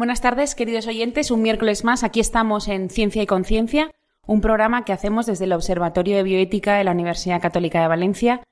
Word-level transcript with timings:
Buenas 0.00 0.22
tardes, 0.22 0.54
queridos 0.54 0.86
oyentes. 0.86 1.30
Un 1.30 1.42
miércoles 1.42 1.84
más, 1.84 2.04
aquí 2.04 2.20
estamos 2.20 2.68
en 2.68 2.88
Ciencia 2.88 3.22
y 3.22 3.26
Conciencia, 3.26 3.90
un 4.26 4.40
programa 4.40 4.86
que 4.86 4.94
hacemos 4.94 5.26
desde 5.26 5.44
el 5.44 5.52
Observatorio 5.52 6.16
de 6.16 6.22
Bioética 6.22 6.78
de 6.78 6.84
la 6.84 6.92
Universidad 6.92 7.42
Católica 7.42 7.82
de 7.82 7.88
Valencia. 7.88 8.42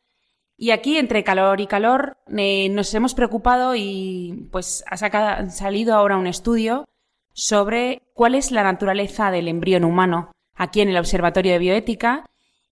Y 0.58 0.72
aquí, 0.72 0.98
entre 0.98 1.24
calor 1.24 1.62
y 1.62 1.66
calor, 1.66 2.18
eh, 2.36 2.68
nos 2.68 2.92
hemos 2.92 3.14
preocupado 3.14 3.74
y 3.74 4.46
pues 4.52 4.84
ha 4.90 5.48
salido 5.48 5.94
ahora 5.94 6.18
un 6.18 6.26
estudio 6.26 6.84
sobre 7.32 8.02
cuál 8.12 8.34
es 8.34 8.50
la 8.50 8.62
naturaleza 8.62 9.30
del 9.30 9.48
embrión 9.48 9.84
humano 9.84 10.32
aquí 10.54 10.82
en 10.82 10.90
el 10.90 10.98
Observatorio 10.98 11.52
de 11.52 11.60
Bioética. 11.60 12.26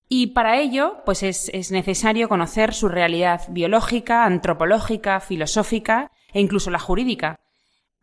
Y 0.06 0.34
para 0.34 0.60
ello, 0.60 0.98
pues 1.06 1.22
es, 1.22 1.50
es 1.54 1.70
necesario 1.70 2.28
conocer 2.28 2.74
su 2.74 2.90
realidad 2.90 3.40
biológica, 3.48 4.26
antropológica, 4.26 5.20
filosófica 5.20 6.10
e 6.34 6.42
incluso 6.42 6.70
la 6.70 6.78
jurídica. 6.78 7.40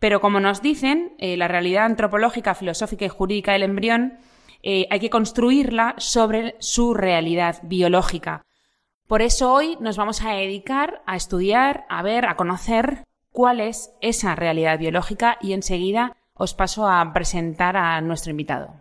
Pero 0.04 0.20
como 0.20 0.42
nos 0.42 0.62
dicen, 0.62 1.16
eh, 1.18 1.38
la 1.38 1.48
realidad 1.48 1.86
antropológica, 1.86 2.56
filosófica 2.56 3.06
y 3.06 3.08
jurídica 3.08 3.54
del 3.54 3.64
embrión 3.64 4.18
eh, 4.62 4.86
hay 4.90 5.00
que 5.00 5.10
construirla 5.10 5.96
sobre 5.98 6.58
su 6.60 6.94
realidad 6.94 7.60
biológica. 7.64 8.46
Por 9.08 9.22
eso 9.22 9.54
hoy 9.54 9.78
nos 9.80 9.96
vamos 9.96 10.22
a 10.22 10.34
dedicar 10.34 11.04
a 11.06 11.16
estudiar, 11.16 11.86
a 11.88 12.04
ver, 12.04 12.26
a 12.26 12.36
conocer 12.36 13.06
cuál 13.32 13.62
es 13.62 13.94
esa 14.02 14.36
realidad 14.36 14.78
biológica 14.78 15.38
y 15.40 15.54
enseguida 15.54 16.18
os 16.34 16.54
paso 16.54 16.86
a 16.86 17.14
presentar 17.14 17.78
a 17.78 18.02
nuestro 18.02 18.32
invitado. 18.32 18.74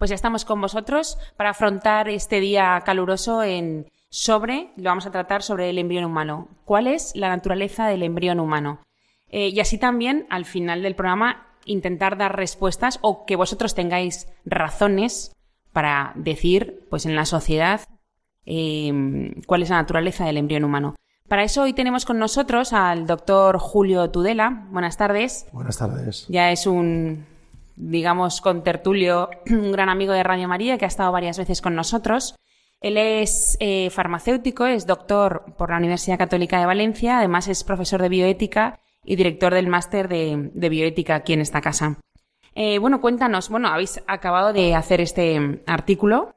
Pues 0.00 0.08
ya 0.08 0.14
estamos 0.14 0.46
con 0.46 0.62
vosotros 0.62 1.18
para 1.36 1.50
afrontar 1.50 2.08
este 2.08 2.40
día 2.40 2.82
caluroso 2.86 3.42
en 3.42 3.92
sobre, 4.08 4.72
lo 4.78 4.84
vamos 4.84 5.04
a 5.04 5.10
tratar 5.10 5.42
sobre 5.42 5.68
el 5.68 5.76
embrión 5.76 6.04
humano. 6.04 6.48
¿Cuál 6.64 6.86
es 6.86 7.12
la 7.14 7.28
naturaleza 7.28 7.86
del 7.86 8.02
embrión 8.02 8.40
humano? 8.40 8.80
Eh, 9.28 9.48
y 9.48 9.60
así 9.60 9.76
también, 9.76 10.26
al 10.30 10.46
final 10.46 10.82
del 10.82 10.94
programa, 10.94 11.48
intentar 11.66 12.16
dar 12.16 12.34
respuestas 12.34 12.98
o 13.02 13.26
que 13.26 13.36
vosotros 13.36 13.74
tengáis 13.74 14.26
razones 14.46 15.36
para 15.70 16.12
decir, 16.16 16.86
pues 16.88 17.04
en 17.04 17.14
la 17.14 17.26
sociedad, 17.26 17.82
em, 18.46 19.34
cuál 19.46 19.62
es 19.62 19.68
la 19.68 19.76
naturaleza 19.76 20.24
del 20.24 20.38
embrión 20.38 20.64
humano. 20.64 20.94
Para 21.28 21.44
eso 21.44 21.64
hoy 21.64 21.74
tenemos 21.74 22.06
con 22.06 22.18
nosotros 22.18 22.72
al 22.72 23.06
doctor 23.06 23.58
Julio 23.58 24.10
Tudela. 24.10 24.66
Buenas 24.70 24.96
tardes. 24.96 25.46
Buenas 25.52 25.76
tardes. 25.76 26.24
Ya 26.30 26.50
es 26.52 26.66
un 26.66 27.26
digamos, 27.76 28.40
con 28.40 28.62
Tertulio, 28.62 29.30
un 29.50 29.72
gran 29.72 29.88
amigo 29.88 30.12
de 30.12 30.22
Radio 30.22 30.48
María 30.48 30.78
que 30.78 30.84
ha 30.84 30.88
estado 30.88 31.12
varias 31.12 31.38
veces 31.38 31.62
con 31.62 31.74
nosotros. 31.74 32.34
Él 32.80 32.96
es 32.96 33.56
eh, 33.60 33.90
farmacéutico, 33.90 34.66
es 34.66 34.86
doctor 34.86 35.54
por 35.58 35.70
la 35.70 35.76
Universidad 35.76 36.18
Católica 36.18 36.58
de 36.58 36.66
Valencia, 36.66 37.18
además 37.18 37.46
es 37.48 37.62
profesor 37.62 38.00
de 38.00 38.08
bioética 38.08 38.80
y 39.04 39.16
director 39.16 39.52
del 39.52 39.68
máster 39.68 40.08
de, 40.08 40.50
bioética 40.54 41.16
aquí 41.16 41.34
en 41.34 41.40
esta 41.40 41.60
casa. 41.60 41.98
Eh, 42.54 42.78
bueno, 42.78 43.00
cuéntanos, 43.00 43.48
bueno, 43.48 43.68
habéis 43.68 44.02
acabado 44.06 44.52
de 44.52 44.74
hacer 44.74 45.00
este 45.00 45.62
artículo 45.66 46.34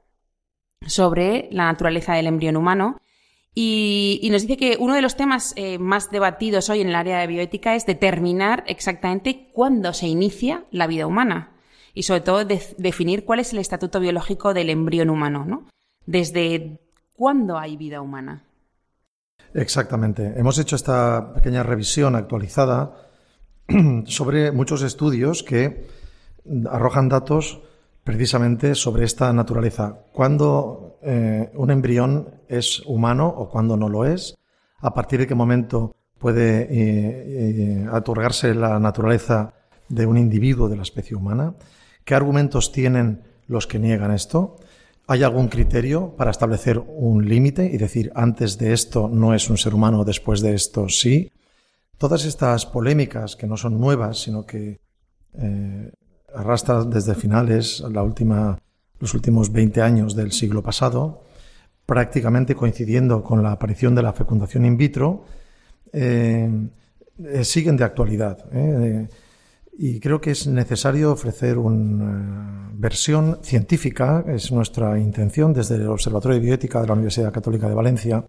sobre 0.85 1.47
la 1.51 1.65
naturaleza 1.65 2.13
del 2.13 2.27
embrión 2.27 2.57
humano 2.57 2.99
y, 3.55 4.27
nos 4.31 4.41
dice 4.41 4.57
que 4.57 4.77
uno 4.79 4.95
de 4.95 5.01
los 5.01 5.15
temas 5.15 5.53
eh, 5.55 5.77
más 5.77 6.09
debatidos 6.09 6.69
hoy 6.69 6.81
en 6.81 6.89
el 6.89 6.95
área 6.95 7.19
de 7.19 7.27
bioética 7.27 7.75
es 7.75 7.85
determinar 7.85 8.63
exactamente 8.67 9.49
cuándo 9.53 9.93
se 9.93 10.07
inicia 10.07 10.65
la 10.71 10.87
vida 10.87 11.05
humana 11.05 11.51
y 11.93 12.03
sobre 12.03 12.21
todo 12.21 12.45
definir 12.45 13.25
cuál 13.25 13.39
es 13.39 13.53
el 13.53 13.59
estatuto 13.59 13.99
biológico 13.99 14.55
del 14.55 14.71
embrión 14.71 15.11
humano, 15.11 15.45
¿no? 15.45 15.67
Desde 16.07 16.79
cuándo 17.15 17.59
hay 17.59 17.77
vida 17.77 18.01
humana. 18.01 18.43
Exactamente. 19.53 20.33
Hemos 20.35 20.57
hecho 20.57 20.75
esta 20.75 21.33
pequeña 21.35 21.61
revisión 21.61 22.15
actualizada 22.15 22.95
sobre 24.05 24.51
muchos 24.51 24.81
estudios 24.81 25.43
que 25.43 25.87
arrojan 26.69 27.07
datos 27.07 27.61
precisamente 28.03 28.75
sobre 28.75 29.05
esta 29.05 29.31
naturaleza. 29.33 30.05
Cuando 30.11 30.99
eh, 31.01 31.51
un 31.55 31.71
embrión 31.71 32.29
es 32.47 32.81
humano 32.85 33.27
o 33.27 33.49
cuando 33.49 33.77
no 33.77 33.89
lo 33.89 34.05
es, 34.05 34.35
a 34.79 34.93
partir 34.93 35.19
de 35.19 35.27
qué 35.27 35.35
momento 35.35 35.95
puede 36.17 36.63
eh, 36.63 37.87
eh 37.89 38.53
la 38.55 38.79
naturaleza 38.79 39.53
de 39.89 40.05
un 40.05 40.17
individuo 40.17 40.69
de 40.69 40.77
la 40.77 40.83
especie 40.83 41.15
humana, 41.15 41.55
qué 42.03 42.15
argumentos 42.15 42.71
tienen 42.71 43.23
los 43.47 43.67
que 43.67 43.79
niegan 43.79 44.11
esto, 44.11 44.57
¿Hay 45.05 45.21
algún 45.21 45.49
criterio 45.49 46.15
para 46.15 46.31
establecer 46.31 46.79
un 46.79 47.27
límite 47.27 47.65
y 47.65 47.77
decir 47.77 48.11
antes 48.15 48.57
de 48.57 48.71
esto 48.71 49.09
no 49.09 49.33
es 49.33 49.49
un 49.49 49.57
ser 49.57 49.73
humano, 49.73 50.05
después 50.05 50.39
de 50.39 50.53
esto 50.53 50.87
sí? 50.87 51.29
Todas 51.97 52.23
estas 52.23 52.65
polémicas 52.65 53.35
que 53.35 53.45
no 53.45 53.57
son 53.57 53.79
nuevas, 53.79 54.19
sino 54.21 54.45
que 54.45 54.79
arrastra 56.35 56.83
desde 56.83 57.15
finales, 57.15 57.83
la 57.91 58.03
última, 58.03 58.59
los 58.99 59.13
últimos 59.13 59.51
20 59.51 59.81
años 59.81 60.15
del 60.15 60.31
siglo 60.31 60.61
pasado, 60.61 61.23
prácticamente 61.85 62.55
coincidiendo 62.55 63.23
con 63.23 63.43
la 63.43 63.51
aparición 63.51 63.95
de 63.95 64.03
la 64.03 64.13
fecundación 64.13 64.65
in 64.65 64.77
vitro, 64.77 65.25
eh, 65.91 66.49
eh, 67.23 67.43
siguen 67.43 67.77
de 67.77 67.83
actualidad. 67.83 68.45
¿eh? 68.51 69.07
y 69.77 69.99
creo 69.99 70.21
que 70.21 70.31
es 70.31 70.45
necesario 70.47 71.11
ofrecer 71.11 71.57
una 71.57 72.69
versión 72.73 73.39
científica, 73.41 74.23
es 74.27 74.51
nuestra 74.51 74.99
intención 74.99 75.53
desde 75.53 75.75
el 75.75 75.87
Observatorio 75.87 76.35
de 76.35 76.45
Bioética 76.45 76.79
de 76.81 76.87
la 76.87 76.93
Universidad 76.93 77.33
Católica 77.33 77.67
de 77.67 77.73
Valencia. 77.73 78.25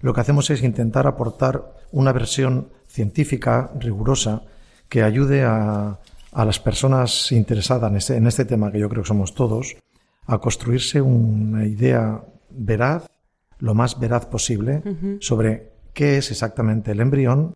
Lo 0.00 0.12
que 0.12 0.20
hacemos 0.20 0.50
es 0.50 0.62
intentar 0.62 1.06
aportar 1.06 1.74
una 1.92 2.12
versión 2.12 2.70
científica 2.88 3.70
rigurosa 3.78 4.42
que 4.88 5.02
ayude 5.02 5.44
a, 5.44 6.00
a 6.34 6.44
las 6.44 6.58
personas 6.58 7.30
interesadas 7.32 7.90
en 7.90 7.96
este, 7.96 8.16
en 8.16 8.26
este 8.26 8.44
tema, 8.44 8.72
que 8.72 8.80
yo 8.80 8.88
creo 8.88 9.02
que 9.02 9.08
somos 9.08 9.34
todos, 9.34 9.76
a 10.26 10.38
construirse 10.38 11.00
una 11.00 11.66
idea 11.66 12.24
veraz, 12.50 13.08
lo 13.58 13.74
más 13.74 13.98
veraz 13.98 14.26
posible, 14.26 14.82
sobre 15.20 15.72
qué 15.92 16.18
es 16.18 16.30
exactamente 16.30 16.90
el 16.90 17.00
embrión, 17.00 17.54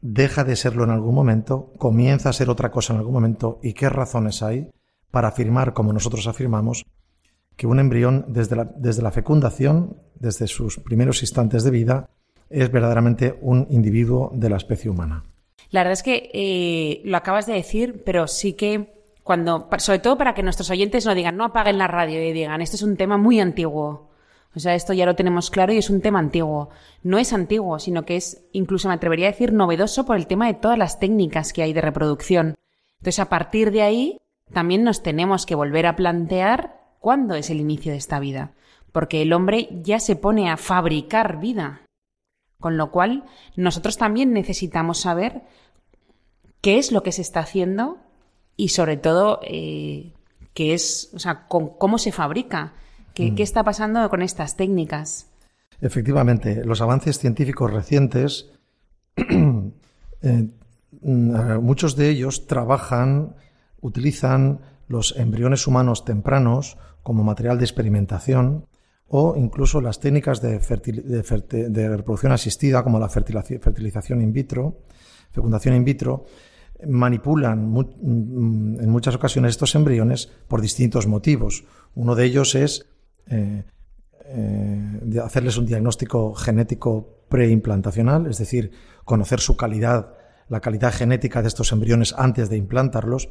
deja 0.00 0.42
de 0.42 0.56
serlo 0.56 0.84
en 0.84 0.90
algún 0.90 1.14
momento, 1.14 1.72
comienza 1.78 2.30
a 2.30 2.32
ser 2.32 2.48
otra 2.50 2.70
cosa 2.70 2.94
en 2.94 2.98
algún 2.98 3.12
momento 3.12 3.60
y 3.62 3.74
qué 3.74 3.88
razones 3.88 4.42
hay 4.42 4.70
para 5.10 5.28
afirmar, 5.28 5.74
como 5.74 5.92
nosotros 5.92 6.26
afirmamos, 6.26 6.86
que 7.56 7.66
un 7.66 7.78
embrión 7.78 8.24
desde 8.28 8.56
la, 8.56 8.64
desde 8.64 9.02
la 9.02 9.12
fecundación, 9.12 9.98
desde 10.18 10.46
sus 10.46 10.78
primeros 10.78 11.22
instantes 11.22 11.62
de 11.62 11.70
vida, 11.70 12.08
es 12.48 12.72
verdaderamente 12.72 13.38
un 13.42 13.66
individuo 13.70 14.32
de 14.34 14.48
la 14.48 14.56
especie 14.56 14.90
humana. 14.90 15.24
La 15.72 15.80
verdad 15.80 15.94
es 15.94 16.02
que 16.02 16.30
eh, 16.34 17.00
lo 17.04 17.16
acabas 17.16 17.46
de 17.46 17.54
decir, 17.54 18.02
pero 18.04 18.28
sí 18.28 18.52
que 18.52 18.92
cuando, 19.22 19.68
sobre 19.78 19.98
todo 20.00 20.18
para 20.18 20.34
que 20.34 20.42
nuestros 20.42 20.70
oyentes 20.70 21.06
no 21.06 21.14
digan, 21.14 21.36
no 21.36 21.44
apaguen 21.44 21.78
la 21.78 21.88
radio 21.88 22.22
y 22.22 22.32
digan, 22.32 22.60
esto 22.60 22.76
es 22.76 22.82
un 22.82 22.96
tema 22.96 23.16
muy 23.16 23.40
antiguo. 23.40 24.10
O 24.54 24.60
sea, 24.60 24.74
esto 24.74 24.92
ya 24.92 25.06
lo 25.06 25.16
tenemos 25.16 25.50
claro 25.50 25.72
y 25.72 25.78
es 25.78 25.88
un 25.88 26.02
tema 26.02 26.18
antiguo. 26.18 26.68
No 27.02 27.18
es 27.18 27.32
antiguo, 27.32 27.78
sino 27.78 28.04
que 28.04 28.16
es, 28.16 28.44
incluso 28.52 28.88
me 28.88 28.94
atrevería 28.94 29.28
a 29.28 29.30
decir, 29.30 29.54
novedoso 29.54 30.04
por 30.04 30.16
el 30.16 30.26
tema 30.26 30.46
de 30.46 30.54
todas 30.54 30.76
las 30.76 31.00
técnicas 31.00 31.54
que 31.54 31.62
hay 31.62 31.72
de 31.72 31.80
reproducción. 31.80 32.54
Entonces, 33.00 33.20
a 33.20 33.30
partir 33.30 33.70
de 33.70 33.80
ahí, 33.80 34.18
también 34.52 34.84
nos 34.84 35.02
tenemos 35.02 35.46
que 35.46 35.54
volver 35.54 35.86
a 35.86 35.96
plantear 35.96 36.82
cuándo 36.98 37.34
es 37.34 37.48
el 37.48 37.60
inicio 37.60 37.92
de 37.92 37.98
esta 37.98 38.20
vida, 38.20 38.52
porque 38.92 39.22
el 39.22 39.32
hombre 39.32 39.70
ya 39.82 39.98
se 40.00 40.16
pone 40.16 40.50
a 40.50 40.58
fabricar 40.58 41.40
vida. 41.40 41.80
Con 42.60 42.76
lo 42.76 42.90
cual, 42.90 43.24
nosotros 43.56 43.96
también 43.96 44.34
necesitamos 44.34 45.00
saber 45.00 45.42
qué 46.62 46.78
es 46.78 46.90
lo 46.90 47.02
que 47.02 47.12
se 47.12 47.20
está 47.20 47.40
haciendo 47.40 47.98
y 48.56 48.68
sobre 48.68 48.96
todo 48.96 49.40
eh, 49.42 50.14
qué 50.54 50.72
es, 50.72 51.10
o 51.12 51.18
sea, 51.18 51.46
cómo 51.46 51.98
se 51.98 52.12
fabrica, 52.12 52.72
qué, 53.12 53.32
mm. 53.32 53.34
qué 53.34 53.42
está 53.42 53.62
pasando 53.62 54.08
con 54.08 54.22
estas 54.22 54.56
técnicas. 54.56 55.28
Efectivamente, 55.82 56.64
los 56.64 56.80
avances 56.80 57.18
científicos 57.18 57.70
recientes, 57.70 58.50
eh, 59.16 60.48
mm, 61.02 61.58
muchos 61.60 61.96
de 61.96 62.08
ellos 62.08 62.46
trabajan, 62.46 63.34
utilizan 63.80 64.60
los 64.86 65.16
embriones 65.16 65.66
humanos 65.66 66.04
tempranos 66.04 66.78
como 67.02 67.24
material 67.24 67.58
de 67.58 67.64
experimentación 67.64 68.66
o 69.08 69.34
incluso 69.36 69.80
las 69.80 70.00
técnicas 70.00 70.40
de, 70.40 70.58
reproducción 71.88 72.32
asistida 72.32 72.82
como 72.82 72.98
la 72.98 73.08
fertilización 73.08 74.22
in 74.22 74.32
vitro, 74.32 74.84
fecundación 75.32 75.74
in 75.74 75.84
vitro, 75.84 76.24
manipulan 76.86 77.70
mm, 77.70 78.80
en 78.80 78.90
muchas 78.90 79.14
ocasiones 79.14 79.50
estos 79.50 79.74
embriones 79.74 80.30
por 80.48 80.60
distintos 80.60 81.06
motivos. 81.06 81.64
Uno 81.94 82.14
de 82.14 82.24
ellos 82.24 82.54
es 82.54 82.86
eh, 83.28 83.64
eh, 84.24 85.20
hacerles 85.22 85.56
un 85.56 85.66
diagnóstico 85.66 86.34
genético 86.34 87.24
preimplantacional, 87.28 88.26
es 88.26 88.38
decir, 88.38 88.72
conocer 89.04 89.40
su 89.40 89.56
calidad, 89.56 90.14
la 90.48 90.60
calidad 90.60 90.92
genética 90.92 91.42
de 91.42 91.48
estos 91.48 91.72
embriones 91.72 92.14
antes 92.16 92.48
de 92.50 92.56
implantarlos, 92.56 93.30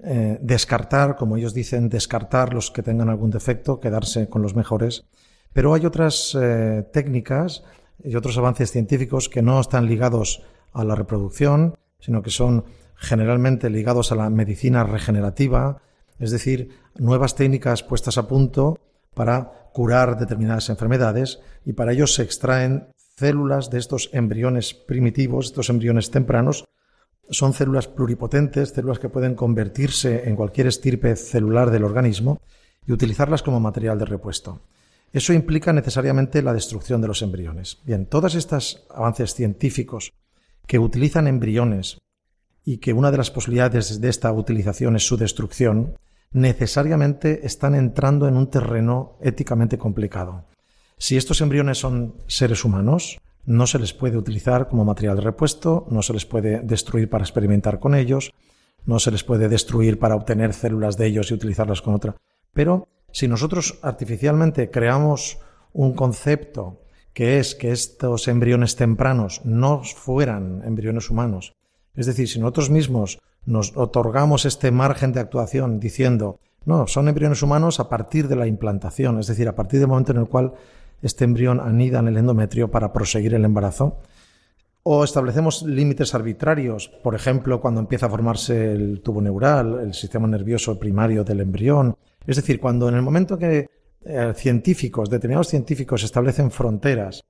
eh, 0.00 0.38
descartar, 0.42 1.16
como 1.16 1.36
ellos 1.36 1.54
dicen, 1.54 1.88
descartar 1.88 2.52
los 2.52 2.70
que 2.70 2.82
tengan 2.82 3.08
algún 3.08 3.30
defecto, 3.30 3.80
quedarse 3.80 4.28
con 4.28 4.42
los 4.42 4.54
mejores. 4.54 5.06
Pero 5.52 5.72
hay 5.72 5.86
otras 5.86 6.36
técnicas 6.92 7.64
y 8.04 8.14
otros 8.14 8.36
avances 8.36 8.70
científicos 8.70 9.30
que 9.30 9.40
no 9.40 9.58
están 9.58 9.86
ligados 9.86 10.42
a 10.74 10.84
la 10.84 10.94
reproducción, 10.94 11.74
sino 11.98 12.22
que 12.22 12.30
son 12.30 12.66
generalmente 12.96 13.70
ligados 13.70 14.12
a 14.12 14.16
la 14.16 14.30
medicina 14.30 14.84
regenerativa, 14.84 15.82
es 16.18 16.30
decir, 16.30 16.70
nuevas 16.96 17.34
técnicas 17.34 17.82
puestas 17.82 18.18
a 18.18 18.26
punto 18.26 18.78
para 19.14 19.70
curar 19.72 20.18
determinadas 20.18 20.68
enfermedades 20.68 21.40
y 21.64 21.74
para 21.74 21.92
ello 21.92 22.06
se 22.06 22.22
extraen 22.22 22.88
células 23.16 23.70
de 23.70 23.78
estos 23.78 24.10
embriones 24.12 24.74
primitivos, 24.74 25.46
estos 25.46 25.70
embriones 25.70 26.10
tempranos. 26.10 26.64
Son 27.30 27.52
células 27.52 27.88
pluripotentes, 27.88 28.70
células 28.70 28.98
que 28.98 29.08
pueden 29.08 29.34
convertirse 29.34 30.28
en 30.28 30.36
cualquier 30.36 30.66
estirpe 30.66 31.16
celular 31.16 31.70
del 31.70 31.84
organismo 31.84 32.40
y 32.86 32.92
utilizarlas 32.92 33.42
como 33.42 33.58
material 33.58 33.98
de 33.98 34.04
repuesto. 34.04 34.60
Eso 35.12 35.32
implica 35.32 35.72
necesariamente 35.72 36.42
la 36.42 36.52
destrucción 36.52 37.00
de 37.00 37.08
los 37.08 37.22
embriones. 37.22 37.78
Bien, 37.84 38.06
todos 38.06 38.34
estos 38.34 38.86
avances 38.94 39.34
científicos 39.34 40.12
que 40.66 40.78
utilizan 40.78 41.26
embriones 41.26 41.98
y 42.66 42.78
que 42.78 42.92
una 42.92 43.12
de 43.12 43.16
las 43.16 43.30
posibilidades 43.30 44.00
de 44.00 44.08
esta 44.08 44.32
utilización 44.32 44.96
es 44.96 45.06
su 45.06 45.16
destrucción, 45.16 45.94
necesariamente 46.32 47.46
están 47.46 47.76
entrando 47.76 48.26
en 48.26 48.36
un 48.36 48.50
terreno 48.50 49.16
éticamente 49.22 49.78
complicado. 49.78 50.44
Si 50.98 51.16
estos 51.16 51.40
embriones 51.40 51.78
son 51.78 52.16
seres 52.26 52.64
humanos, 52.64 53.20
no 53.44 53.68
se 53.68 53.78
les 53.78 53.92
puede 53.92 54.18
utilizar 54.18 54.66
como 54.68 54.84
material 54.84 55.22
repuesto, 55.22 55.86
no 55.90 56.02
se 56.02 56.12
les 56.12 56.26
puede 56.26 56.60
destruir 56.60 57.08
para 57.08 57.22
experimentar 57.22 57.78
con 57.78 57.94
ellos, 57.94 58.32
no 58.84 58.98
se 58.98 59.12
les 59.12 59.22
puede 59.22 59.48
destruir 59.48 60.00
para 60.00 60.16
obtener 60.16 60.52
células 60.52 60.96
de 60.96 61.06
ellos 61.06 61.30
y 61.30 61.34
utilizarlas 61.34 61.82
con 61.82 61.94
otra. 61.94 62.16
Pero 62.52 62.88
si 63.12 63.28
nosotros 63.28 63.78
artificialmente 63.82 64.70
creamos 64.70 65.38
un 65.72 65.94
concepto 65.94 66.82
que 67.12 67.38
es 67.38 67.54
que 67.54 67.70
estos 67.70 68.26
embriones 68.26 68.74
tempranos 68.74 69.40
no 69.44 69.84
fueran 69.84 70.62
embriones 70.64 71.10
humanos, 71.10 71.55
es 71.96 72.06
decir, 72.06 72.28
si 72.28 72.38
nosotros 72.38 72.70
mismos 72.70 73.18
nos 73.44 73.76
otorgamos 73.76 74.44
este 74.44 74.70
margen 74.70 75.12
de 75.12 75.20
actuación 75.20 75.80
diciendo, 75.80 76.38
no, 76.64 76.86
son 76.86 77.08
embriones 77.08 77.42
humanos 77.42 77.80
a 77.80 77.88
partir 77.88 78.28
de 78.28 78.36
la 78.36 78.46
implantación, 78.46 79.18
es 79.18 79.28
decir, 79.28 79.48
a 79.48 79.54
partir 79.54 79.80
del 79.80 79.88
momento 79.88 80.12
en 80.12 80.18
el 80.18 80.28
cual 80.28 80.52
este 81.00 81.24
embrión 81.24 81.60
anida 81.60 82.00
en 82.00 82.08
el 82.08 82.16
endometrio 82.16 82.70
para 82.70 82.92
proseguir 82.92 83.34
el 83.34 83.44
embarazo. 83.44 84.00
O 84.82 85.02
establecemos 85.02 85.62
límites 85.62 86.14
arbitrarios, 86.14 86.88
por 87.02 87.14
ejemplo, 87.14 87.60
cuando 87.60 87.80
empieza 87.80 88.06
a 88.06 88.10
formarse 88.10 88.72
el 88.72 89.00
tubo 89.00 89.20
neural, 89.20 89.80
el 89.80 89.94
sistema 89.94 90.28
nervioso 90.28 90.78
primario 90.78 91.24
del 91.24 91.40
embrión. 91.40 91.96
Es 92.26 92.36
decir, 92.36 92.60
cuando 92.60 92.88
en 92.88 92.94
el 92.94 93.02
momento 93.02 93.36
que 93.36 93.68
eh, 94.04 94.32
científicos, 94.36 95.10
determinados 95.10 95.48
científicos 95.48 96.04
establecen 96.04 96.52
fronteras 96.52 97.24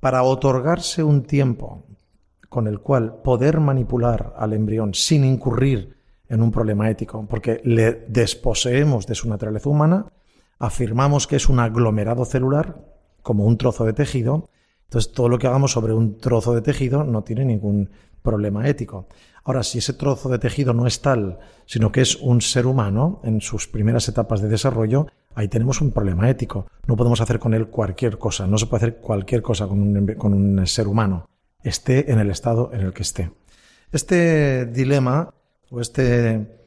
para 0.00 0.22
otorgarse 0.24 1.02
un 1.02 1.22
tiempo 1.22 1.84
con 2.48 2.66
el 2.66 2.80
cual 2.80 3.20
poder 3.22 3.60
manipular 3.60 4.34
al 4.36 4.52
embrión 4.52 4.94
sin 4.94 5.24
incurrir 5.24 5.96
en 6.28 6.42
un 6.42 6.50
problema 6.50 6.90
ético, 6.90 7.26
porque 7.28 7.60
le 7.64 7.92
desposeemos 8.08 9.06
de 9.06 9.14
su 9.14 9.28
naturaleza 9.28 9.68
humana, 9.68 10.06
afirmamos 10.58 11.26
que 11.26 11.36
es 11.36 11.48
un 11.48 11.60
aglomerado 11.60 12.24
celular, 12.24 12.84
como 13.22 13.44
un 13.44 13.56
trozo 13.58 13.84
de 13.84 13.92
tejido, 13.92 14.48
entonces 14.84 15.12
todo 15.12 15.28
lo 15.28 15.38
que 15.38 15.46
hagamos 15.46 15.72
sobre 15.72 15.92
un 15.92 16.18
trozo 16.18 16.54
de 16.54 16.62
tejido 16.62 17.04
no 17.04 17.22
tiene 17.22 17.44
ningún 17.44 17.90
problema 18.22 18.68
ético. 18.68 19.06
Ahora, 19.44 19.62
si 19.62 19.78
ese 19.78 19.92
trozo 19.94 20.28
de 20.28 20.38
tejido 20.38 20.74
no 20.74 20.86
es 20.86 21.00
tal, 21.00 21.38
sino 21.66 21.92
que 21.92 22.00
es 22.02 22.16
un 22.16 22.40
ser 22.40 22.66
humano 22.66 23.20
en 23.24 23.40
sus 23.40 23.68
primeras 23.68 24.08
etapas 24.08 24.40
de 24.42 24.48
desarrollo, 24.48 25.06
ahí 25.34 25.48
tenemos 25.48 25.80
un 25.80 25.92
problema 25.92 26.28
ético. 26.28 26.66
No 26.86 26.96
podemos 26.96 27.20
hacer 27.20 27.38
con 27.38 27.54
él 27.54 27.68
cualquier 27.68 28.18
cosa, 28.18 28.46
no 28.46 28.58
se 28.58 28.66
puede 28.66 28.84
hacer 28.84 29.00
cualquier 29.00 29.42
cosa 29.42 29.66
con 29.66 29.80
un, 29.80 30.06
con 30.14 30.34
un 30.34 30.66
ser 30.66 30.88
humano 30.88 31.28
esté 31.62 32.10
en 32.12 32.18
el 32.18 32.30
estado 32.30 32.70
en 32.72 32.80
el 32.80 32.92
que 32.92 33.02
esté. 33.02 33.30
Este 33.92 34.66
dilema 34.66 35.34
o 35.70 35.80
este, 35.80 36.60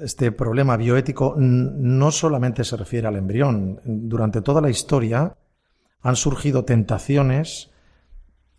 este 0.00 0.32
problema 0.32 0.76
bioético 0.76 1.34
no 1.36 2.10
solamente 2.10 2.64
se 2.64 2.76
refiere 2.76 3.08
al 3.08 3.16
embrión. 3.16 3.80
Durante 3.84 4.42
toda 4.42 4.60
la 4.60 4.70
historia 4.70 5.36
han 6.00 6.16
surgido 6.16 6.64
tentaciones 6.64 7.70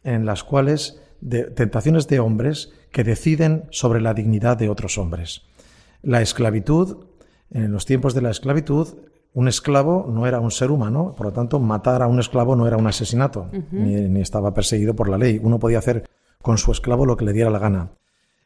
en 0.04 0.26
las 0.26 0.44
cuales 0.44 1.02
tentaciones 1.56 2.08
de 2.08 2.20
hombres 2.20 2.72
que 2.92 3.04
deciden 3.04 3.66
sobre 3.72 4.02
la 4.02 4.14
dignidad 4.14 4.58
de 4.58 4.70
otros 4.70 4.98
hombres. 4.98 5.44
La 6.02 6.22
esclavitud, 6.22 7.06
en 7.52 7.72
los 7.72 7.86
tiempos 7.86 8.14
de 8.14 8.22
la 8.22 8.30
esclavitud, 8.30 8.88
un 9.34 9.48
esclavo 9.48 10.08
no 10.10 10.26
era 10.26 10.40
un 10.40 10.52
ser 10.52 10.72
humano, 10.72 11.14
por 11.16 11.28
lo 11.28 11.34
tanto, 11.34 11.60
matar 11.60 12.02
a 12.02 12.08
un 12.08 12.20
esclavo 12.20 12.56
no 12.56 12.68
era 12.68 12.78
un 12.78 12.88
asesinato, 12.88 13.50
ni, 13.72 14.22
estaba 14.22 14.54
perseguido 14.54 14.96
por 14.96 15.10
la 15.10 15.18
ley. 15.18 15.40
Uno 15.42 15.60
podía 15.60 15.80
hacer 15.80 16.10
con 16.42 16.58
su 16.58 16.72
esclavo 16.72 17.06
lo 17.06 17.16
que 17.16 17.26
le 17.26 17.34
diera 17.34 17.50
la 17.50 17.60
gana. 17.60 17.92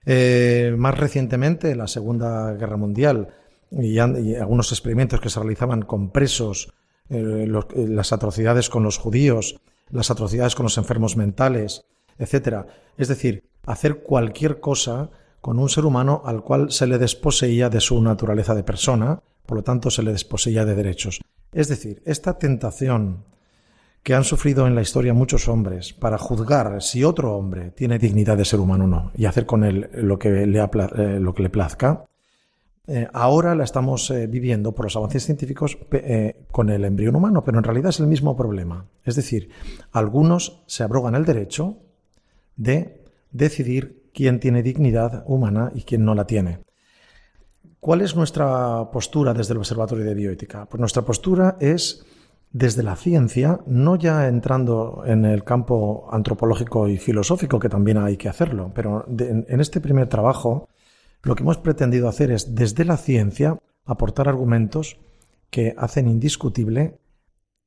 Eh, 0.06 0.75
más 0.78 0.98
recientemente, 0.98 1.75
la 1.75 1.88
Segunda 1.88 2.54
Guerra 2.54 2.78
Mundial 2.78 3.30
y, 3.72 3.98
algunos 4.00 4.72
experimentos 4.72 5.22
que 5.22 5.30
se 5.30 5.40
realizaban 5.40 5.84
con 5.84 6.10
presos, 6.10 6.74
eh, 7.10 7.48
eh, 7.48 7.88
las 7.88 8.12
atrocidades 8.12 8.70
con 8.70 8.84
los 8.84 8.98
judíos, 8.98 9.62
las 9.90 10.12
atrocidades 10.12 10.56
con 10.56 10.63
los 10.63 10.78
enfermos 10.78 11.16
mentales, 11.16 11.86
etc. 12.18 12.66
Es 12.98 13.08
decir, 13.08 13.44
hacer 13.66 14.04
cualquier 14.04 14.60
cosa 14.60 15.10
con 15.40 15.60
un 15.60 15.70
ser 15.70 15.86
humano 15.86 16.22
al 16.25 16.44
cual 16.44 16.72
se 16.72 16.88
le 16.88 16.98
desposeía 16.98 17.70
de 17.70 17.82
su 17.82 18.02
naturaleza 18.02 18.56
de 18.56 18.63
persona, 18.63 19.22
por 19.46 19.58
lo 19.58 19.64
tanto 19.64 19.90
se 19.90 20.04
le 20.04 20.12
desposeía 20.12 20.66
de 20.66 20.76
derechos. 20.76 21.22
Es 21.52 21.68
decir, 21.68 22.02
esta 22.06 22.38
tentación 22.38 23.26
que 24.04 24.14
han 24.14 24.26
sufrido 24.26 24.68
en 24.68 24.76
la 24.76 24.82
historia 24.82 25.14
muchos 25.14 25.48
hombres 25.48 25.94
para 25.94 26.18
juzgar 26.18 26.82
si 26.82 27.04
otro 27.04 27.38
hombre 27.38 27.72
tiene 27.72 27.98
dignidad 27.98 28.38
de 28.38 28.46
ser 28.46 28.60
humano 28.60 28.84
o 28.84 28.88
no 28.88 29.12
y 29.16 29.26
hacer 29.26 29.46
con 29.46 29.64
él 29.64 29.90
lo 29.94 30.20
que 30.20 30.46
le, 30.46 30.60
eh, 30.60 31.20
lo 31.20 31.34
que 31.34 31.44
le 31.44 31.50
plazca, 31.50 32.04
eh, 32.86 33.08
ahora 33.14 33.56
la 33.56 33.64
estamos 33.64 34.12
eh, 34.12 34.28
viviendo 34.28 34.74
por 34.74 34.86
los 34.86 34.96
avances 34.98 35.24
científicos 35.24 35.78
con 36.52 36.70
el 36.70 36.84
embrión 36.84 37.16
humano, 37.16 37.46
pero 37.46 37.58
en 37.58 37.64
realidad 37.64 37.90
es 37.90 38.02
el 38.02 38.08
mismo 38.08 38.36
problema. 38.36 38.88
Es 39.06 39.16
decir, 39.16 39.50
algunos 39.94 40.64
se 40.68 40.84
abrogan 40.84 41.16
el 41.16 41.24
derecho 41.24 41.78
de 42.58 43.02
decidir 43.32 44.10
quién 44.14 44.42
tiene 44.42 44.64
dignidad 44.64 45.24
humana 45.28 45.72
y 45.74 45.84
quién 45.84 46.04
no 46.04 46.14
la 46.14 46.28
tiene. 46.28 46.60
¿Cuál 47.84 48.00
es 48.00 48.16
nuestra 48.16 48.90
postura 48.92 49.34
desde 49.34 49.52
el 49.52 49.58
Observatorio 49.58 50.06
de 50.06 50.13
Bioética? 50.13 50.66
Pues 50.70 50.80
nuestra 50.80 51.02
postura 51.02 51.58
es 51.60 52.06
desde 52.50 52.82
la 52.82 52.96
ciencia, 52.96 53.60
no 53.66 53.98
ya 53.98 54.30
entrando 54.30 55.04
en 55.06 55.25
el 55.25 55.44
campo 55.44 56.08
antropológico 56.10 56.88
y 56.88 56.98
filosófico, 56.98 57.60
que 57.60 57.68
también 57.68 57.98
hay 57.98 58.16
que 58.16 58.30
hacerlo, 58.30 58.72
pero 58.74 59.06
en 59.10 59.60
este 59.60 59.82
primer 59.82 60.08
trabajo 60.08 60.70
lo 61.24 61.36
que 61.36 61.44
hemos 61.44 61.58
pretendido 61.58 62.08
hacer 62.08 62.32
es 62.32 62.56
desde 62.56 62.86
la 62.86 62.96
ciencia 62.96 63.60
aportar 63.84 64.30
argumentos 64.30 64.98
que 65.50 65.75
hacen 65.78 66.08
indiscutible 66.08 67.02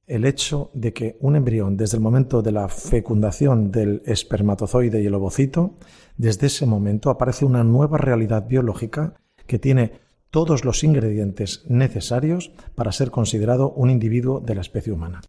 el 0.07 0.25
hecho 0.25 0.71
de 0.73 0.95
que 0.95 1.19
un 1.21 1.37
embrión, 1.37 1.77
desde 1.77 1.99
el 1.99 2.03
momento 2.03 2.41
de 2.41 2.53
la 2.53 2.71
fecundación 2.71 3.71
del 3.71 4.01
espermatozoide 4.07 5.03
y 5.03 5.07
el 5.09 5.15
ovocito, 5.15 5.75
desde 6.17 6.47
ese 6.47 6.65
momento 6.65 7.11
aparece 7.11 7.45
una 7.45 7.65
nueva 7.65 7.99
realidad 7.99 8.47
biológica 8.49 9.13
que 9.47 9.59
tiene 9.59 10.06
todos 10.37 10.67
los 10.67 10.85
ingredientes 10.85 11.65
necesarios 11.67 12.53
para 12.75 12.93
ser 12.93 13.11
considerado 13.11 13.71
un 13.71 13.89
individuo 13.89 14.39
de 14.39 14.55
la 14.55 14.61
especie 14.61 14.93
humana. 14.93 15.23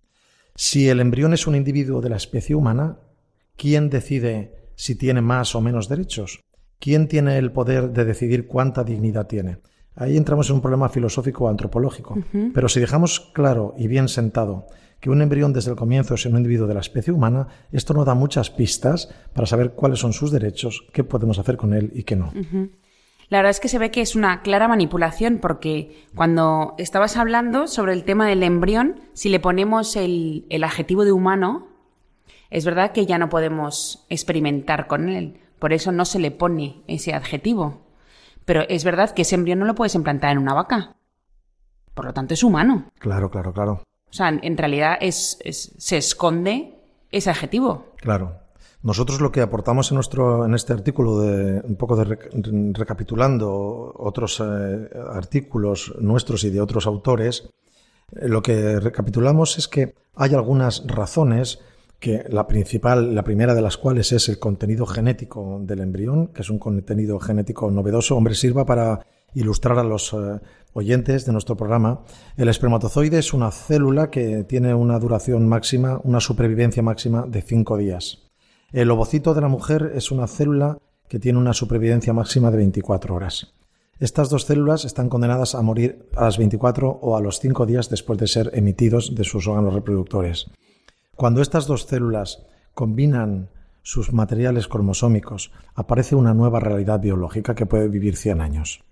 Si 0.54 0.90
el 0.90 1.00
embrión 1.00 1.34
es 1.34 1.48
un 1.48 1.56
individuo 1.56 2.02
de 2.02 2.10
la 2.10 2.18
especie 2.18 2.58
humana, 2.58 2.98
¿quién 3.56 3.90
decide 3.90 4.52
si 4.76 4.96
tiene 4.96 5.22
más 5.22 5.56
o 5.56 5.62
menos 5.62 5.88
derechos? 5.88 6.42
¿Quién 6.78 7.08
tiene 7.08 7.38
el 7.38 7.54
poder 7.54 7.92
de 7.92 8.04
decidir 8.04 8.48
cuánta 8.48 8.84
dignidad 8.84 9.28
tiene? 9.28 9.60
Ahí 9.96 10.18
entramos 10.18 10.50
en 10.50 10.58
un 10.58 10.62
problema 10.62 10.90
filosófico 10.90 11.46
o 11.46 11.48
antropológico. 11.48 12.18
Pero 12.54 12.68
si 12.68 12.82
dejamos 12.82 13.32
claro 13.34 13.76
y 13.78 13.88
bien 13.88 14.10
sentado 14.10 14.68
que 15.00 15.10
un 15.10 15.22
embrión 15.22 15.54
desde 15.54 15.72
el 15.72 15.78
comienzo 15.78 16.16
es 16.16 16.26
un 16.26 16.36
individuo 16.36 16.68
de 16.68 16.74
la 16.74 16.82
especie 16.82 17.14
humana, 17.14 17.48
esto 17.72 17.94
nos 17.94 18.06
da 18.06 18.14
muchas 18.14 18.50
pistas 18.50 19.08
para 19.32 19.48
saber 19.48 19.72
cuáles 19.72 20.00
son 20.00 20.12
sus 20.12 20.32
derechos, 20.32 20.86
qué 20.92 21.06
podemos 21.06 21.40
hacer 21.40 21.56
con 21.56 21.74
él 21.74 21.94
y 21.96 22.04
qué 22.04 22.18
no. 22.18 22.34
La 23.30 23.40
verdad 23.40 23.52
es 23.52 23.60
que 23.60 23.68
se 23.68 23.80
ve 23.80 23.92
que 23.92 24.02
es 24.02 24.16
una 24.16 24.42
clara 24.42 24.68
manipulación 24.68 25.40
porque 25.40 26.06
cuando 26.16 26.76
estabas 26.78 27.18
hablando 27.18 27.68
sobre 27.68 27.94
el 27.94 28.06
tema 28.06 28.26
del 28.28 28.42
embrión, 28.44 29.02
si 29.14 29.28
le 29.28 29.42
ponemos 29.42 29.98
el, 29.98 30.46
adjetivo 30.64 31.04
de 31.04 31.12
humano, 31.12 31.68
es 32.50 32.64
verdad 32.64 32.94
que 32.94 33.06
ya 33.06 33.18
no 33.18 33.28
podemos 33.28 34.06
experimentar 34.10 34.88
con 34.88 35.10
él. 35.10 35.42
Por 35.60 35.74
eso 35.74 35.92
no 35.92 36.06
se 36.06 36.20
le 36.20 36.32
pone 36.32 36.84
ese 36.88 37.14
adjetivo. 37.14 37.82
Pero 38.46 38.62
es 38.70 38.86
verdad 38.86 39.12
que 39.12 39.24
ese 39.24 39.36
embrión 39.36 39.60
no 39.60 39.66
lo 39.66 39.76
puedes 39.76 39.96
implantar 39.96 40.32
en 40.32 40.38
una 40.38 40.54
vaca. 40.54 40.96
Por 41.94 42.06
lo 42.06 42.14
tanto, 42.14 42.34
es 42.34 42.44
humano. 42.44 42.86
Claro, 43.00 43.30
claro, 43.30 43.52
claro. 43.52 43.84
O 44.10 44.14
sea, 44.14 44.30
en 44.30 44.58
realidad 44.58 44.98
es, 45.02 45.40
se 45.44 45.98
esconde 45.98 46.80
ese 47.12 47.30
adjetivo. 47.30 47.88
Claro. 47.98 48.47
Nosotros 48.88 49.20
lo 49.20 49.34
que 49.34 49.42
aportamos 49.42 49.92
en, 49.92 49.96
nuestro, 49.96 50.46
en 50.46 50.54
este 50.54 50.72
artículo, 50.72 51.20
de, 51.20 51.60
un 51.60 51.76
poco 51.76 52.02
recapitulando 52.02 53.94
otros 53.98 54.40
eh, 54.40 54.90
artículos 55.12 55.94
nuestros 56.00 56.46
y 56.46 56.52
de 56.52 56.62
otros 56.62 56.88
autores, 56.88 57.50
eh, 58.14 58.30
lo 58.30 58.42
que 58.42 58.80
recapitulamos 58.80 59.58
es 59.58 59.68
que 59.68 59.94
hay 60.16 60.34
algunas 60.34 60.88
razones 60.88 61.60
que 62.00 62.24
la 62.30 62.48
principal, 62.48 63.14
la 63.14 63.26
primera 63.26 63.54
de 63.56 63.62
las 63.62 63.76
cuales 63.76 64.14
es 64.14 64.30
el 64.30 64.40
contenido 64.40 64.86
genético 64.86 65.60
del 65.64 65.82
embrión, 65.82 66.28
que 66.28 66.44
es 66.44 66.50
un 66.50 66.58
contenido 66.58 67.20
genético 67.20 67.70
novedoso. 67.70 68.16
Hombre, 68.16 68.36
sirva 68.36 68.66
para 68.66 69.06
ilustrar 69.34 69.80
a 69.80 69.84
los 69.84 70.14
eh, 70.14 70.40
oyentes 70.72 71.26
de 71.26 71.34
nuestro 71.34 71.58
programa. 71.58 72.06
El 72.38 72.48
espermatozoide 72.48 73.20
es 73.20 73.34
una 73.34 73.52
célula 73.52 74.10
que 74.10 74.46
tiene 74.46 74.74
una 74.74 74.98
duración 74.98 75.46
máxima, 75.46 76.00
una 76.06 76.22
supervivencia 76.22 76.82
máxima 76.82 77.26
de 77.28 77.42
cinco 77.42 77.76
días. 77.76 78.27
El 78.74 78.92
ovocito 78.92 79.34
de 79.34 79.40
la 79.40 79.48
mujer 79.48 79.94
es 79.96 80.12
una 80.12 80.28
célula 80.28 80.78
que 81.08 81.20
tiene 81.20 81.40
una 81.40 81.54
supervivencia 81.54 82.12
máxima 82.12 82.52
de 82.52 82.58
24 82.58 83.16
horas. 83.16 83.54
Estas 84.00 84.30
dos 84.30 84.44
células 84.44 84.84
están 84.84 85.08
condenadas 85.08 85.56
a 85.56 85.62
morir 85.62 86.10
a 86.18 86.26
las 86.26 86.38
24 86.38 86.90
o 87.02 87.16
a 87.16 87.22
los 87.22 87.40
5 87.40 87.66
días 87.66 87.90
después 87.90 88.20
de 88.20 88.28
ser 88.28 88.52
emitidos 88.54 89.16
de 89.16 89.24
sus 89.24 89.48
órganos 89.48 89.74
reproductores. 89.74 90.52
Cuando 91.16 91.42
estas 91.42 91.66
dos 91.66 91.84
células 91.84 92.46
combinan 92.74 93.50
sus 93.84 94.12
materiales 94.12 94.68
cromosómicos, 94.68 95.54
aparece 95.74 96.16
una 96.16 96.34
nueva 96.34 96.60
realidad 96.60 97.00
biológica 97.00 97.56
que 97.56 97.66
puede 97.66 97.88
vivir 97.88 98.18
100 98.18 98.42
años. 98.42 98.84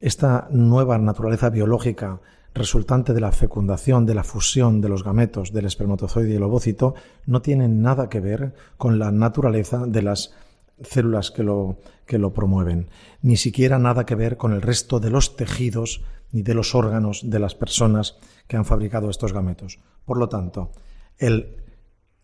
Esta 0.00 0.48
nueva 0.50 0.98
naturaleza 0.98 1.48
biológica 1.48 2.20
resultante 2.56 3.12
de 3.12 3.20
la 3.20 3.32
fecundación, 3.32 4.06
de 4.06 4.14
la 4.14 4.24
fusión 4.24 4.80
de 4.80 4.88
los 4.88 5.04
gametos 5.04 5.52
del 5.52 5.66
espermatozoide 5.66 6.32
y 6.32 6.36
el 6.36 6.42
ovócito, 6.42 6.94
no 7.26 7.42
tiene 7.42 7.68
nada 7.68 8.08
que 8.08 8.20
ver 8.20 8.54
con 8.76 8.98
la 8.98 9.12
naturaleza 9.12 9.86
de 9.86 10.02
las 10.02 10.34
células 10.82 11.30
que 11.30 11.42
lo, 11.42 11.78
que 12.06 12.18
lo 12.18 12.32
promueven, 12.32 12.88
ni 13.22 13.36
siquiera 13.36 13.78
nada 13.78 14.04
que 14.04 14.14
ver 14.14 14.36
con 14.36 14.52
el 14.52 14.62
resto 14.62 15.00
de 15.00 15.10
los 15.10 15.36
tejidos 15.36 16.02
ni 16.32 16.42
de 16.42 16.54
los 16.54 16.74
órganos 16.74 17.30
de 17.30 17.38
las 17.38 17.54
personas 17.54 18.18
que 18.46 18.56
han 18.56 18.64
fabricado 18.64 19.10
estos 19.10 19.32
gametos. 19.32 19.78
Por 20.04 20.18
lo 20.18 20.28
tanto, 20.28 20.72
el 21.18 21.56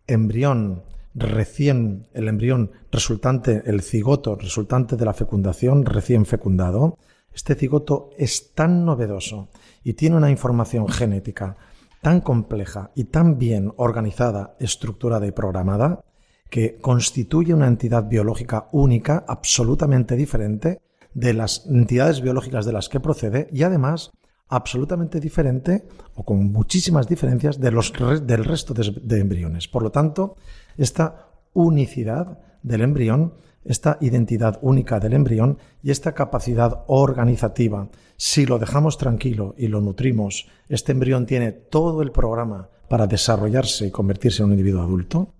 embrión 0.07 0.83
recién, 1.15 2.09
el 2.13 2.29
embrión 2.29 2.73
resultante, 2.91 3.63
el 3.67 3.83
cigoto 3.83 4.37
resultante 4.37 4.97
de 4.97 5.05
la 5.05 5.15
fecundación 5.15 5.85
recién 5.85 6.27
fecundado, 6.27 6.99
este 7.33 7.55
cigoto 7.55 8.11
es 8.19 8.53
tan 8.55 8.85
novedoso 8.85 9.49
y 9.85 9.95
tiene 9.95 10.17
una 10.17 10.31
información 10.31 10.89
genética 10.89 11.57
tan 12.01 12.21
compleja 12.21 12.91
y 12.95 13.05
tan 13.05 13.39
bien 13.39 13.73
organizada, 13.77 14.57
estructurada 14.59 15.27
y 15.27 15.33
programada, 15.33 16.05
que 16.51 16.79
constituye 16.81 17.55
una 17.55 17.69
entidad 17.69 18.09
biológica 18.09 18.69
única, 18.73 19.25
absolutamente 19.27 20.17
diferente 20.17 20.81
de 21.15 21.33
las 21.33 21.67
entidades 21.67 22.21
biológicas 22.21 22.67
de 22.67 22.73
las 22.73 22.89
que 22.89 23.01
procede 23.01 23.49
y 23.53 23.63
además 23.63 24.11
absolutamente 24.49 25.19
diferente 25.19 25.87
o 26.15 26.25
con 26.25 26.53
muchísimas 26.53 27.09
diferencias 27.09 27.59
de 27.59 27.71
los, 27.71 27.93
del 28.27 28.45
resto 28.45 28.75
de 28.75 29.19
embriones. 29.19 29.67
Por 29.67 29.83
lo 29.83 29.91
tanto, 29.91 30.37
esta 30.77 31.29
unicidad 31.55 32.39
del 32.63 32.83
embrión 32.83 33.35
esta 33.65 33.99
identidad 34.01 34.59
única 34.63 35.01
del 35.01 35.13
embrión 35.13 35.59
y 35.83 35.91
esta 35.91 36.13
capacidad 36.13 36.85
organizativa. 36.87 37.89
Si 38.17 38.47
lo 38.47 38.59
dejamos 38.59 38.99
tranquilo 38.99 39.55
y 39.57 39.69
lo 39.69 39.81
nutrimos, 39.81 40.49
este 40.69 40.93
embrión 40.93 41.27
tiene 41.27 41.53
todo 41.53 42.03
el 42.03 42.13
programa 42.13 42.69
para 42.89 43.07
desarrollarse 43.07 43.87
y 43.87 43.91
convertirse 43.91 44.43
en 44.43 44.47
un 44.47 44.53
individuo 44.53 44.83
adulto. 44.83 45.35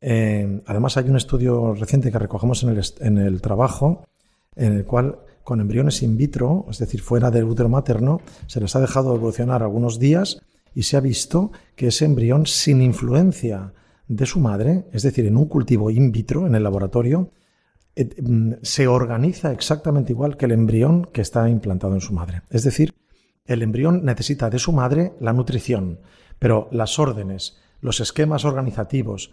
Eh, 0.00 0.62
además, 0.66 0.96
hay 0.96 1.08
un 1.08 1.16
estudio 1.16 1.74
reciente 1.74 2.10
que 2.10 2.18
recogemos 2.18 2.62
en 2.62 3.18
el, 3.18 3.40
trabajo, 3.42 4.06
en 4.56 4.72
el 4.72 4.84
cual 4.84 5.18
con 5.44 5.60
embriones 5.60 6.02
in 6.02 6.16
vitro, 6.16 6.66
es 6.70 6.78
decir, 6.78 7.02
fuera 7.02 7.30
del 7.30 7.44
útero 7.44 7.68
materno, 7.68 8.20
se 8.46 8.60
les 8.60 8.74
ha 8.76 8.80
dejado 8.80 9.14
evolucionar 9.14 9.62
algunos 9.62 9.98
días 9.98 10.40
y 10.74 10.84
se 10.84 10.96
ha 10.96 11.00
visto 11.00 11.50
que 11.76 11.88
ese 11.88 12.04
embrión 12.04 12.46
sin 12.46 12.80
influencia 12.80 13.74
de 14.08 14.26
su 14.26 14.40
madre, 14.40 14.86
es 14.92 15.02
decir, 15.02 15.26
en 15.26 15.36
un 15.36 15.46
cultivo 15.46 15.90
in 15.90 16.12
vitro, 16.12 16.46
en 16.46 16.54
el 16.54 16.62
laboratorio, 16.62 17.30
se 18.62 18.86
organiza 18.86 19.52
exactamente 19.52 20.12
igual 20.12 20.36
que 20.36 20.46
el 20.46 20.52
embrión 20.52 21.06
que 21.12 21.20
está 21.20 21.48
implantado 21.48 21.94
en 21.94 22.00
su 22.00 22.12
madre. 22.12 22.42
Es 22.50 22.64
decir, 22.64 22.94
el 23.44 23.62
embrión 23.62 24.04
necesita 24.04 24.48
de 24.48 24.58
su 24.58 24.72
madre 24.72 25.14
la 25.20 25.32
nutrición, 25.32 26.00
pero 26.38 26.68
las 26.70 26.98
órdenes, 26.98 27.58
los 27.80 28.00
esquemas 28.00 28.44
organizativos, 28.44 29.32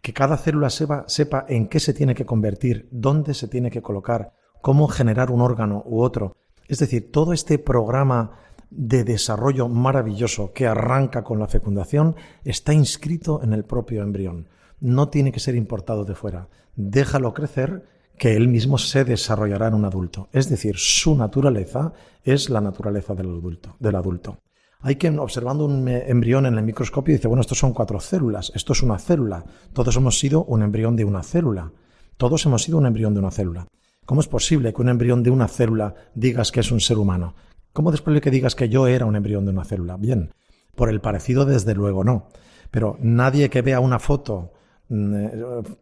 que 0.00 0.12
cada 0.12 0.36
célula 0.36 0.70
sepa, 0.70 1.04
sepa 1.06 1.44
en 1.48 1.68
qué 1.68 1.80
se 1.80 1.92
tiene 1.92 2.14
que 2.14 2.26
convertir, 2.26 2.88
dónde 2.90 3.34
se 3.34 3.48
tiene 3.48 3.70
que 3.70 3.82
colocar, 3.82 4.32
cómo 4.62 4.88
generar 4.88 5.30
un 5.30 5.40
órgano 5.40 5.82
u 5.86 6.00
otro. 6.00 6.36
Es 6.66 6.78
decir, 6.78 7.10
todo 7.10 7.32
este 7.32 7.58
programa 7.58 8.38
de 8.70 9.04
desarrollo 9.04 9.68
maravilloso 9.68 10.52
que 10.52 10.66
arranca 10.66 11.24
con 11.24 11.38
la 11.38 11.48
fecundación 11.48 12.16
está 12.44 12.72
inscrito 12.72 13.42
en 13.42 13.52
el 13.52 13.64
propio 13.64 14.02
embrión. 14.02 14.48
No 14.80 15.08
tiene 15.08 15.32
que 15.32 15.40
ser 15.40 15.54
importado 15.54 16.04
de 16.04 16.14
fuera. 16.14 16.48
Déjalo 16.76 17.34
crecer 17.34 17.97
que 18.18 18.36
él 18.36 18.48
mismo 18.48 18.78
se 18.78 19.04
desarrollará 19.04 19.68
en 19.68 19.74
un 19.74 19.84
adulto. 19.84 20.28
Es 20.32 20.48
decir, 20.48 20.76
su 20.76 21.14
naturaleza 21.16 21.92
es 22.24 22.50
la 22.50 22.60
naturaleza 22.60 23.14
del 23.14 23.26
adulto. 23.26 23.76
Del 23.78 23.96
adulto. 23.96 24.38
Hay 24.80 24.96
quien 24.96 25.18
observando 25.18 25.64
un 25.64 25.88
embrión 25.88 26.46
en 26.46 26.54
el 26.54 26.62
microscopio 26.62 27.14
dice, 27.14 27.26
bueno, 27.26 27.40
estos 27.40 27.58
son 27.58 27.72
cuatro 27.72 27.98
células, 27.98 28.52
esto 28.54 28.74
es 28.74 28.82
una 28.82 28.98
célula. 28.98 29.44
Todos 29.72 29.96
hemos 29.96 30.18
sido 30.18 30.44
un 30.44 30.62
embrión 30.62 30.94
de 30.94 31.04
una 31.04 31.22
célula. 31.22 31.72
Todos 32.16 32.44
hemos 32.46 32.62
sido 32.62 32.78
un 32.78 32.86
embrión 32.86 33.14
de 33.14 33.20
una 33.20 33.30
célula. 33.30 33.66
¿Cómo 34.04 34.20
es 34.20 34.28
posible 34.28 34.72
que 34.72 34.82
un 34.82 34.88
embrión 34.88 35.22
de 35.22 35.30
una 35.30 35.48
célula 35.48 35.94
digas 36.14 36.52
que 36.52 36.60
es 36.60 36.70
un 36.70 36.80
ser 36.80 36.98
humano? 36.98 37.34
¿Cómo 37.72 37.92
es 37.92 38.00
posible 38.00 38.20
que 38.20 38.30
digas 38.30 38.54
que 38.54 38.68
yo 38.68 38.86
era 38.86 39.04
un 39.04 39.16
embrión 39.16 39.44
de 39.44 39.50
una 39.50 39.64
célula? 39.64 39.96
Bien, 39.96 40.32
por 40.74 40.88
el 40.88 41.00
parecido 41.00 41.44
desde 41.44 41.74
luego 41.74 42.04
no. 42.04 42.28
Pero 42.70 42.96
nadie 43.00 43.50
que 43.50 43.62
vea 43.62 43.80
una 43.80 43.98
foto 43.98 44.52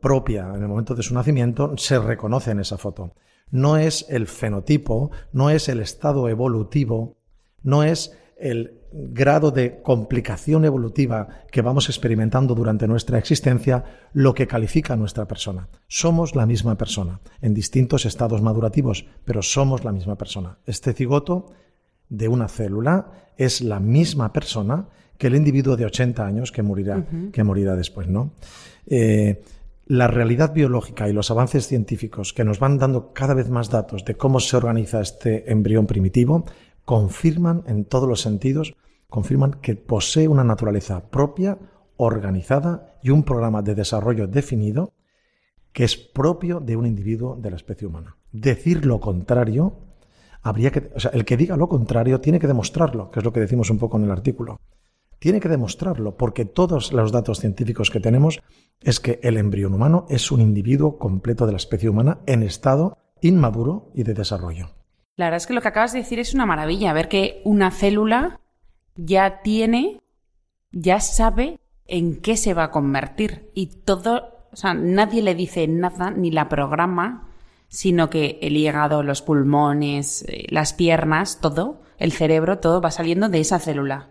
propia 0.00 0.52
en 0.54 0.62
el 0.62 0.68
momento 0.68 0.94
de 0.94 1.02
su 1.02 1.14
nacimiento 1.14 1.76
se 1.76 1.98
reconoce 1.98 2.50
en 2.50 2.60
esa 2.60 2.76
foto. 2.76 3.14
No 3.50 3.76
es 3.76 4.06
el 4.08 4.26
fenotipo, 4.26 5.10
no 5.32 5.50
es 5.50 5.68
el 5.68 5.80
estado 5.80 6.28
evolutivo, 6.28 7.16
no 7.62 7.84
es 7.84 8.16
el 8.36 8.80
grado 8.92 9.50
de 9.50 9.80
complicación 9.82 10.64
evolutiva 10.64 11.28
que 11.50 11.62
vamos 11.62 11.88
experimentando 11.88 12.54
durante 12.54 12.88
nuestra 12.88 13.18
existencia 13.18 13.84
lo 14.12 14.34
que 14.34 14.46
califica 14.46 14.94
a 14.94 14.96
nuestra 14.96 15.26
persona. 15.26 15.68
Somos 15.86 16.34
la 16.34 16.46
misma 16.46 16.76
persona, 16.76 17.20
en 17.40 17.54
distintos 17.54 18.04
estados 18.06 18.42
madurativos, 18.42 19.06
pero 19.25 19.42
somos 19.42 19.84
la 19.84 19.92
misma 19.92 20.16
persona. 20.16 20.58
Este 20.66 20.92
cigoto 20.92 21.52
de 22.08 22.28
una 22.28 22.48
célula 22.48 23.32
es 23.36 23.60
la 23.60 23.80
misma 23.80 24.32
persona 24.32 24.88
que 25.18 25.28
el 25.28 25.36
individuo 25.36 25.76
de 25.76 25.86
80 25.86 26.26
años 26.26 26.52
que 26.52 26.62
morirá, 26.62 27.04
que 27.32 27.44
morirá 27.44 27.75
después, 27.75 28.06
¿no? 28.06 28.32
Eh, 28.87 29.43
la 29.87 30.09
realidad 30.09 30.52
biológica 30.52 31.09
y 31.09 31.12
los 31.12 31.31
avances 31.31 31.69
científicos 31.69 32.33
que 32.33 32.45
nos 32.45 32.59
van 32.59 32.78
dando 32.78 33.12
cada 33.12 33.35
vez 33.35 33.50
más 33.50 33.71
datos 33.71 34.05
de 34.05 34.16
cómo 34.16 34.40
se 34.40 34.57
organiza 34.57 35.00
este 35.00 35.50
embrión 35.50 35.87
primitivo 35.87 36.45
confirman 36.85 37.64
en 37.66 37.85
todos 37.85 38.09
los 38.09 38.21
sentidos, 38.21 38.75
confirman 39.09 39.55
que 39.61 39.75
posee 39.75 40.28
una 40.28 40.45
naturaleza 40.45 41.11
propia, 41.11 41.59
organizada 41.99 42.99
y 43.02 43.11
un 43.11 43.23
programa 43.23 43.62
de 43.62 43.75
desarrollo 43.75 44.26
definido 44.26 44.93
que 45.73 45.85
es 45.85 45.97
propio 45.97 46.61
de 46.61 46.76
un 46.76 46.87
individuo 46.87 47.37
de 47.37 47.50
la 47.50 47.57
especie 47.57 47.87
humana. 47.87 48.16
Decir 48.33 48.87
lo 48.87 48.99
contrario 48.99 49.75
habría 50.43 50.71
que, 50.71 50.90
o 50.95 51.00
sea, 51.00 51.11
el 51.12 51.25
que 51.25 51.37
diga 51.37 51.57
lo 51.57 51.69
contrario 51.69 52.21
tiene 52.21 52.38
que 52.38 52.47
demostrarlo, 52.47 53.11
que 53.11 53.19
es 53.19 53.25
lo 53.25 53.33
que 53.33 53.40
decimos 53.40 53.69
un 53.69 53.78
poco 53.78 53.99
en 53.99 54.05
el 54.05 54.11
artículo. 54.11 54.59
Tiene 55.18 55.40
que 55.40 55.49
demostrarlo, 55.49 56.16
porque 56.16 56.44
todos 56.44 56.92
los 56.92 57.12
datos 57.12 57.40
científicos 57.40 57.90
que 57.90 58.00
tenemos 58.00 58.40
es 58.80 59.00
que 59.00 59.18
el 59.23 59.37
embrión 59.37 59.75
humano 59.75 60.06
es 60.08 60.30
un 60.30 60.40
individuo 60.40 60.99
completo 60.99 61.46
de 61.46 61.52
la 61.52 61.58
especie 61.58 61.88
humana 61.88 62.20
en 62.26 62.42
estado 62.42 62.99
inmaduro 63.20 63.90
y 63.94 64.02
de 64.02 64.14
desarrollo. 64.14 64.70
La 65.16 65.26
verdad 65.26 65.38
es 65.38 65.46
que 65.46 65.54
lo 65.54 65.62
que 65.62 65.68
acabas 65.68 65.92
de 65.92 66.00
decir 66.00 66.18
es 66.18 66.35
una 66.35 66.44
maravilla, 66.44 66.92
ver 66.92 67.08
que 67.08 67.40
una 67.44 67.70
célula 67.70 68.40
ya 68.96 69.40
tiene, 69.42 70.02
ya 70.73 71.00
sabe 71.00 71.58
en 71.87 72.20
qué 72.20 72.37
se 72.37 72.52
va 72.52 72.64
a 72.64 72.70
convertir 72.70 73.50
y 73.54 73.68
todo, 73.85 74.49
o 74.52 74.56
sea, 74.56 74.75
nadie 74.75 75.23
le 75.23 75.35
dice 75.35 75.66
nada 75.68 76.11
ni 76.11 76.30
la 76.30 76.49
programa, 76.49 77.28
sino 77.68 78.11
que 78.11 78.38
el 78.42 78.56
hígado, 78.56 79.02
los 79.02 79.23
pulmones, 79.23 80.25
eh, 80.28 80.46
las 80.50 80.75
piernas, 80.75 81.40
todo, 81.40 81.80
el 81.99 82.12
cerebro, 82.12 82.58
todo 82.58 82.80
va 82.80 82.90
saliendo 82.90 83.28
de 83.28 83.40
esa 83.40 83.58
célula. 83.58 84.11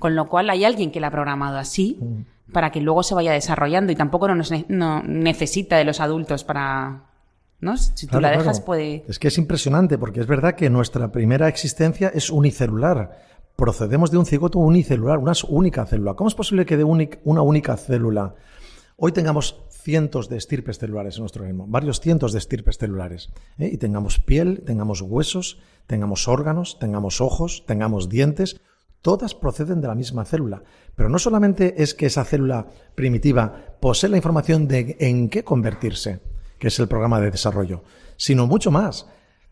Con 0.00 0.16
lo 0.16 0.28
cual 0.28 0.50
hay 0.50 0.64
alguien 0.64 0.90
que 0.90 0.98
la 0.98 1.06
ha 1.06 1.10
programado 1.12 1.58
así 1.58 1.96
mm. 2.00 2.52
para 2.52 2.72
que 2.72 2.80
luego 2.80 3.04
se 3.04 3.14
vaya 3.14 3.30
desarrollando 3.32 3.92
y 3.92 3.94
tampoco 3.94 4.26
no, 4.26 4.42
no 4.68 5.02
necesita 5.04 5.76
de 5.76 5.84
los 5.84 6.00
adultos 6.00 6.42
para, 6.42 7.04
¿no? 7.60 7.76
Si 7.76 8.08
tú 8.08 8.20
la 8.20 8.30
dejas 8.30 8.60
puede... 8.60 9.04
Es 9.06 9.20
que 9.20 9.28
es 9.28 9.38
impresionante 9.38 9.96
porque 9.98 10.20
es 10.20 10.26
verdad 10.26 10.56
que 10.56 10.68
nuestra 10.68 11.12
primera 11.12 11.46
existencia 11.46 12.10
es 12.12 12.30
unicelular. 12.30 13.20
Procedemos 13.54 14.10
de 14.10 14.18
un 14.18 14.26
cigoto 14.26 14.58
unicelular, 14.58 15.18
una 15.18 15.34
única 15.48 15.86
célula. 15.86 16.14
¿Cómo 16.14 16.26
es 16.26 16.34
posible 16.34 16.66
que 16.66 16.76
de 16.76 16.84
una 16.84 17.42
única 17.42 17.76
célula 17.76 18.34
hoy 19.02 19.12
tengamos 19.12 19.64
cientos 19.70 20.28
de 20.28 20.36
estirpes 20.36 20.78
celulares 20.78 21.16
en 21.16 21.22
nuestro 21.22 21.42
organismo, 21.42 21.66
varios 21.66 22.00
cientos 22.00 22.32
de 22.32 22.38
estirpes 22.38 22.76
celulares, 22.76 23.30
¿eh? 23.58 23.70
y 23.72 23.78
tengamos 23.78 24.20
piel, 24.20 24.62
tengamos 24.66 25.00
huesos, 25.00 25.58
tengamos 25.86 26.28
órganos, 26.28 26.78
tengamos 26.78 27.22
ojos, 27.22 27.64
tengamos 27.66 28.10
dientes, 28.10 28.60
todas 29.02 29.34
proceden 29.34 29.80
de 29.80 29.88
la 29.88 29.94
misma 29.94 30.24
célula. 30.24 30.62
Pero 30.94 31.08
no 31.08 31.18
solamente 31.18 31.82
es 31.82 31.94
que 31.94 32.06
esa 32.06 32.24
célula 32.24 32.66
primitiva 32.94 33.76
posee 33.80 34.10
la 34.10 34.16
información 34.16 34.68
de 34.68 34.96
en 35.00 35.28
qué 35.28 35.44
convertirse, 35.44 36.20
que 36.58 36.68
es 36.68 36.78
el 36.78 36.88
programa 36.88 37.20
de 37.20 37.30
desarrollo, 37.30 37.82
sino 38.16 38.46
mucho 38.46 38.70
más. 38.70 39.06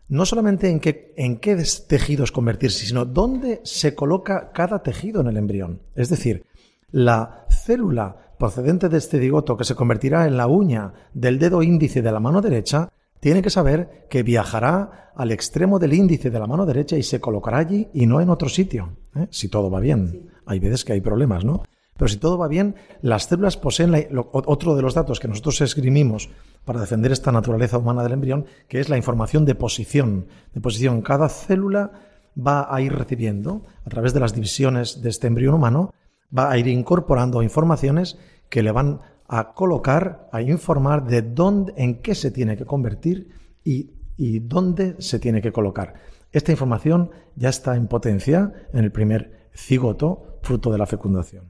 No 0.07 0.25
solamente 0.25 0.69
en 0.69 0.79
qué, 0.79 1.13
en 1.17 1.37
qué 1.37 1.61
tejidos 1.87 2.31
convertirse, 2.31 2.85
sino 2.85 3.05
dónde 3.05 3.61
se 3.63 3.93
coloca 3.93 4.51
cada 4.51 4.81
tejido 4.81 5.21
en 5.21 5.27
el 5.27 5.37
embrión. 5.37 5.81
Es 5.95 6.09
decir, 6.09 6.45
la 6.91 7.45
célula 7.49 8.33
procedente 8.39 8.89
de 8.89 8.97
este 8.97 9.19
digoto 9.19 9.57
que 9.57 9.65
se 9.65 9.75
convertirá 9.75 10.25
en 10.25 10.37
la 10.37 10.47
uña 10.47 10.93
del 11.13 11.37
dedo 11.37 11.61
índice 11.61 12.01
de 12.01 12.11
la 12.11 12.19
mano 12.19 12.41
derecha 12.41 12.89
tiene 13.19 13.41
que 13.41 13.49
saber 13.49 14.07
que 14.09 14.23
viajará 14.23 15.11
al 15.15 15.31
extremo 15.31 15.79
del 15.79 15.93
índice 15.93 16.29
de 16.29 16.39
la 16.39 16.47
mano 16.47 16.65
derecha 16.65 16.97
y 16.97 17.03
se 17.03 17.19
colocará 17.19 17.57
allí 17.57 17.89
y 17.93 18.05
no 18.05 18.21
en 18.21 18.29
otro 18.29 18.47
sitio, 18.47 18.97
¿eh? 19.15 19.27
si 19.29 19.49
todo 19.49 19.69
va 19.69 19.79
bien. 19.79 20.29
Hay 20.45 20.59
veces 20.59 20.85
que 20.85 20.93
hay 20.93 21.01
problemas, 21.01 21.43
¿no? 21.43 21.63
Pero 21.97 22.07
si 22.07 22.17
todo 22.17 22.37
va 22.37 22.47
bien, 22.47 22.75
las 23.01 23.25
células 23.25 23.57
poseen 23.57 23.93
otro 24.31 24.75
de 24.75 24.81
los 24.81 24.93
datos 24.93 25.19
que 25.19 25.27
nosotros 25.27 25.59
esgrimimos 25.59 26.29
para 26.63 26.79
defender 26.79 27.11
esta 27.11 27.33
naturaleza 27.33 27.77
humana 27.77 28.03
del 28.03 28.13
embrión, 28.13 28.45
que 28.69 28.79
es 28.79 28.87
la 28.87 28.95
información 28.95 29.43
de 29.43 29.55
posición. 29.55 30.27
De 30.53 30.61
posición, 30.61 31.01
cada 31.01 31.27
célula 31.27 31.91
va 32.37 32.73
a 32.73 32.79
ir 32.79 32.93
recibiendo, 32.93 33.65
a 33.85 33.89
través 33.89 34.13
de 34.13 34.21
las 34.21 34.33
divisiones 34.33 35.01
de 35.01 35.09
este 35.09 35.27
embrión 35.27 35.55
humano, 35.55 35.93
va 36.35 36.49
a 36.49 36.57
ir 36.57 36.67
incorporando 36.67 37.43
informaciones 37.43 38.17
que 38.49 38.63
le 38.63 38.71
van 38.71 39.01
a 39.29 39.53
colocar, 39.53 40.27
a 40.31 40.41
informar 40.41 41.05
de 41.05 41.21
dónde, 41.21 41.73
en 41.77 42.01
qué 42.01 42.15
se 42.15 42.31
tiene 42.31 42.57
que 42.57 42.65
convertir 42.65 43.29
y, 43.63 43.91
dónde 44.39 44.95
se 44.99 45.19
tiene 45.19 45.41
que 45.41 45.51
colocar. 45.51 45.93
Esta 46.31 46.51
información 46.51 47.11
ya 47.35 47.49
está 47.49 47.75
en 47.75 47.87
potencia 47.87 48.51
en 48.73 48.83
el 48.83 48.91
primer 48.91 49.49
cigoto, 49.53 50.39
fruto 50.41 50.71
de 50.71 50.77
la 50.77 50.87
fecundación. 50.87 51.45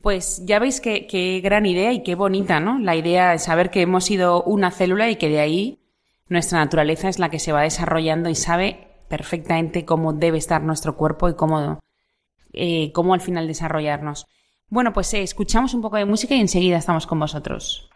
Pues 0.00 0.44
ya 0.44 0.60
veis 0.60 0.80
qué, 0.80 1.40
gran 1.42 1.66
idea 1.66 1.92
y 1.92 2.04
qué 2.04 2.14
bonita, 2.14 2.60
¿no? 2.60 2.78
La 2.78 2.94
idea 2.94 3.32
de 3.32 3.38
saber 3.38 3.70
que 3.70 3.80
hemos 3.80 4.04
sido 4.04 4.44
una 4.44 4.70
célula 4.70 5.10
y 5.10 5.16
que 5.16 5.28
de 5.28 5.40
ahí 5.40 5.80
nuestra 6.28 6.58
naturaleza 6.58 7.08
es 7.08 7.18
la 7.18 7.30
que 7.30 7.40
se 7.40 7.52
va 7.52 7.62
desarrollando 7.62 8.28
y 8.28 8.34
sabe 8.34 8.86
perfectamente 9.08 9.84
cómo 9.84 10.12
debe 10.12 10.38
estar 10.38 10.62
nuestro 10.62 10.96
cuerpo 10.96 11.28
y 11.28 11.34
cómo, 11.34 11.80
eh, 12.52 12.92
cómo 12.92 13.14
al 13.14 13.22
final 13.22 13.48
desarrollarnos. 13.48 14.26
Bueno, 14.70 14.92
pues 14.92 15.12
eh, 15.14 15.22
escuchamos 15.22 15.72
un 15.72 15.80
poco 15.80 15.96
de 15.96 16.04
música 16.04 16.34
y 16.34 16.40
enseguida 16.40 16.76
estamos 16.76 17.06
con 17.06 17.18
vosotros. 17.18 17.88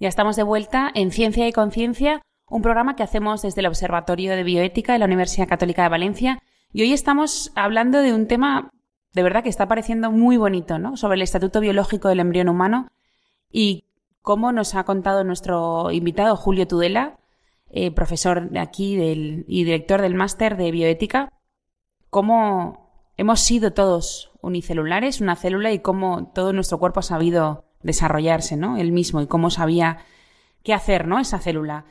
Ya 0.00 0.08
estamos 0.08 0.34
de 0.34 0.44
vuelta 0.44 0.90
en 0.94 1.10
Ciencia 1.10 1.46
y 1.46 1.52
Conciencia, 1.52 2.22
un 2.48 2.62
programa 2.62 2.96
que 2.96 3.02
hacemos 3.02 3.42
desde 3.42 3.60
el 3.60 3.66
Observatorio 3.66 4.34
de 4.34 4.44
Bioética 4.44 4.94
de 4.94 4.98
la 4.98 5.04
Universidad 5.04 5.46
Católica 5.46 5.82
de 5.82 5.90
Valencia. 5.90 6.42
Y 6.72 6.80
hoy 6.80 6.94
estamos 6.94 7.52
hablando 7.54 7.98
de 7.98 8.14
un 8.14 8.26
tema 8.26 8.70
de 9.12 9.22
verdad 9.22 9.42
que 9.42 9.50
está 9.50 9.68
pareciendo 9.68 10.10
muy 10.10 10.38
bonito, 10.38 10.78
¿no? 10.78 10.96
Sobre 10.96 11.16
el 11.16 11.22
estatuto 11.22 11.60
biológico 11.60 12.08
del 12.08 12.20
embrión 12.20 12.48
humano 12.48 12.88
y 13.52 13.84
cómo 14.22 14.52
nos 14.52 14.74
ha 14.74 14.84
contado 14.84 15.22
nuestro 15.22 15.90
invitado 15.90 16.34
Julio 16.34 16.66
Tudela, 16.66 17.18
eh, 17.68 17.90
profesor 17.90 18.48
de 18.48 18.58
aquí 18.58 18.94
y 18.94 19.64
director 19.64 20.00
del 20.00 20.14
máster 20.14 20.56
de 20.56 20.70
bioética, 20.70 21.30
cómo 22.08 22.90
hemos 23.18 23.40
sido 23.40 23.74
todos 23.74 24.32
unicelulares, 24.40 25.20
una 25.20 25.36
célula, 25.36 25.72
y 25.72 25.80
cómo 25.80 26.32
todo 26.34 26.54
nuestro 26.54 26.78
cuerpo 26.78 27.00
ha 27.00 27.02
sabido 27.02 27.69
desarrollarse, 27.82 28.56
¿no? 28.56 28.76
Él 28.76 28.92
mismo 28.92 29.20
y 29.20 29.26
cómo 29.26 29.50
sabía 29.50 29.98
qué 30.62 30.74
hacer, 30.74 31.06
¿no? 31.06 31.18
Esa 31.18 31.38
célula. 31.38 31.84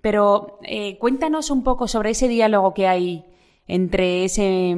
Pero 0.00 0.58
eh, 0.62 0.98
cuéntanos 0.98 1.50
un 1.50 1.62
poco 1.62 1.88
sobre 1.88 2.10
ese 2.10 2.28
diálogo 2.28 2.74
que 2.74 2.86
hay 2.86 3.24
entre 3.66 4.24
ese 4.24 4.76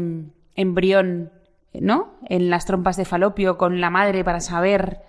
embrión, 0.54 1.32
¿no? 1.72 2.14
En 2.28 2.50
las 2.50 2.66
trompas 2.66 2.96
de 2.96 3.04
falopio 3.04 3.58
con 3.58 3.80
la 3.80 3.90
madre 3.90 4.24
para 4.24 4.40
saber 4.40 5.02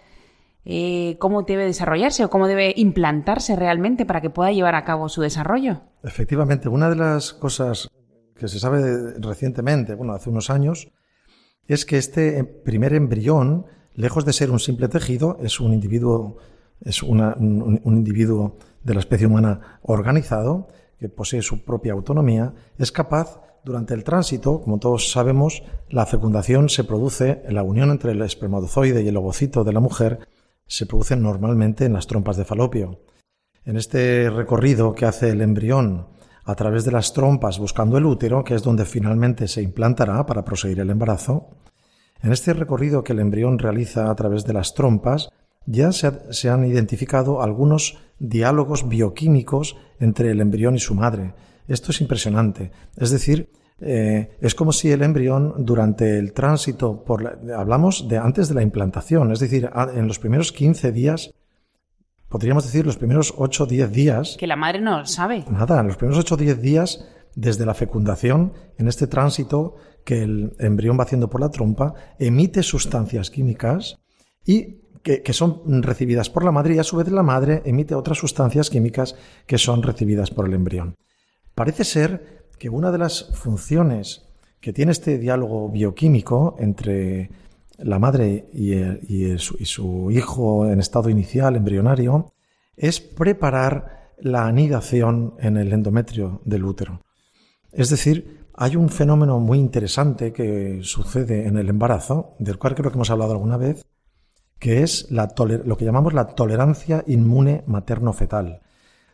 eh, 0.64 1.18
cómo 1.20 1.44
debe 1.44 1.66
desarrollarse 1.66 2.24
o 2.24 2.30
cómo 2.30 2.48
debe 2.48 2.74
implantarse 2.76 3.56
realmente 3.56 4.06
para 4.06 4.22
que 4.22 4.30
pueda 4.30 4.52
llevar 4.52 4.76
a 4.76 4.84
cabo 4.84 5.10
su 5.10 5.22
desarrollo. 5.22 5.82
Efectivamente, 6.04 6.70
una 6.70 6.90
de 6.90 6.98
las 6.98 7.34
cosas 7.34 7.90
que 8.36 8.48
se 8.48 8.60
sabe 8.60 9.20
recientemente, 9.20 9.96
bueno, 9.96 10.14
hace 10.14 10.30
unos 10.30 10.50
años, 10.50 10.92
es 11.68 11.86
que 11.86 11.98
este 11.98 12.44
primer 12.44 12.94
embrión 12.94 13.66
lejos 13.96 14.26
de 14.26 14.34
ser 14.34 14.52
un 14.52 14.60
simple 14.60 14.88
tejido, 14.88 15.38
es 15.42 15.60
un 15.60 15.74
individuo, 15.74 16.38
es 16.84 17.04
un, 17.04 17.82
individuo 17.86 18.58
de 18.84 18.94
la 18.94 19.00
especie 19.00 19.28
humana 19.28 19.80
organizado, 19.84 20.68
que 21.00 21.10
posee 21.10 21.42
su 21.42 21.64
propia 21.64 21.94
autonomía, 21.94 22.54
es 22.78 22.92
capaz, 22.92 23.42
durante 23.64 23.94
el 23.94 24.04
tránsito, 24.04 24.62
como 24.62 24.80
todos 24.80 25.12
sabemos, 25.12 25.64
la 25.90 26.06
fecundación 26.06 26.70
se 26.70 26.84
produce, 26.84 27.44
la 27.50 27.64
unión 27.64 27.92
entre 27.92 28.12
el 28.12 28.22
espermatozoide 28.22 29.04
y 29.04 29.08
el 29.08 29.18
ovocito 29.18 29.64
de 29.64 29.74
la 29.74 29.80
mujer, 29.80 30.28
se 30.66 30.86
produce 30.86 31.16
normalmente 31.16 31.86
en 31.86 31.94
las 31.94 32.08
trompas 32.08 32.38
de 32.38 32.46
falopio. 32.46 33.02
En 33.64 33.78
este 33.78 34.30
recorrido 34.30 34.96
que 34.96 35.06
hace 35.06 35.30
el 35.30 35.42
embrión 35.42 36.08
a 36.44 36.56
través 36.56 36.86
de 36.86 36.92
las 36.92 37.14
trompas 37.14 37.60
buscando 37.60 37.98
el 37.98 38.06
útero, 38.06 38.44
que 38.44 38.56
es 38.56 38.64
donde 38.64 38.86
finalmente 38.86 39.48
se 39.48 39.62
implantará 39.62 40.26
para 40.26 40.44
proseguir 40.44 40.80
el 40.80 40.90
embarazo, 40.90 41.50
en 42.24 42.32
este 42.32 42.54
recorrido 42.54 43.04
que 43.04 43.14
el 43.14 43.20
embrión 43.20 43.60
realiza 43.60 44.10
a 44.10 44.16
través 44.16 44.46
de 44.46 44.54
las 44.54 44.74
trompas, 44.74 45.30
ya 45.66 45.92
se, 45.92 46.50
han 46.50 46.66
identificado 46.66 47.42
algunos 47.42 48.00
diálogos 48.20 48.88
bioquímicos 48.88 49.78
entre 50.00 50.32
el 50.32 50.42
embrión 50.42 50.76
y 50.76 50.80
su 50.80 50.96
madre. 50.96 51.34
Esto 51.68 51.92
es 51.92 52.02
impresionante. 52.02 52.72
Es 52.98 53.12
decir, 53.12 53.52
eh, 53.80 54.38
es 54.42 54.56
como 54.56 54.72
si 54.72 54.92
el 54.92 55.02
embrión 55.02 55.54
durante 55.60 56.18
el 56.18 56.34
tránsito, 56.34 57.04
por 57.04 57.40
hablamos 57.56 58.08
de 58.08 58.18
antes 58.18 58.50
de 58.50 58.56
la 58.56 58.64
implantación, 58.64 59.32
es 59.32 59.40
decir, 59.40 59.70
en 59.94 60.08
los 60.08 60.20
primeros 60.20 60.52
15 60.52 60.92
días, 60.92 61.34
podríamos 62.28 62.66
decir 62.66 62.86
los 62.86 62.98
primeros 62.98 63.34
8 63.38 63.64
o 63.64 63.68
10 63.68 63.92
días. 63.92 64.38
Que 64.40 64.48
la 64.48 64.56
madre 64.56 64.82
no 64.82 65.06
sabe. 65.06 65.46
Nada, 65.50 65.80
en 65.80 65.88
los 65.88 65.98
primeros 65.98 66.20
8 66.20 66.36
o 66.36 66.38
10 66.38 66.62
días 66.62 67.06
desde 67.36 67.66
la 67.66 67.74
fecundación, 67.74 68.54
en 68.78 68.88
este 68.88 69.08
tránsito 69.08 69.76
que 70.04 70.24
el 70.24 70.56
embrión 70.60 71.00
va 71.00 71.04
haciendo 71.04 71.30
por 71.30 71.42
la 71.42 71.50
trompa, 71.50 71.94
emite 72.20 72.64
sustancias 72.64 73.30
químicas 73.30 73.98
y 74.46 74.82
que, 75.04 75.34
son 75.34 75.82
recibidas 75.82 76.30
por 76.30 76.44
la 76.44 76.52
madre 76.52 76.76
y 76.76 76.80
a 76.80 76.84
su 76.84 76.98
vez 76.98 77.08
la 77.10 77.24
madre 77.24 77.62
emite 77.66 77.96
otras 77.96 78.18
sustancias 78.18 78.70
químicas 78.70 79.16
que 79.48 79.58
son 79.58 79.82
recibidas 79.82 80.30
por 80.30 80.48
el 80.48 80.54
embrión. 80.54 80.96
Parece 81.56 81.84
ser 81.84 82.48
que 82.60 82.70
una 82.70 82.92
de 82.92 83.00
las 83.00 83.32
funciones 83.34 84.28
que 84.60 84.74
tiene 84.74 84.92
este 84.92 85.18
diálogo 85.18 85.70
bioquímico 85.70 86.56
entre 86.60 87.32
la 87.80 87.98
madre 87.98 88.46
y, 88.54 89.38
su 89.38 90.12
hijo 90.12 90.68
en 90.68 90.80
estado 90.80 91.10
inicial, 91.10 91.56
embrionario, 91.56 92.32
es 92.78 93.00
preparar 93.00 94.14
la 94.20 94.46
anidación 94.46 95.34
en 95.40 95.58
el 95.58 95.74
endometrio 95.74 96.42
del 96.46 96.66
útero. 96.66 97.02
Es 97.72 97.90
decir, 97.90 98.48
hay 98.54 98.76
un 98.76 98.90
fenómeno 98.90 99.40
muy 99.40 99.60
interesante 99.60 100.34
que 100.34 100.82
sucede 100.84 101.48
en 101.48 101.58
el 101.58 101.70
embarazo, 101.70 102.36
del 102.38 102.58
cual 102.58 102.76
creo 102.76 102.92
que 102.92 102.96
hemos 102.96 103.10
hablado 103.10 103.32
alguna 103.32 103.58
vez, 103.58 103.86
que 104.60 104.84
es 104.84 105.10
lo 105.10 105.78
que 105.78 105.86
llamamos 105.86 106.14
la 106.14 106.28
tolerancia 106.28 107.04
inmune 107.08 107.64
materno-fetal. 107.66 108.62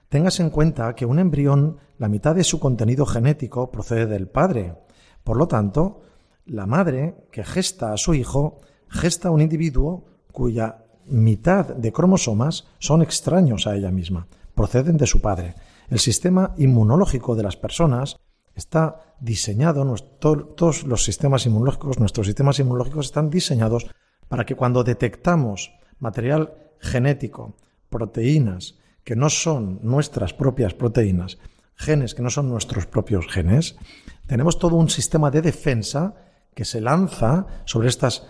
Tengas 0.10 0.39
en 0.39 0.50
cuenta 0.50 0.96
que 0.96 1.06
un 1.06 1.20
embrión, 1.20 1.78
la 1.98 2.10
mitad 2.10 2.36
de 2.36 2.43
su 2.43 2.60
contenido 2.60 3.06
genético 3.06 3.72
procede 3.72 4.06
del 4.06 4.28
padre. 4.28 4.76
Por 5.24 5.38
lo 5.38 5.48
tanto, 5.48 6.02
la 6.46 6.65
madre 6.65 7.15
que 7.32 7.43
gesta 7.43 7.93
a 7.93 7.98
su 7.98 8.13
hijo, 8.13 8.60
gesta 8.89 9.28
a 9.28 9.32
un 9.32 9.41
individuo 9.41 10.06
cuya 10.32 10.86
mitad 11.06 11.65
de 11.65 11.91
cromosomas 11.91 12.67
son 12.80 13.02
extraños 13.02 13.67
a 13.67 13.76
ella 13.76 13.91
misma, 13.91 14.28
proceden 14.56 14.98
de 14.98 15.08
su 15.08 15.22
padre. 15.22 15.56
El 15.89 16.00
sistema 16.00 16.54
inmunológico 16.58 17.36
de 17.36 17.43
las 17.43 17.56
personas 17.56 18.17
está 18.58 19.15
diseñado, 19.20 19.86
todos 20.20 20.84
los 20.84 21.04
sistemas 21.04 21.46
inmunológicos, 21.46 22.00
nuestros 22.00 22.28
sistemas 22.28 22.60
inmunológicos 22.60 23.06
están 23.06 23.30
diseñados 23.30 23.88
para 24.28 24.46
que 24.46 24.56
cuando 24.56 24.84
detectamos 24.84 25.72
material 26.00 26.54
genético, 26.80 27.56
proteínas 27.89 28.78
que 29.04 29.15
no 29.15 29.30
son 29.30 29.80
nuestras 29.84 30.34
propias 30.34 30.74
proteínas, 30.74 31.38
genes 31.76 32.13
que 32.13 32.22
no 32.22 32.30
son 32.30 32.50
nuestros 32.50 32.86
propios 32.86 33.28
genes, 33.28 33.78
tenemos 34.26 34.60
todo 34.60 34.76
un 34.76 34.89
sistema 34.89 35.32
de 35.32 35.41
defensa 35.41 36.15
que 36.54 36.65
se 36.65 36.82
lanza 36.82 37.46
sobre 37.65 37.88
estas 37.88 38.24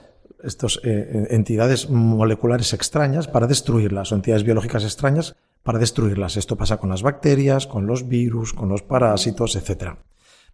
eh, 0.83 1.27
entidades 1.31 1.89
moleculares 1.89 2.73
extrañas 2.73 3.27
para 3.27 3.47
destruirlas, 3.47 4.11
o 4.11 4.15
entidades 4.15 4.43
biológicas 4.43 4.83
extrañas 4.83 5.35
para 5.63 5.79
destruirlas. 5.79 6.37
Esto 6.37 6.55
pasa 6.55 6.77
con 6.77 6.89
las 6.89 7.01
bacterias, 7.01 7.67
con 7.67 7.87
los 7.87 8.07
virus, 8.07 8.53
con 8.53 8.69
los 8.69 8.83
parásitos, 8.83 9.55
etc. 9.55 9.95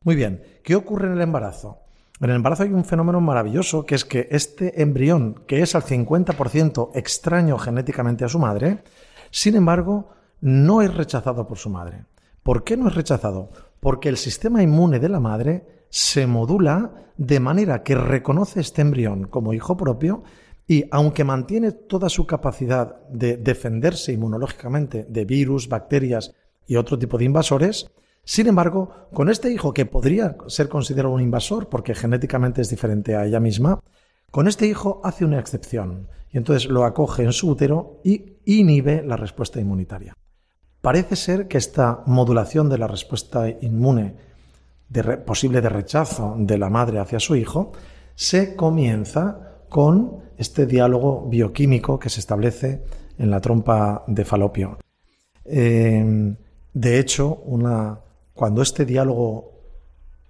Muy 0.04 0.16
bien, 0.16 0.44
¿qué 0.64 0.76
ocurre 0.76 1.08
en 1.08 1.14
el 1.14 1.22
embarazo? 1.22 1.80
En 2.20 2.30
el 2.30 2.36
embarazo 2.36 2.64
hay 2.64 2.74
un 2.74 2.84
fenómeno 2.84 3.22
maravilloso 3.22 3.86
que 3.86 3.96
es 3.96 4.04
que 4.04 4.28
este 4.32 4.82
embrión, 4.82 5.44
que 5.48 5.62
es 5.62 5.76
al 5.76 5.84
50% 5.84 6.92
extraño 6.94 7.58
genéticamente 7.58 8.26
a 8.26 8.30
su 8.30 8.38
madre, 8.38 8.84
sin 9.32 9.56
embargo, 9.56 10.10
no 10.42 10.82
es 10.82 10.94
rechazado 10.94 11.48
por 11.48 11.58
su 11.58 11.70
madre. 11.70 12.06
¿Por 12.44 12.66
qué 12.66 12.76
no 12.76 12.90
es 12.90 12.96
rechazado? 12.96 13.50
Porque 13.80 14.10
el 14.10 14.18
sistema 14.18 14.62
inmune 14.62 15.00
de 15.00 15.10
la 15.10 15.22
madre 15.22 15.86
se 15.90 16.28
modula 16.28 16.92
de 17.16 17.40
manera 17.40 17.84
que 17.84 17.96
reconoce 17.96 18.60
este 18.60 18.82
embrión 18.82 19.28
como 19.28 19.54
hijo 19.54 19.78
propio 19.78 20.24
y 20.68 20.86
aunque 20.92 21.24
mantiene 21.24 21.72
toda 21.72 22.10
su 22.10 22.28
capacidad 22.28 23.08
de 23.08 23.38
defenderse 23.38 24.12
inmunológicamente 24.12 25.06
de 25.08 25.24
virus, 25.26 25.70
bacterias 25.70 26.34
y 26.68 26.76
otro 26.76 27.00
tipo 27.00 27.18
de 27.18 27.26
invasores, 27.26 27.92
sin 28.26 28.48
embargo, 28.48 29.08
con 29.14 29.30
este 29.30 29.52
hijo 29.52 29.74
que 29.74 29.86
podría 29.86 30.38
ser 30.48 30.70
considerado 30.70 31.14
un 31.14 31.22
invasor 31.22 31.68
porque 31.68 31.94
genéticamente 31.94 32.62
es 32.62 32.70
diferente 32.70 33.16
a 33.16 33.26
ella 33.26 33.40
misma, 33.40 33.80
con 34.32 34.48
este 34.48 34.66
hijo 34.66 35.02
hace 35.04 35.26
una 35.26 35.40
excepción 35.40 36.08
y 36.32 36.38
entonces 36.38 36.70
lo 36.70 36.86
acoge 36.86 37.24
en 37.24 37.34
su 37.34 37.50
útero 37.50 38.00
y 38.04 38.38
inhibe 38.46 39.04
la 39.04 39.18
respuesta 39.18 39.60
inmunitaria. 39.60 40.16
Parece 40.82 41.16
ser 41.16 41.48
que 41.48 41.58
esta 41.58 42.02
modulación 42.08 42.70
de 42.70 42.78
la 42.78 42.88
respuesta 42.88 43.48
inmune 43.50 44.16
posible 45.26 45.62
de 45.62 45.70
rechazo 45.70 46.36
de 46.38 46.58
la 46.58 46.70
madre 46.70 47.00
hacia 47.00 47.20
su 47.20 47.36
hijo 47.36 47.72
se 48.16 48.56
comienza 48.56 49.64
con 49.70 50.24
este 50.38 50.66
diálogo 50.66 51.28
bioquímico 51.28 52.00
que 52.00 52.10
se 52.10 52.20
establece 52.20 52.84
en 53.18 53.30
la 53.30 53.40
trompa 53.40 54.04
de 54.08 54.26
falopio. 54.26 54.78
Eh, 55.46 56.36
de 56.74 57.00
hecho, 57.00 57.36
una 57.46 58.00
cuando 58.34 58.62
este 58.62 58.86
diálogo 58.86 59.54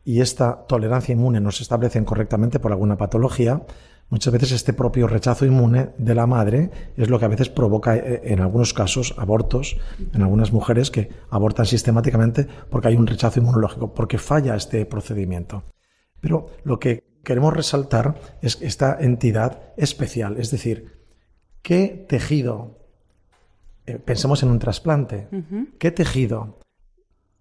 y 0.05 0.21
esta 0.21 0.65
tolerancia 0.67 1.13
inmune 1.13 1.39
no 1.39 1.51
se 1.51 1.63
establecen 1.63 2.03
correctamente 2.03 2.59
por 2.59 2.71
alguna 2.71 2.97
patología, 2.97 3.63
muchas 4.09 4.33
veces 4.33 4.51
este 4.51 4.73
propio 4.73 5.07
rechazo 5.07 5.45
inmune 5.45 5.89
de 5.97 6.15
la 6.15 6.27
madre 6.27 6.69
es 6.97 7.09
lo 7.09 7.19
que 7.19 7.25
a 7.25 7.29
veces 7.29 7.49
provoca, 7.49 7.95
eh, 7.95 8.21
en 8.25 8.41
algunos 8.41 8.73
casos, 8.73 9.15
abortos, 9.17 9.77
en 10.13 10.21
algunas 10.21 10.51
mujeres 10.51 10.91
que 10.91 11.09
abortan 11.29 11.65
sistemáticamente 11.65 12.47
porque 12.69 12.89
hay 12.89 12.95
un 12.95 13.07
rechazo 13.07 13.39
inmunológico, 13.39 13.93
porque 13.93 14.17
falla 14.17 14.55
este 14.55 14.85
procedimiento. 14.85 15.63
Pero 16.19 16.49
lo 16.63 16.79
que 16.79 17.03
queremos 17.23 17.53
resaltar 17.53 18.15
es 18.41 18.61
esta 18.61 18.97
entidad 18.99 19.73
especial, 19.77 20.37
es 20.37 20.51
decir, 20.51 20.99
qué 21.61 22.05
tejido, 22.09 22.79
eh, 23.85 23.99
pensemos 23.99 24.43
en 24.43 24.49
un 24.49 24.59
trasplante, 24.59 25.29
qué 25.79 25.91
tejido 25.91 26.59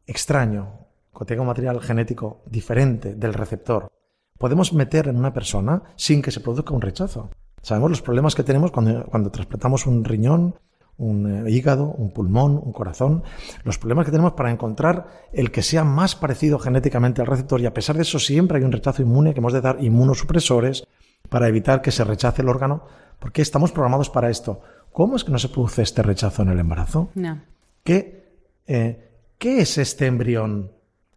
extraño, 0.06 0.86
que 1.16 1.24
tenga 1.24 1.42
un 1.42 1.48
material 1.48 1.80
genético 1.80 2.42
diferente 2.46 3.14
del 3.14 3.34
receptor, 3.34 3.90
podemos 4.38 4.72
meter 4.72 5.08
en 5.08 5.18
una 5.18 5.32
persona 5.32 5.82
sin 5.96 6.22
que 6.22 6.30
se 6.30 6.40
produzca 6.40 6.74
un 6.74 6.80
rechazo. 6.80 7.30
Sabemos 7.62 7.90
los 7.90 8.02
problemas 8.02 8.34
que 8.34 8.42
tenemos 8.42 8.72
cuando, 8.72 9.30
trasplantamos 9.30 9.86
un 9.86 10.04
riñón 10.04 10.56
un 10.98 11.46
eh, 11.46 11.50
hígado, 11.50 11.86
un 11.86 12.10
pulmón, 12.10 12.60
un 12.62 12.72
corazón, 12.72 13.22
los 13.64 13.78
problemas 13.78 14.04
que 14.04 14.10
tenemos 14.12 14.32
para 14.32 14.50
encontrar 14.50 15.28
el 15.32 15.50
que 15.50 15.62
sea 15.62 15.84
más 15.84 16.14
parecido 16.14 16.58
genéticamente 16.58 17.20
al 17.20 17.26
receptor 17.26 17.60
y 17.60 17.66
a 17.66 17.74
pesar 17.74 17.96
de 17.96 18.02
eso 18.02 18.18
siempre 18.18 18.58
hay 18.58 18.64
un 18.64 18.72
rechazo 18.72 19.02
inmune 19.02 19.32
que 19.32 19.40
hemos 19.40 19.52
de 19.52 19.62
dar 19.62 19.82
inmunosupresores 19.82 20.86
para 21.28 21.48
evitar 21.48 21.82
que 21.82 21.90
se 21.90 22.04
rechace 22.04 22.42
el 22.42 22.48
órgano, 22.48 22.84
porque 23.18 23.42
estamos 23.42 23.72
programados 23.72 24.10
para 24.10 24.28
esto. 24.28 24.60
¿Cómo 24.92 25.16
es 25.16 25.24
que 25.24 25.32
no 25.32 25.38
se 25.38 25.48
produce 25.48 25.82
este 25.82 26.02
rechazo 26.02 26.42
en 26.42 26.50
el 26.50 26.58
embarazo? 26.58 27.10
No. 27.14 27.40
¿Qué, 27.82 28.36
eh, 28.66 29.11
¿Qué 29.42 29.60
es 29.60 29.76
este 29.76 30.06
embrión 30.06 30.70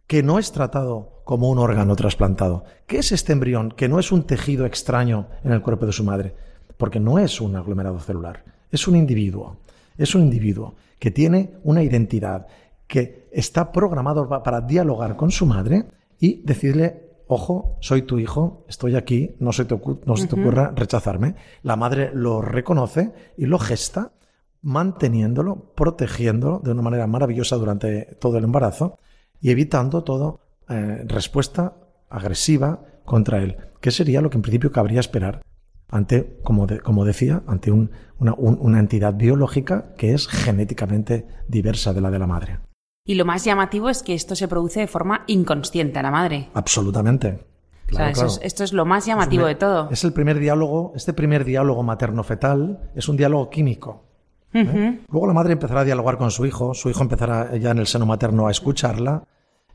que 0.08 0.24
no 0.24 0.40
es 0.40 0.50
tratado 0.50 1.22
como 1.22 1.48
un 1.48 1.60
órgano 1.60 1.94
trasplantado? 1.94 2.64
¿Qué 2.88 2.98
es 2.98 3.12
este 3.12 3.32
embrión 3.32 3.70
que 3.70 3.88
no 3.88 4.00
es 4.00 4.10
un 4.10 4.24
tejido 4.24 4.66
extraño 4.66 5.28
en 5.44 5.52
el 5.52 5.62
cuerpo 5.62 5.86
de 5.86 5.92
su 5.92 6.02
madre? 6.02 6.34
Porque 6.76 6.98
no 6.98 7.20
es 7.20 7.40
un 7.40 7.54
aglomerado 7.54 8.00
celular, 8.00 8.44
es 8.72 8.88
un 8.88 8.96
individuo 8.96 9.58
es 9.96 10.16
un 10.16 10.22
individuo 10.22 10.74
que 10.98 11.12
tiene 11.12 11.52
una 11.62 11.84
identidad, 11.84 12.48
que 12.88 13.28
está 13.30 13.70
programado 13.70 14.28
para 14.42 14.60
dialogar 14.60 15.14
con 15.14 15.30
su 15.30 15.46
madre 15.46 15.84
y 16.18 16.42
decirle, 16.42 17.20
ojo, 17.28 17.76
soy 17.80 18.02
tu 18.02 18.18
hijo, 18.18 18.64
estoy 18.68 18.96
aquí, 18.96 19.36
no 19.38 19.52
se 19.52 19.66
te, 19.66 19.74
ocurra 19.74 20.72
rechazarme. 20.74 21.36
La 21.62 21.76
madre 21.76 22.10
lo 22.12 22.42
reconoce 22.42 23.12
y 23.36 23.46
lo 23.46 23.60
gesta, 23.60 24.10
manteniéndolo, 24.62 25.72
protegiéndolo 25.74 26.60
de 26.62 26.72
una 26.72 26.82
manera 26.82 27.06
maravillosa 27.06 27.56
durante 27.56 28.16
todo 28.20 28.38
el 28.38 28.44
embarazo 28.44 28.98
y 29.40 29.50
evitando 29.50 30.02
toda 30.04 30.36
eh, 30.68 31.04
respuesta 31.06 31.74
agresiva 32.08 32.82
contra 33.04 33.42
él, 33.42 33.56
que 33.80 33.90
sería 33.90 34.20
lo 34.20 34.30
que 34.30 34.38
en 34.38 34.42
principio 34.42 34.72
cabría 34.72 35.00
esperar 35.00 35.42
ante, 35.88 36.38
como, 36.42 36.66
como 36.82 37.04
decía, 37.04 37.42
ante 37.46 37.70
una, 37.70 38.78
entidad 38.78 39.14
biológica 39.14 39.94
que 39.96 40.14
es 40.14 40.28
genéticamente 40.28 41.26
diversa 41.48 41.92
de 41.92 42.00
la 42.00 42.10
de 42.10 42.18
la 42.18 42.26
madre. 42.26 42.58
Y 43.04 43.14
lo 43.14 43.24
más 43.24 43.44
llamativo 43.44 43.88
es 43.88 44.02
que 44.02 44.14
esto 44.14 44.34
se 44.34 44.48
produce 44.48 44.80
de 44.80 44.88
forma 44.88 45.22
inconsciente 45.28 45.98
a 45.98 46.02
la 46.02 46.10
madre. 46.10 46.48
Absolutamente. 46.54 47.46
esto 48.42 48.64
es 48.64 48.72
lo 48.72 48.84
más 48.84 49.06
llamativo 49.06 49.46
de 49.46 49.54
todo. 49.54 49.88
Es 49.90 50.02
el 50.02 50.12
primer 50.12 50.40
diálogo, 50.40 50.92
este 50.96 51.12
primer 51.12 51.44
diálogo 51.44 51.84
materno-fetal 51.84 52.90
es 52.96 53.08
un 53.08 53.16
diálogo 53.16 53.48
químico. 53.48 54.05
¿Eh? 54.56 55.00
Luego 55.10 55.26
la 55.26 55.32
madre 55.32 55.52
empezará 55.52 55.80
a 55.80 55.84
dialogar 55.84 56.16
con 56.16 56.30
su 56.30 56.46
hijo, 56.46 56.74
su 56.74 56.90
hijo 56.90 57.02
empezará 57.02 57.56
ya 57.56 57.70
en 57.70 57.78
el 57.78 57.86
seno 57.86 58.06
materno 58.06 58.46
a 58.46 58.50
escucharla. 58.50 59.24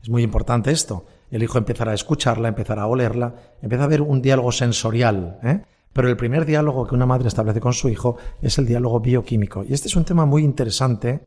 Es 0.02 0.08
muy 0.08 0.22
importante 0.22 0.70
esto. 0.70 1.06
El 1.30 1.42
hijo 1.42 1.58
empezará 1.58 1.92
a 1.92 1.94
escucharla, 1.94 2.48
empezará 2.48 2.82
a 2.82 2.86
olerla, 2.86 3.34
empieza 3.62 3.84
a 3.84 3.86
haber 3.86 4.02
un 4.02 4.20
diálogo 4.20 4.52
sensorial. 4.52 5.38
¿eh? 5.42 5.62
Pero 5.92 6.08
el 6.08 6.16
primer 6.16 6.44
diálogo 6.44 6.86
que 6.86 6.94
una 6.94 7.06
madre 7.06 7.28
establece 7.28 7.60
con 7.60 7.72
su 7.72 7.88
hijo 7.88 8.16
es 8.40 8.58
el 8.58 8.66
diálogo 8.66 9.00
bioquímico. 9.00 9.64
Y 9.64 9.72
este 9.72 9.88
es 9.88 9.96
un 9.96 10.04
tema 10.04 10.26
muy 10.26 10.42
interesante, 10.42 11.26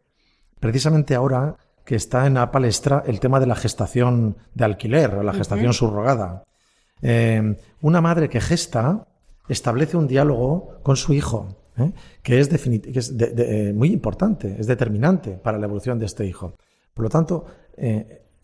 precisamente 0.60 1.16
ahora 1.16 1.56
que 1.86 1.96
está 1.96 2.26
en 2.26 2.34
la 2.34 2.52
palestra 2.52 3.04
el 3.06 3.20
tema 3.20 3.40
de 3.40 3.46
la 3.46 3.56
gestación 3.56 4.38
de 4.54 4.66
alquiler 4.66 5.16
o 5.16 5.24
la 5.24 5.34
gestación 5.34 5.74
subrogada. 5.74 6.44
Eh, 7.02 7.58
una 7.82 8.02
madre 8.02 8.28
que 8.30 8.42
gesta 8.42 9.08
establece 9.48 9.96
un 9.96 10.08
diálogo 10.08 10.80
con 10.82 10.96
su 10.98 11.14
hijo, 11.14 11.65
¿eh? 11.78 11.92
que 12.22 12.40
es, 12.40 12.50
eh, 12.52 13.74
muy 13.76 13.92
importante, 13.92 14.56
es 14.60 14.68
determinante 14.68 15.32
para 15.32 15.58
la 15.58 15.66
evolución 15.66 16.00
de 16.00 16.06
este 16.06 16.26
hijo. 16.26 16.56
Por 16.94 17.04
lo 17.04 17.10
tanto, 17.10 17.46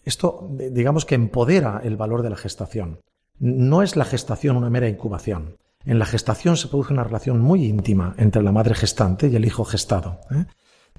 esto 0.04 0.50
digamos 0.72 1.06
que 1.06 1.16
empodera 1.16 1.82
el 1.84 1.96
valor 1.96 2.22
de 2.22 2.30
la 2.30 2.36
gestación. 2.36 3.00
No 3.40 3.82
es 3.82 3.96
la 3.96 4.06
gestación 4.06 4.58
una 4.58 4.70
mera 4.70 4.90
incubación. 4.90 5.56
En 5.84 5.98
la 5.98 6.06
gestación 6.06 6.58
se 6.58 6.68
produce 6.68 6.94
una 6.94 7.04
relación 7.04 7.40
muy 7.40 7.66
íntima 7.66 8.14
entre 8.18 8.44
la 8.44 8.52
madre 8.52 8.76
gestante 8.76 9.28
y 9.28 9.36
el 9.36 9.46
hijo 9.46 9.66
gestado. 9.66 10.20
¿eh? 10.32 10.46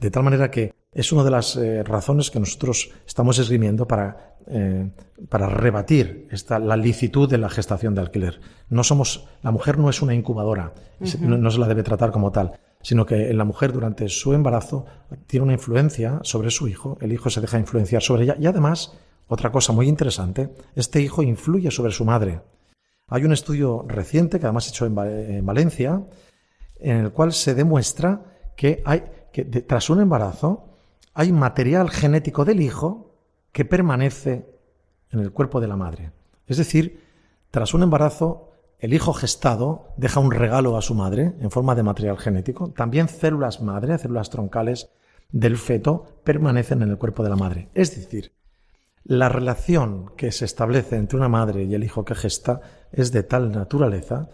De 0.01 0.11
tal 0.11 0.25
manera 0.25 0.51
que 0.51 0.75
es 0.93 1.11
una 1.11 1.25
de 1.25 1.31
las 1.31 1.57
eh, 1.57 1.83
razones 1.83 2.31
que 2.31 2.39
nosotros 2.39 2.91
estamos 3.07 3.39
esgrimiendo 3.39 3.89
para, 3.89 4.37
eh, 4.47 4.91
para 5.29 5.49
rebatir 5.49 6.29
esta, 6.31 6.59
la 6.59 6.77
licitud 6.77 7.29
de 7.29 7.39
la 7.39 7.49
gestación 7.49 7.95
de 7.95 8.03
alquiler. 8.03 8.41
No 8.69 8.85
somos, 8.85 9.27
la 9.43 9.51
mujer 9.51 9.79
no 9.79 9.89
es 9.89 10.03
una 10.03 10.15
incubadora, 10.15 10.75
no, 11.21 11.51
se 11.51 11.59
la 11.59 11.67
debe 11.67 11.83
tratar 11.83 12.13
como 12.13 12.31
tal, 12.31 12.53
sino 12.83 13.07
que 13.07 13.33
la 13.33 13.45
mujer 13.45 13.73
durante 13.73 14.09
su 14.11 14.35
embarazo 14.35 14.85
tiene 15.27 15.45
una 15.45 15.55
influencia 15.55 16.21
sobre 16.25 16.51
su 16.51 16.69
hijo, 16.69 16.99
el 17.01 17.13
hijo 17.13 17.31
se 17.31 17.41
deja 17.41 17.59
influenciar 17.59 18.03
sobre 18.03 18.25
ella 18.25 18.37
y 18.39 18.47
además, 18.47 18.93
otra 19.29 19.51
cosa 19.51 19.73
muy 19.73 19.89
interesante, 19.89 20.51
este 20.75 21.01
hijo 21.01 21.23
influye 21.23 21.71
sobre 21.71 21.93
su 21.93 22.05
madre. 22.05 22.43
Hay 23.09 23.25
un 23.25 23.33
estudio 23.33 23.85
reciente, 23.89 24.39
que 24.39 24.47
además 24.47 24.69
hecho 24.69 24.85
en, 24.87 24.95
Valencia, 25.45 26.03
en 26.81 26.97
el 26.99 27.13
cual 27.13 27.33
se 27.33 27.55
demuestra 27.55 28.25
que, 28.57 28.83
hay, 28.85 29.05
que 29.33 29.45
tras 29.45 29.91
un 29.91 30.01
embarazo 30.01 30.72
hay 31.15 31.33
material 31.33 31.91
genético 31.91 32.45
del 32.45 32.61
hijo 32.61 33.15
que 33.53 33.65
permanece 33.65 34.47
en 35.11 35.21
el 35.21 35.33
cuerpo 35.33 35.61
de 35.61 35.69
la 35.69 35.77
madre. 35.77 36.13
Es 36.47 36.57
decir, 36.57 37.03
tras 37.51 37.75
un 37.75 37.83
embarazo, 37.83 38.53
el 38.79 38.95
hijo 38.95 39.13
gestado 39.13 39.93
deja 39.97 40.21
un 40.21 40.31
regalo 40.31 40.77
a 40.77 40.83
su 40.83 40.95
madre 40.95 41.35
en 41.41 41.51
forma 41.51 41.75
de 41.75 41.83
material 41.83 42.19
genético. 42.19 42.71
También 42.71 43.09
células 43.09 43.61
madre, 43.61 43.99
células 43.99 44.31
troncales 44.31 44.91
del 45.31 45.57
feto, 45.57 46.07
permanecen 46.25 46.83
en 46.83 46.91
el 46.91 46.99
cuerpo 46.99 47.23
de 47.23 47.31
la 47.31 47.37
madre. 47.37 47.69
Es 47.75 47.95
decir, 47.95 48.33
la 49.05 49.29
relación 49.29 50.13
que 50.17 50.33
se 50.33 50.45
establece 50.45 50.97
entre 50.97 51.19
una 51.19 51.29
madre 51.29 51.65
y 51.65 51.75
el 51.75 51.85
hijo 51.85 52.05
que 52.05 52.15
gesta 52.15 52.61
es 52.91 53.13
de 53.13 53.23
tal 53.23 53.53
naturaleza, 53.53 54.31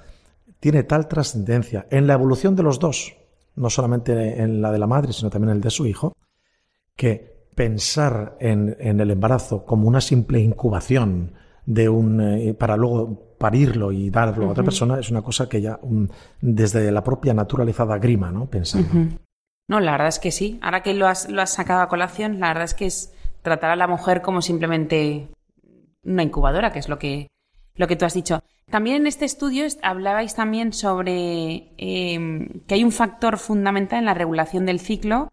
tiene 0.61 0.83
tal 0.83 1.09
trascendencia 1.09 1.87
en 1.91 2.07
la 2.07 2.15
evolución 2.15 2.57
de 2.57 2.63
los 2.63 2.79
dos, 2.79 3.17
no 3.55 3.71
solamente 3.71 4.43
en 4.43 4.61
la 4.61 4.73
de 4.73 4.79
la 4.79 4.87
madre, 4.87 5.13
sino 5.13 5.31
también 5.31 5.51
en 5.51 5.57
el 5.57 5.63
de 5.63 5.71
su 5.71 5.87
hijo, 5.87 6.15
que 6.99 7.47
pensar 7.55 8.37
en, 8.41 8.77
el 8.81 9.11
embarazo 9.11 9.65
como 9.65 9.87
una 9.89 10.01
simple 10.01 10.41
incubación 10.41 11.33
de 11.65 11.89
un, 11.89 12.21
eh, 12.21 12.55
para 12.55 12.77
luego 12.77 13.37
parirlo 13.39 13.93
y 13.93 14.11
darlo 14.11 14.49
a 14.49 14.51
otra 14.51 14.65
persona 14.65 14.99
es 14.99 15.09
una 15.11 15.23
cosa 15.23 15.49
que 15.49 15.61
ya 15.61 15.79
desde 16.41 16.91
la 16.91 17.05
propia 17.05 17.33
naturaleza 17.35 17.87
da 17.87 17.99
grima, 17.99 18.33
¿no? 18.33 18.47
Pensar. 18.47 18.83
No, 19.69 19.81
la 19.81 19.93
verdad 19.93 20.09
es 20.09 20.19
que 20.19 20.33
sí. 20.33 20.59
Ahora 20.61 20.83
que 20.83 20.93
lo 20.93 21.07
has, 21.07 21.31
lo 21.31 21.41
has 21.41 21.53
sacado 21.53 21.83
a 21.83 21.89
colación, 21.89 22.41
la 22.41 22.49
verdad 22.49 22.65
es 22.65 22.75
que 22.75 22.87
es 22.87 23.15
tratar 23.43 23.71
a 23.71 23.77
la 23.77 23.87
mujer 23.87 24.21
como 24.21 24.43
simplemente 24.43 25.29
una 26.05 26.25
incubadora, 26.25 26.73
que 26.73 26.81
es 26.81 26.89
lo 26.89 26.99
que, 26.99 27.29
lo 27.77 27.87
que 27.87 27.95
tú 27.95 28.07
has 28.07 28.15
dicho. 28.15 28.43
También 28.71 28.97
en 28.97 29.07
este 29.07 29.25
estudio 29.25 29.67
hablabais 29.83 30.35
también 30.35 30.73
sobre 30.73 31.71
em, 31.77 32.49
que 32.67 32.75
hay 32.75 32.83
un 32.83 32.93
factor 32.93 33.39
fundamental 33.39 34.01
en 34.01 34.07
la 34.07 34.15
regulación 34.15 34.67
del 34.67 34.81
ciclo 34.81 35.29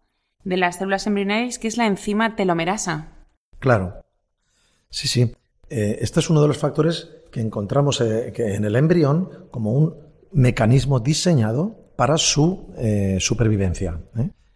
de 0.46 0.56
las 0.56 0.76
células 0.76 1.06
embrionarias, 1.08 1.58
que 1.58 1.66
es 1.66 1.76
la 1.76 1.86
enzima 1.86 2.36
telomerasa. 2.36 3.08
Claro. 3.58 4.04
Sí, 4.90 5.08
sí. 5.08 5.32
Eh, 5.68 5.98
este 6.00 6.20
es 6.20 6.30
uno 6.30 6.40
de 6.40 6.48
los 6.48 6.56
factores 6.56 7.10
que 7.32 7.40
encontramos 7.40 8.00
eh, 8.00 8.32
en 8.36 8.64
el 8.64 8.76
embrión 8.76 9.48
como 9.50 9.72
un 9.72 9.96
mecanismo 10.32 11.00
diseñado 11.00 11.90
para 11.96 12.16
su 12.16 12.72
eh, 12.78 13.16
supervivencia. 13.18 14.00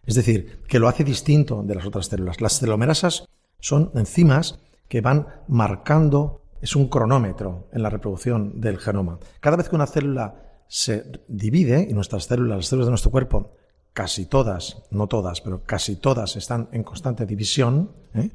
Es 0.05 0.15
decir, 0.15 0.61
que 0.67 0.79
lo 0.79 0.87
hace 0.87 1.03
distinto 1.03 1.61
de 1.61 1.75
las 1.75 1.85
otras 1.85 2.05
células. 2.05 2.39
Las 2.39 2.59
telomerasas 2.61 3.25
son 3.59 3.91
enzimas 3.93 4.59
que 4.87 5.01
van 5.01 5.27
marcando, 5.49 6.43
es 6.61 6.73
un 6.77 6.87
cronómetro 6.87 7.67
en 7.73 7.83
la 7.83 7.89
reproducción 7.89 8.61
del 8.61 8.77
genoma. 8.77 9.19
Cada 9.41 9.57
vez 9.57 9.67
que 9.67 9.75
una 9.75 9.87
célula 9.87 10.35
se 10.69 11.11
divide, 11.27 11.85
y 11.89 11.93
nuestras 11.93 12.25
células, 12.25 12.57
las 12.57 12.67
células 12.67 12.87
de 12.87 12.91
nuestro 12.91 13.11
cuerpo, 13.11 13.51
casi 13.93 14.25
todas, 14.25 14.83
no 14.91 15.07
todas, 15.07 15.41
pero 15.41 15.63
casi 15.63 15.95
todas 15.95 16.35
están 16.35 16.69
en 16.71 16.83
constante 16.83 17.25
división, 17.25 17.91
¿eh? 18.13 18.29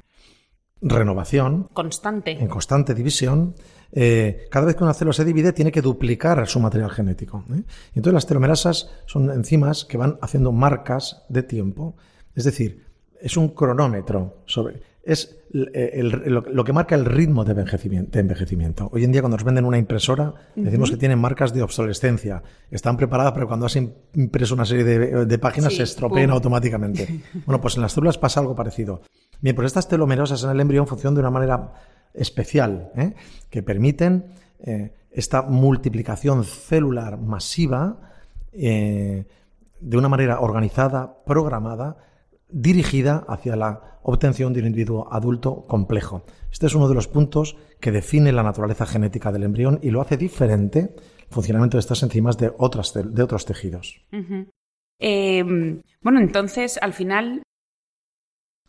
renovación. 0.81 1.69
Constante. 1.73 2.33
En 2.33 2.49
constante 2.49 2.95
división. 2.95 3.55
Eh, 3.93 4.47
cada 4.51 4.67
vez 4.67 4.77
que 4.77 4.85
una 4.85 4.95
célula 4.95 5.15
se 5.15 5.25
divide, 5.25 5.53
tiene 5.53 5.73
que 5.73 5.81
duplicar 5.81 6.47
su 6.47 6.61
material 6.61 6.91
genético. 6.91 7.45
¿eh? 7.51 7.63
Entonces, 7.95 8.15
las 8.15 8.27
telomerasas 8.27 8.91
son 9.07 9.31
enzimas 9.31 9.85
que 9.85 9.97
van 9.97 10.19
haciendo 10.21 10.53
marcas 10.53 11.25
de 11.29 11.43
tiempo. 11.43 11.97
Es 12.35 12.45
decir, 12.45 12.87
es 13.21 13.37
un 13.37 13.49
cronómetro 13.49 14.43
sobre 14.47 14.83
es 15.07 15.39
eh, 15.55 16.03
lo, 16.03 16.65
que 16.65 16.73
marca 16.73 16.97
el 16.97 17.05
ritmo 17.05 17.45
de 17.45 17.53
envejecimiento, 17.53 18.91
Hoy 18.93 19.05
en 19.05 19.13
día 19.13 19.23
cuando 19.23 19.37
nos 19.37 19.45
venden 19.45 19.65
una 19.65 19.79
impresora 19.79 20.35
decimos 20.57 20.91
que 20.91 20.97
tienen 20.97 21.21
marcas 21.21 21.55
de 21.55 21.63
obsolescencia. 21.63 22.43
Están 22.73 22.97
preparadas, 22.97 23.33
pero 23.33 23.47
cuando 23.47 23.67
has 23.67 23.77
impreso 23.77 24.55
una 24.55 24.65
serie 24.65 24.85
de, 24.85 25.39
páginas 25.39 25.75
se 25.75 25.85
estropean 25.85 26.31
automáticamente. 26.31 27.23
bueno, 27.47 27.61
pues 27.61 27.77
en 27.77 27.83
las 27.83 27.93
células 27.93 28.19
pasa 28.19 28.41
algo 28.41 28.57
parecido. 28.57 29.03
Bien, 29.41 29.55
pues 29.55 29.67
estas 29.67 29.89
telomerosas 29.89 30.43
en 30.43 30.51
el 30.51 30.61
embrión 30.61 30.89
funcionan 30.89 31.15
de 31.15 31.21
una 31.21 31.31
manera 31.31 31.73
especial, 32.13 32.91
¿eh? 32.97 33.15
que 33.49 33.63
permiten 33.63 34.25
eh, 34.59 34.93
esta 35.13 35.43
multiplicación 35.43 36.43
celular 36.43 37.17
masiva 37.17 38.01
de 38.53 39.27
una 39.97 40.09
manera 40.09 40.41
organizada, 40.41 41.23
programada, 41.25 41.99
dirigida 42.49 43.25
hacia 43.29 43.57
la 43.57 43.99
obtención 44.03 44.53
de 44.53 44.61
un 44.61 44.67
individuo 44.67 45.13
adulto 45.13 45.67
complejo. 45.67 46.25
Este 46.53 46.67
es 46.67 46.75
uno 46.75 46.89
de 46.89 46.95
los 46.95 47.09
puntos 47.09 47.57
que 47.81 47.91
define 47.91 48.33
la 48.33 48.43
naturaleza 48.43 48.87
genética 48.87 49.33
del 49.33 49.43
embrión 49.43 49.81
y 49.83 49.91
lo 49.91 50.01
hace 50.01 50.17
diferente 50.17 50.95
el 51.29 51.35
funcionamiento 51.35 51.77
de 51.77 51.81
estas 51.81 52.03
enzimas 52.03 52.39
de, 52.39 52.53
otras, 52.57 52.95
de 52.95 53.23
otros 53.23 53.45
tejidos. 53.45 54.01
Em, 54.99 55.83
bueno, 56.01 56.21
entonces, 56.21 56.79
al 56.81 56.93
final, 56.93 57.43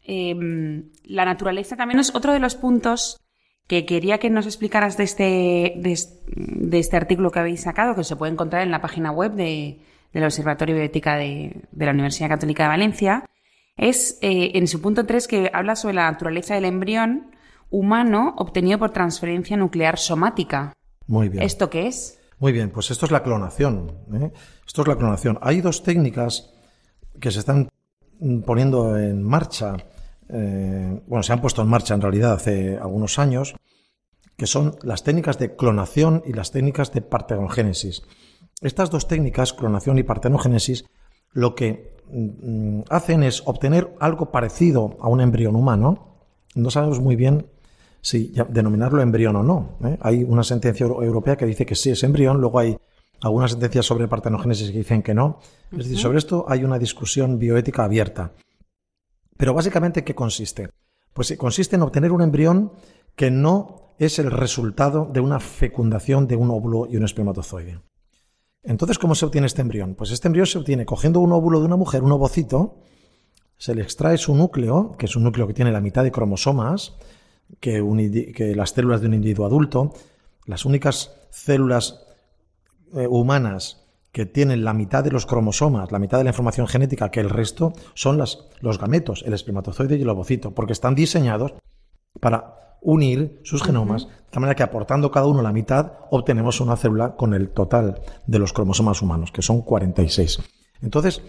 em, 0.04 0.90
la 1.04 1.26
naturaleza 1.26 1.76
también 1.76 2.00
es 2.00 2.14
otro 2.16 2.34
de 2.34 2.40
los 2.40 2.56
puntos 2.56 3.22
que 3.68 3.86
quería 3.86 4.18
que 4.18 4.30
nos 4.30 4.46
explicaras 4.46 4.98
de 4.98 5.04
este, 5.04 5.74
de, 5.78 6.80
este 6.80 6.98
artículo 6.98 7.32
que 7.32 7.40
habéis 7.40 7.62
sacado, 7.62 7.96
que 7.96 8.04
se 8.04 8.16
puede 8.16 8.32
encontrar 8.32 8.64
en 8.64 8.72
la 8.72 8.82
página 8.82 9.12
web 9.12 9.34
del 9.34 10.24
Observatorio 10.24 10.76
de 10.76 10.82
Bioética 10.82 11.18
de, 11.18 11.68
la 11.74 11.92
Universidad 11.92 12.30
Católica 12.30 12.64
de 12.64 12.70
Valencia, 12.70 13.26
es 13.78 14.18
eh, 14.22 14.52
en 14.56 14.68
su 14.68 14.82
punto 14.82 15.06
3 15.06 15.28
que 15.28 15.52
habla 15.54 15.76
sobre 15.76 15.96
la 15.96 16.12
naturaleza 16.12 16.56
del 16.56 16.66
embrión 16.66 17.32
humano 17.70 18.34
obtenido 18.38 18.80
por 18.80 18.92
transferencia 18.92 19.56
nuclear 19.58 19.98
somática. 19.98 20.74
Muy 21.06 21.30
bien. 21.30 21.44
¿Esto 21.44 21.70
qué 21.70 21.88
es? 21.88 22.20
Muy 22.40 22.52
bien, 22.52 22.70
pues 22.70 22.92
esto 22.92 23.06
es 23.06 23.12
la 23.12 23.24
clonación. 23.24 23.92
¿eh? 24.14 24.32
Esto 24.66 24.82
es 24.82 24.88
la 24.88 24.98
clonación. 24.98 25.40
Hay 25.42 25.62
dos 25.62 25.84
técnicas 25.84 26.54
que 27.20 27.32
se 27.32 27.40
están 27.40 27.70
poniendo 28.46 28.98
en 28.98 29.24
marcha 29.24 29.78
eh, 30.30 31.02
bueno, 31.08 31.24
se 31.24 31.34
han 31.34 31.42
puesto 31.42 31.62
en 31.62 31.70
marcha 31.70 31.94
en 31.94 32.02
realidad 32.02 32.34
hace 32.34 32.78
algunos 32.78 33.20
años, 33.20 33.56
que 34.36 34.48
son 34.48 34.78
las 34.84 35.04
técnicas 35.04 35.40
de 35.40 35.56
clonación 35.56 36.22
y 36.26 36.34
las 36.34 36.52
técnicas 36.52 36.92
de 36.92 37.02
partenogénesis. 37.02 38.04
Estas 38.62 38.90
dos 38.90 39.08
técnicas, 39.08 39.54
clonación 39.54 39.98
y 39.98 40.04
partenogénesis, 40.04 40.86
lo 41.32 41.56
que 41.56 41.97
hacen 42.90 43.24
es 43.24 43.44
obtener 43.46 43.96
algo 44.00 44.32
parecido 44.32 44.98
a 45.00 45.08
un 45.08 45.22
embrión 45.22 45.56
humano. 45.56 46.18
No 46.56 46.70
sabemos 46.72 47.00
muy 47.00 47.16
bien 47.16 47.48
si 48.02 48.34
denominarlo 48.50 49.02
embrión 49.02 49.36
o 49.36 49.44
no. 49.44 49.78
¿eh? 49.84 49.98
Hay 50.02 50.24
una 50.24 50.44
sentencia 50.44 50.86
europea 50.86 51.36
que 51.36 51.46
dice 51.46 51.66
que 51.66 51.76
sí 51.76 51.90
es 51.90 52.04
embrión, 52.04 52.40
luego 52.40 52.60
hay 52.60 52.78
algunas 53.22 53.52
sentencias 53.52 53.86
sobre 53.86 54.08
partenogénesis 54.08 54.72
que 54.72 54.78
dicen 54.78 55.02
que 55.02 55.14
no. 55.14 55.40
Es 55.72 55.80
decir, 55.80 55.98
sobre 55.98 56.20
esto 56.20 56.46
hay 56.48 56.64
una 56.64 56.80
discusión 56.80 57.40
bioética 57.40 57.84
abierta. 57.84 58.32
Pero 59.38 59.54
básicamente, 59.54 60.04
¿qué 60.04 60.16
consiste? 60.16 60.70
Pues 61.14 61.36
consiste 61.38 61.76
en 61.76 61.82
obtener 61.82 62.12
un 62.12 62.22
embrión 62.22 62.74
que 63.16 63.32
no 63.32 63.94
es 63.98 64.20
el 64.20 64.32
resultado 64.32 65.10
de 65.12 65.20
una 65.20 65.40
fecundación 65.40 66.28
de 66.28 66.36
un 66.36 66.52
óvulo 66.52 66.88
y 66.90 66.98
un 66.98 67.04
espermatozoide. 67.04 67.80
Entonces, 68.68 69.00
¿cómo 69.00 69.16
se 69.16 69.26
obtiene 69.26 69.48
este 69.48 69.62
embrión? 69.62 69.96
Pues 69.96 70.12
este 70.12 70.28
embrión 70.28 70.46
se 70.46 70.58
obtiene 70.58 70.86
cogiendo 70.86 71.22
un 71.22 71.32
óvulo 71.32 71.62
de 71.62 71.66
una 71.66 71.78
mujer, 71.78 72.04
un 72.04 72.12
ovocito, 72.12 72.76
se 73.58 73.74
le 73.74 73.82
extrae 73.82 74.18
su 74.18 74.36
núcleo, 74.36 74.96
que 74.98 75.06
es 75.06 75.16
un 75.16 75.24
núcleo 75.24 75.48
que 75.48 75.54
tiene 75.54 75.72
la 75.72 75.80
mitad 75.80 76.04
de 76.04 76.12
cromosomas 76.12 76.96
que, 77.62 77.82
las 78.56 78.72
células 78.72 79.00
de 79.00 79.08
un 79.08 79.14
individuo 79.14 79.46
adulto. 79.46 79.94
Las 80.46 80.66
únicas 80.66 81.16
células 81.30 82.04
eh, 82.94 83.08
humanas 83.08 83.86
que 84.12 84.26
tienen 84.26 84.66
la 84.66 84.74
mitad 84.74 85.02
de 85.02 85.12
los 85.12 85.26
cromosomas, 85.26 85.94
la 85.94 86.00
mitad 86.00 86.18
de 86.18 86.26
la 86.26 86.32
información 86.32 86.68
genética 86.68 87.10
que 87.10 87.22
el 87.22 87.30
resto, 87.30 87.72
son 87.94 88.18
los 88.18 88.80
gametos, 88.80 89.24
el 89.26 89.34
espermatozoide 89.34 89.96
y 89.96 90.02
el 90.02 90.10
ovocito, 90.10 90.54
porque 90.54 90.74
están 90.74 90.94
diseñados 90.94 91.54
para 92.20 92.67
unir 92.82 93.40
sus 93.44 93.64
genomas, 93.64 94.08
de 94.08 94.32
tal 94.32 94.42
manera 94.42 94.56
que 94.56 94.64
aportando 94.64 95.12
cada 95.12 95.28
uno 95.28 95.42
la 95.42 95.54
mitad, 95.54 95.94
obtenemos 96.12 96.62
una 96.62 96.78
célula 96.78 97.16
con 97.16 97.34
el 97.34 97.50
total 97.50 98.02
de 98.26 98.40
los 98.40 98.54
cromosomas 98.54 99.02
humanos, 99.02 99.32
que 99.32 99.42
son 99.42 99.62
46. 99.62 100.40
Entonces, 100.82 101.22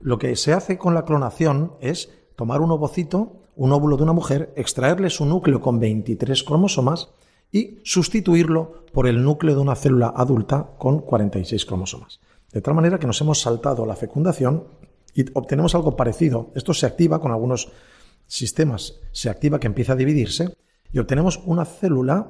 lo 0.00 0.18
que 0.18 0.36
se 0.36 0.52
hace 0.52 0.78
con 0.78 0.94
la 0.94 1.04
clonación 1.04 1.72
es 1.80 2.10
tomar 2.36 2.60
un 2.60 2.70
ovocito, 2.70 3.42
un 3.56 3.72
óvulo 3.72 3.96
de 3.96 4.02
una 4.02 4.12
mujer, 4.12 4.52
extraerle 4.56 5.10
su 5.10 5.24
núcleo 5.24 5.60
con 5.60 5.80
23 5.80 6.42
cromosomas 6.44 7.10
y 7.50 7.78
sustituirlo 7.84 8.84
por 8.92 9.06
el 9.06 9.22
núcleo 9.22 9.54
de 9.54 9.60
una 9.60 9.76
célula 9.76 10.12
adulta 10.14 10.70
con 10.78 11.00
46 11.00 11.64
cromosomas. 11.64 12.20
De 12.52 12.60
tal 12.60 12.74
manera 12.74 12.98
que 12.98 13.06
nos 13.06 13.20
hemos 13.20 13.40
saltado 13.40 13.86
la 13.86 13.96
fecundación 13.96 14.64
y 15.14 15.24
obtenemos 15.32 15.74
algo 15.74 15.96
parecido. 15.96 16.50
Esto 16.54 16.74
se 16.74 16.86
activa 16.86 17.20
con 17.20 17.32
algunos 17.32 17.70
sistemas, 18.26 19.00
se 19.12 19.30
activa 19.30 19.58
que 19.58 19.66
empieza 19.66 19.94
a 19.94 19.96
dividirse 19.96 20.56
y 20.96 20.98
obtenemos 20.98 21.42
una 21.44 21.66
célula, 21.66 22.26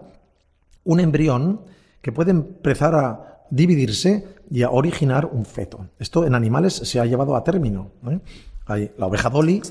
un 0.83 0.99
embrión, 0.99 1.61
que 2.03 2.11
puede 2.11 2.33
empezar 2.33 2.97
a 2.97 3.45
dividirse 3.49 4.27
y 4.51 4.65
a 4.65 4.71
originar 4.71 5.27
un 5.27 5.45
feto. 5.45 5.87
Esto 6.01 6.27
en 6.27 6.35
animales 6.35 6.75
se 6.75 6.99
ha 6.99 7.07
llevado 7.07 7.37
a 7.37 7.45
término. 7.45 7.93
¿eh? 8.11 8.19
Hay 8.67 8.91
la 8.99 9.07
oveja 9.07 9.31
Dolly 9.31 9.63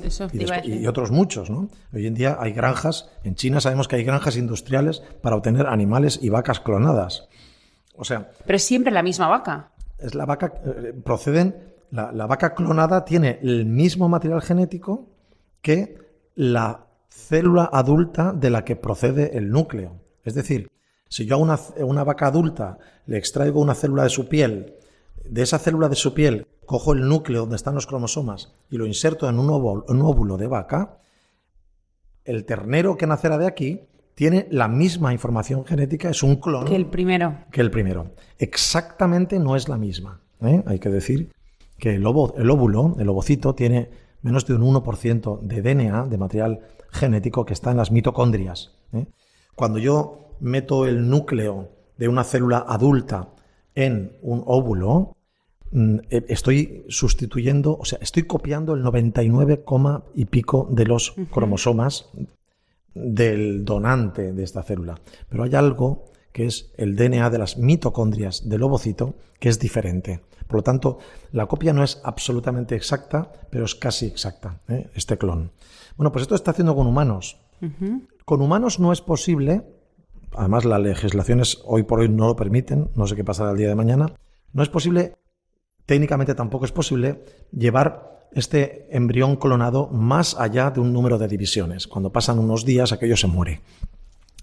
y, 0.63 0.88
otros 0.88 1.12
muchos. 1.12 1.49
Hoy 1.49 2.08
en 2.08 2.13
día 2.13 2.38
hay 2.39 2.53
granjas, 2.53 3.10
en 3.25 3.36
China 3.36 3.60
sabemos 3.60 3.89
que 3.89 3.97
hay 3.97 4.05
granjas 4.05 4.38
industriales 4.38 5.03
para 5.21 5.36
obtener 5.36 5.67
animales 5.67 6.17
y 6.21 6.29
vacas 6.29 6.62
clonadas. 6.62 7.27
O 7.97 8.05
sea. 8.05 8.31
Pero 8.45 8.55
es 8.55 8.63
siempre 8.63 8.93
la 8.93 9.03
misma 9.03 9.27
vaca 9.27 9.71
es 9.97 10.15
la 10.15 10.25
vaca, 10.25 10.53
eh, 10.65 10.93
proceden, 11.03 11.73
la, 11.91 12.27
vaca 12.27 12.53
clonada 12.53 13.03
tiene 13.03 13.39
el 13.41 13.65
mismo 13.65 14.10
material 14.10 14.41
genético 14.41 15.10
que 15.62 15.97
la 16.36 16.84
célula 17.09 17.69
adulta 17.71 18.33
de 18.33 18.49
la 18.49 18.63
que 18.63 18.75
procede 18.75 19.37
el 19.37 19.49
núcleo. 19.49 19.99
Es 20.23 20.33
decir, 20.33 20.69
si 21.09 21.25
yo 21.25 21.35
a 21.35 21.39
una, 21.39 21.59
una, 21.79 22.03
vaca 22.03 22.27
adulta 22.27 22.77
le 23.05 23.17
extraigo 23.17 23.61
una 23.61 23.75
célula 23.75 24.03
de 24.03 24.09
su 24.09 24.27
piel, 24.27 24.75
de 25.23 25.41
esa 25.41 25.59
célula 25.59 25.89
de 25.89 25.95
su 25.95 26.13
piel 26.13 26.47
cojo 26.65 26.93
el 26.93 27.07
núcleo 27.07 27.41
donde 27.41 27.55
están 27.55 27.75
los 27.75 27.87
cromosomas 27.87 28.53
y 28.69 28.77
lo 28.77 28.85
inserto 28.85 29.29
en 29.29 29.39
un 29.39 29.49
óvulo 29.49 30.37
de 30.37 30.47
vaca, 30.47 30.97
el 32.25 32.45
ternero 32.45 32.97
que 32.97 33.07
nacerá 33.07 33.37
de 33.37 33.45
aquí 33.45 33.81
tiene 34.15 34.47
la 34.49 34.67
misma 34.67 35.13
información 35.13 35.65
genética, 35.65 36.09
es 36.09 36.23
un 36.23 36.37
clon. 36.37 36.65
Que 36.65 36.75
el 36.75 36.87
primero. 36.87 37.37
Que 37.51 37.61
el 37.61 37.69
primero. 37.69 38.11
Exactamente 38.39 39.39
no 39.39 39.55
es 39.55 39.67
la 39.67 39.77
misma. 39.77 40.21
¿eh? 40.41 40.63
Hay 40.65 40.79
que 40.79 40.89
decir 40.89 41.31
que 41.77 41.95
el, 41.95 42.05
óvulo, 42.07 42.95
el 42.97 43.09
ovocito, 43.09 43.53
tiene 43.53 43.89
menos 44.21 44.47
de 44.47 44.55
un 44.55 44.73
1% 44.73 45.41
de 45.41 45.61
DNA, 45.61 46.07
de 46.07 46.17
material 46.17 46.61
genético 46.95 47.45
que 47.45 47.53
está 47.53 47.71
en 47.71 47.77
las 47.77 47.91
mitocondrias. 47.91 48.71
¿eh? 48.93 49.05
Cuando 49.55 49.79
yo 49.79 50.36
meto 50.39 50.86
el 50.86 51.10
núcleo 51.10 51.69
de 51.97 52.08
una 52.08 52.23
célula 52.23 52.65
adulta 52.67 53.29
en 53.73 54.17
un 54.21 54.43
óvulo, 54.45 55.15
mm, 55.71 55.97
eh, 56.10 56.25
estoy 56.29 56.86
sustituyendo, 56.89 57.77
o 57.77 57.86
sea, 57.86 57.99
estoy 58.01 58.23
copiando 58.23 58.74
el 58.74 58.82
99, 58.82 59.63
y 60.15 60.26
pico 60.26 60.67
de 60.72 60.86
los 60.86 61.13
cromosomas 61.32 62.09
del 62.93 63.65
donante 63.65 64.32
de 64.32 64.43
esta 64.43 64.63
célula. 64.63 64.99
Pero 65.30 65.43
hay 65.43 65.53
algo 65.55 66.05
que 66.32 66.45
es 66.47 66.72
el 66.78 66.95
DNA 66.95 67.30
de 67.30 67.38
las 67.38 67.57
mitocondrias 67.57 68.49
del 68.49 68.63
ovocito, 68.63 69.15
que 69.39 69.49
es 69.49 69.59
diferente. 69.59 70.22
Por 70.47 70.57
lo 70.57 70.63
tanto, 70.63 70.99
la 71.32 71.45
copia 71.45 71.74
no 71.74 71.84
es 71.84 72.01
absolutamente 72.03 72.76
exacta, 72.76 73.32
pero 73.49 73.65
es 73.65 73.76
casi 73.76 74.05
exacta, 74.05 74.59
¿eh? 74.67 74.89
este 74.95 75.17
clon. 75.17 75.51
Bueno, 75.97 76.11
pues 76.11 76.23
esto 76.23 76.35
está 76.35 76.51
haciendo 76.51 76.75
con 76.75 76.87
humanos. 76.87 77.37
Con 78.25 78.41
humanos 78.41 78.79
no 78.79 78.91
es 78.91 79.01
posible, 79.01 79.63
además 80.33 80.65
las 80.65 80.81
legislaciones 80.81 81.61
hoy 81.65 81.83
por 81.83 81.99
hoy 81.99 82.09
no 82.09 82.27
lo 82.27 82.35
permiten, 82.35 82.91
no 82.95 83.07
sé 83.07 83.15
qué 83.15 83.23
pasará 83.23 83.51
el 83.51 83.57
día 83.57 83.69
de 83.69 83.75
mañana, 83.75 84.11
no 84.53 84.61
es 84.61 84.69
posible, 84.69 85.15
técnicamente 85.85 86.35
tampoco 86.35 86.65
es 86.65 86.71
posible, 86.71 87.23
llevar 87.51 88.27
este 88.33 88.87
embrión 88.95 89.37
clonado 89.37 89.87
más 89.87 90.35
allá 90.37 90.69
de 90.69 90.81
un 90.81 90.91
número 90.91 91.17
de 91.17 91.27
divisiones. 91.27 91.87
Cuando 91.87 92.11
pasan 92.11 92.39
unos 92.39 92.65
días, 92.65 92.91
aquello 92.91 93.15
se 93.15 93.27
muere. 93.27 93.61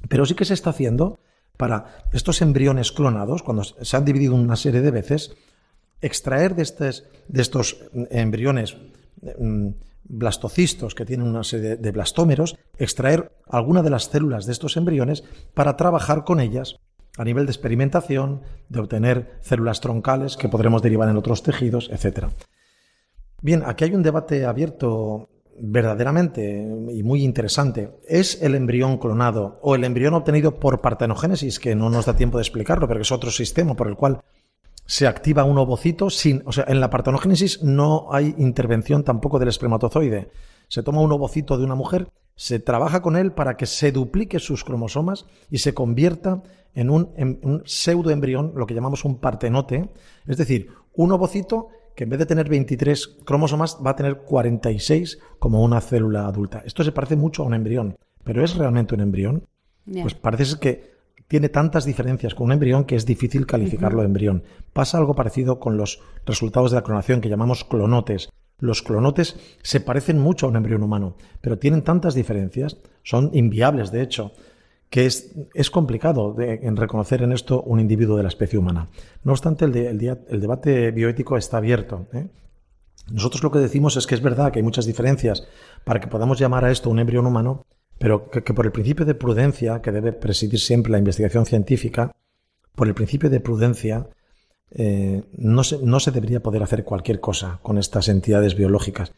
Pero 0.09 0.25
sí 0.25 0.35
que 0.35 0.47
se 0.47 0.55
está 0.55 0.71
haciendo 0.71 1.19
para 1.57 2.07
estos 2.13 2.41
embriones 2.41 2.91
clonados, 2.93 3.43
cuando 3.43 3.63
se 3.65 3.97
han 3.97 4.05
dividido 4.05 4.35
una 4.35 4.57
serie 4.57 4.81
de 4.81 4.91
veces, 4.91 5.37
extraer 6.01 6.57
de, 6.57 6.65
de 7.29 7.43
estos 7.43 7.85
embriones 8.11 8.77
mm, 9.39 9.69
blastocistos 10.05 10.95
que 10.95 11.05
tienen 11.05 11.29
una 11.29 11.45
serie 11.45 11.77
de 11.77 11.93
blastómeros, 11.93 12.57
extraer 12.79 13.33
alguna 13.49 13.83
de 13.83 13.91
las 13.91 14.05
células 14.05 14.47
de 14.47 14.53
estos 14.53 14.77
embriones 14.77 15.25
para 15.55 15.77
trabajar 15.77 16.25
con 16.25 16.41
ellas 16.41 16.77
a 17.19 17.25
nivel 17.25 17.47
de 17.47 17.53
experimentación, 17.53 18.43
de 18.69 18.81
obtener 18.81 19.39
células 19.41 19.81
troncales 19.81 20.37
que 20.37 20.49
podremos 20.49 20.83
derivar 20.83 21.09
en 21.09 21.17
otros 21.17 21.43
tejidos, 21.43 21.91
etc. 21.93 22.29
Bien, 23.43 23.63
aquí 23.67 23.85
hay 23.85 23.95
un 23.95 24.03
debate 24.03 24.47
abierto 24.47 25.29
verdaderamente 25.59 26.67
y 26.91 27.03
muy 27.03 27.23
interesante. 27.23 27.91
¿Es 28.09 28.43
el 28.43 28.55
embrión 28.55 28.99
clonado 28.99 29.59
o 29.63 29.75
el 29.75 29.85
embrión 29.85 30.15
obtenido 30.15 30.59
por 30.59 30.81
partenogénesis, 30.81 31.59
que 31.59 31.75
no 31.75 31.91
nos 31.91 32.07
da 32.07 32.17
tiempo 32.17 32.39
de 32.39 32.43
explicarlo, 32.43 32.89
pero 32.89 32.99
que 32.99 33.03
es 33.03 33.13
otro 33.13 33.31
sistema 33.31 33.75
por 33.75 33.89
el 33.89 33.97
cual 33.97 34.21
se 34.87 35.07
activa 35.07 35.45
un 35.45 35.59
ovocito 35.59 36.11
sin, 36.11 36.43
o 36.45 36.53
sea, 36.53 36.65
en 36.69 36.81
la 36.81 36.91
partenogénesis 36.91 37.63
no 37.63 38.09
hay 38.11 38.35
intervención 38.39 39.05
tampoco 39.05 39.39
del 39.39 39.49
espermatozoide. 39.49 40.31
Se 40.69 40.83
toma 40.83 41.01
un 41.01 41.13
ovocito 41.13 41.59
de 41.59 41.65
una 41.65 41.75
mujer, 41.75 42.09
se 42.35 42.59
trabaja 42.59 43.03
con 43.03 43.17
él 43.17 43.33
para 43.33 43.57
que 43.57 43.67
se 43.67 43.93
duplique 43.93 44.39
sus 44.39 44.65
cromosomas 44.65 45.27
y 45.51 45.59
se 45.59 45.75
convierta 45.75 46.43
en 46.75 46.91
un, 46.91 47.11
en 47.17 47.39
un 47.43 47.63
pseudoembrión, 47.65 48.53
lo 48.57 48.67
que 48.67 48.75
llamamos 48.75 49.05
un 49.05 49.19
partenote, 49.19 49.91
es 50.27 50.37
decir, 50.37 50.69
un 50.95 51.13
ovocito 51.13 51.69
que 51.95 52.05
en 52.05 52.11
vez 52.11 52.19
de 52.19 52.27
tener 52.27 52.49
23 52.49 53.19
cromosomas 53.25 53.79
va 53.85 53.91
a 53.91 53.97
tener 53.97 54.19
46 54.23 55.19
como 55.39 55.63
una 55.63 55.81
célula 55.81 56.27
adulta. 56.27 56.63
Esto 56.65 56.85
se 56.85 56.93
parece 56.93 57.17
mucho 57.17 57.43
a 57.43 57.47
un 57.47 57.55
embrión, 57.55 57.97
pero 58.25 58.43
¿es 58.43 58.57
realmente 58.57 58.95
un 58.95 59.03
embrión? 59.03 59.47
Pues 59.85 60.15
parece 60.15 60.59
que 60.59 60.93
tiene 61.33 61.49
tantas 61.49 61.87
diferencias 61.87 62.35
con 62.35 62.49
un 62.49 62.53
embrión 62.53 62.85
que 62.85 62.95
es 62.95 63.07
difícil 63.07 63.47
calificarlo 63.47 64.01
de 64.01 64.07
embrión. 64.07 64.43
Pasa 64.75 64.99
algo 64.99 65.15
parecido 65.15 65.59
con 65.61 65.79
los 65.79 66.03
resultados 66.27 66.71
de 66.71 66.75
la 66.75 66.83
clonación 66.83 67.23
que 67.23 67.31
llamamos 67.31 67.65
clonotes. 67.65 68.29
Los 68.59 68.83
clonotes 68.83 69.41
se 69.63 69.81
parecen 69.81 70.19
mucho 70.19 70.45
a 70.45 70.51
un 70.51 70.57
embrión 70.57 70.83
humano, 70.83 71.17
pero 71.41 71.59
tienen 71.59 71.81
tantas 71.81 72.15
diferencias, 72.15 72.77
son 73.03 73.31
inviables 73.33 73.91
de 73.91 74.03
hecho, 74.03 74.33
que 74.91 75.07
es, 75.07 75.35
es 75.55 75.71
complicado 75.71 76.35
de, 76.35 76.61
en 76.65 76.77
reconocer 76.77 77.23
en 77.23 77.33
esto 77.33 77.63
un 77.63 77.81
individuo 77.81 78.19
de 78.19 78.25
la 78.25 78.29
especie 78.29 78.59
humana. 78.59 78.91
No 79.25 79.33
obstante, 79.33 79.65
el, 79.65 79.75
el, 79.75 80.41
debate 80.43 80.91
bioético 80.91 81.39
está 81.39 81.57
abierto. 81.57 82.09
¿eh? 82.13 82.29
Nosotros 83.11 83.43
lo 83.43 83.51
que 83.51 83.59
decimos 83.59 83.97
es 83.97 84.07
que 84.07 84.15
es 84.15 84.21
verdad 84.21 84.53
que 84.53 84.59
hay 84.59 84.65
muchas 84.65 84.85
diferencias 84.85 85.49
para 85.85 85.99
que 85.99 86.09
podamos 86.09 86.39
llamar 86.39 86.67
a 86.67 86.71
esto 86.71 86.91
un 86.91 86.99
embrión 86.99 87.25
humano, 87.25 87.65
pero 88.03 88.29
que, 88.31 88.53
por 88.53 88.67
el 88.67 88.73
principio 88.73 89.07
de 89.07 89.15
prudencia, 89.15 89.81
que 89.81 89.93
debe 89.93 90.13
presidir 90.13 90.59
siempre 90.59 90.91
la 90.91 90.99
investigación 90.99 91.47
científica, 91.47 92.11
por 92.75 92.89
el 92.89 92.95
principio 92.95 93.31
de 93.31 93.39
prudencia, 93.39 94.09
eh, 94.73 95.23
no, 95.39 95.63
se, 95.63 95.79
no 95.79 96.01
se 96.01 96.11
debería 96.11 96.43
poder 96.43 96.65
hacer 96.65 96.83
cualquier 96.83 97.21
cosa 97.21 97.61
con 97.63 97.79
estas 97.79 98.09
entidades 98.09 98.57
biológicas. 98.57 99.13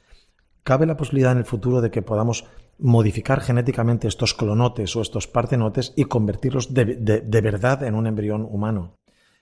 Cabe 0.64 0.84
la 0.84 0.98
posibilidad 0.98 1.32
en 1.32 1.38
el 1.38 1.46
futuro 1.46 1.80
de 1.80 1.90
que 1.90 2.02
podamos 2.02 2.44
modificar 2.78 3.40
genéticamente 3.40 4.06
estos 4.06 4.34
clonotes 4.34 4.94
o 4.96 5.00
estos 5.00 5.28
partenotes 5.28 5.94
y 5.96 6.04
convertirlos 6.04 6.74
de, 6.74 6.84
de, 6.84 7.40
verdad 7.40 7.84
en 7.84 7.94
un 7.94 8.06
embrión 8.06 8.46
humano. 8.50 8.98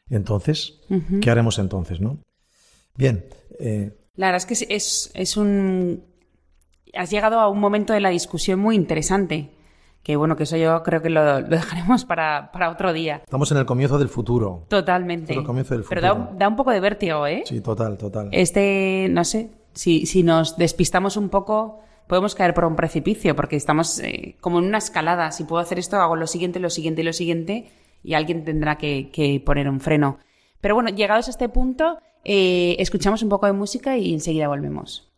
Entonces, 0.08 0.82
¿qué 1.20 1.30
haremos 1.32 1.58
entonces, 1.58 2.00
no? 2.00 2.20
Bien. 2.94 3.24
Eh, 3.58 3.90
la 4.14 4.26
verdad 4.26 4.36
es 4.36 4.46
que 4.46 4.72
es, 4.72 5.10
es, 5.14 5.36
un. 5.36 6.04
Has 6.94 7.10
llegado 7.10 7.40
a 7.40 7.48
un 7.48 7.58
momento 7.58 7.92
de 7.92 8.00
la 8.00 8.10
discusión 8.10 8.60
muy 8.60 8.76
interesante. 8.76 9.50
Que 10.02 10.16
bueno, 10.16 10.34
que 10.34 10.42
eso 10.42 10.56
yo 10.56 10.82
creo 10.82 11.00
que 11.00 11.10
lo, 11.10 11.42
dejaremos 11.42 12.04
para, 12.04 12.50
para, 12.52 12.70
otro 12.70 12.92
día. 12.92 13.22
Estamos 13.24 13.52
en 13.52 13.58
el 13.58 13.66
comienzo 13.66 13.98
del 13.98 14.08
futuro. 14.08 14.64
Totalmente. 14.68 15.32
el 15.32 15.44
comienzo 15.44 15.74
del 15.74 15.84
futuro. 15.84 16.00
Pero 16.00 16.14
da, 16.14 16.30
da, 16.38 16.48
un 16.48 16.56
poco 16.56 16.72
de 16.72 16.80
vértigo, 16.80 17.26
¿eh? 17.26 17.44
Sí, 17.46 17.60
total, 17.60 17.96
total. 17.96 18.28
Este, 18.32 19.06
no 19.10 19.24
sé, 19.24 19.50
si, 19.74 20.06
si 20.06 20.24
nos 20.24 20.56
despistamos 20.56 21.16
un 21.16 21.28
poco, 21.28 21.80
podemos 22.08 22.34
caer 22.34 22.52
por 22.52 22.64
un 22.64 22.74
precipicio, 22.74 23.36
porque 23.36 23.54
estamos 23.54 24.00
eh, 24.00 24.36
como 24.40 24.58
en 24.58 24.64
una 24.64 24.78
escalada. 24.78 25.30
Si 25.30 25.44
puedo 25.44 25.62
hacer 25.62 25.78
esto, 25.78 25.98
hago 25.98 26.16
lo 26.16 26.26
siguiente, 26.26 26.58
lo 26.58 26.70
siguiente 26.70 27.02
y 27.02 27.04
lo 27.04 27.12
siguiente, 27.12 27.70
y 28.02 28.14
alguien 28.14 28.44
tendrá 28.44 28.78
que, 28.78 29.10
que 29.10 29.40
poner 29.40 29.68
un 29.68 29.80
freno. 29.80 30.18
Pero 30.60 30.74
bueno, 30.74 30.90
llegados 30.90 31.28
a 31.28 31.30
este 31.30 31.48
punto, 31.48 31.98
eh, 32.24 32.76
escuchamos 32.78 33.22
un 33.22 33.28
poco 33.28 33.46
de 33.46 33.52
música 33.52 33.96
y 33.96 34.12
enseguida 34.12 34.48
volvemos. 34.48 35.11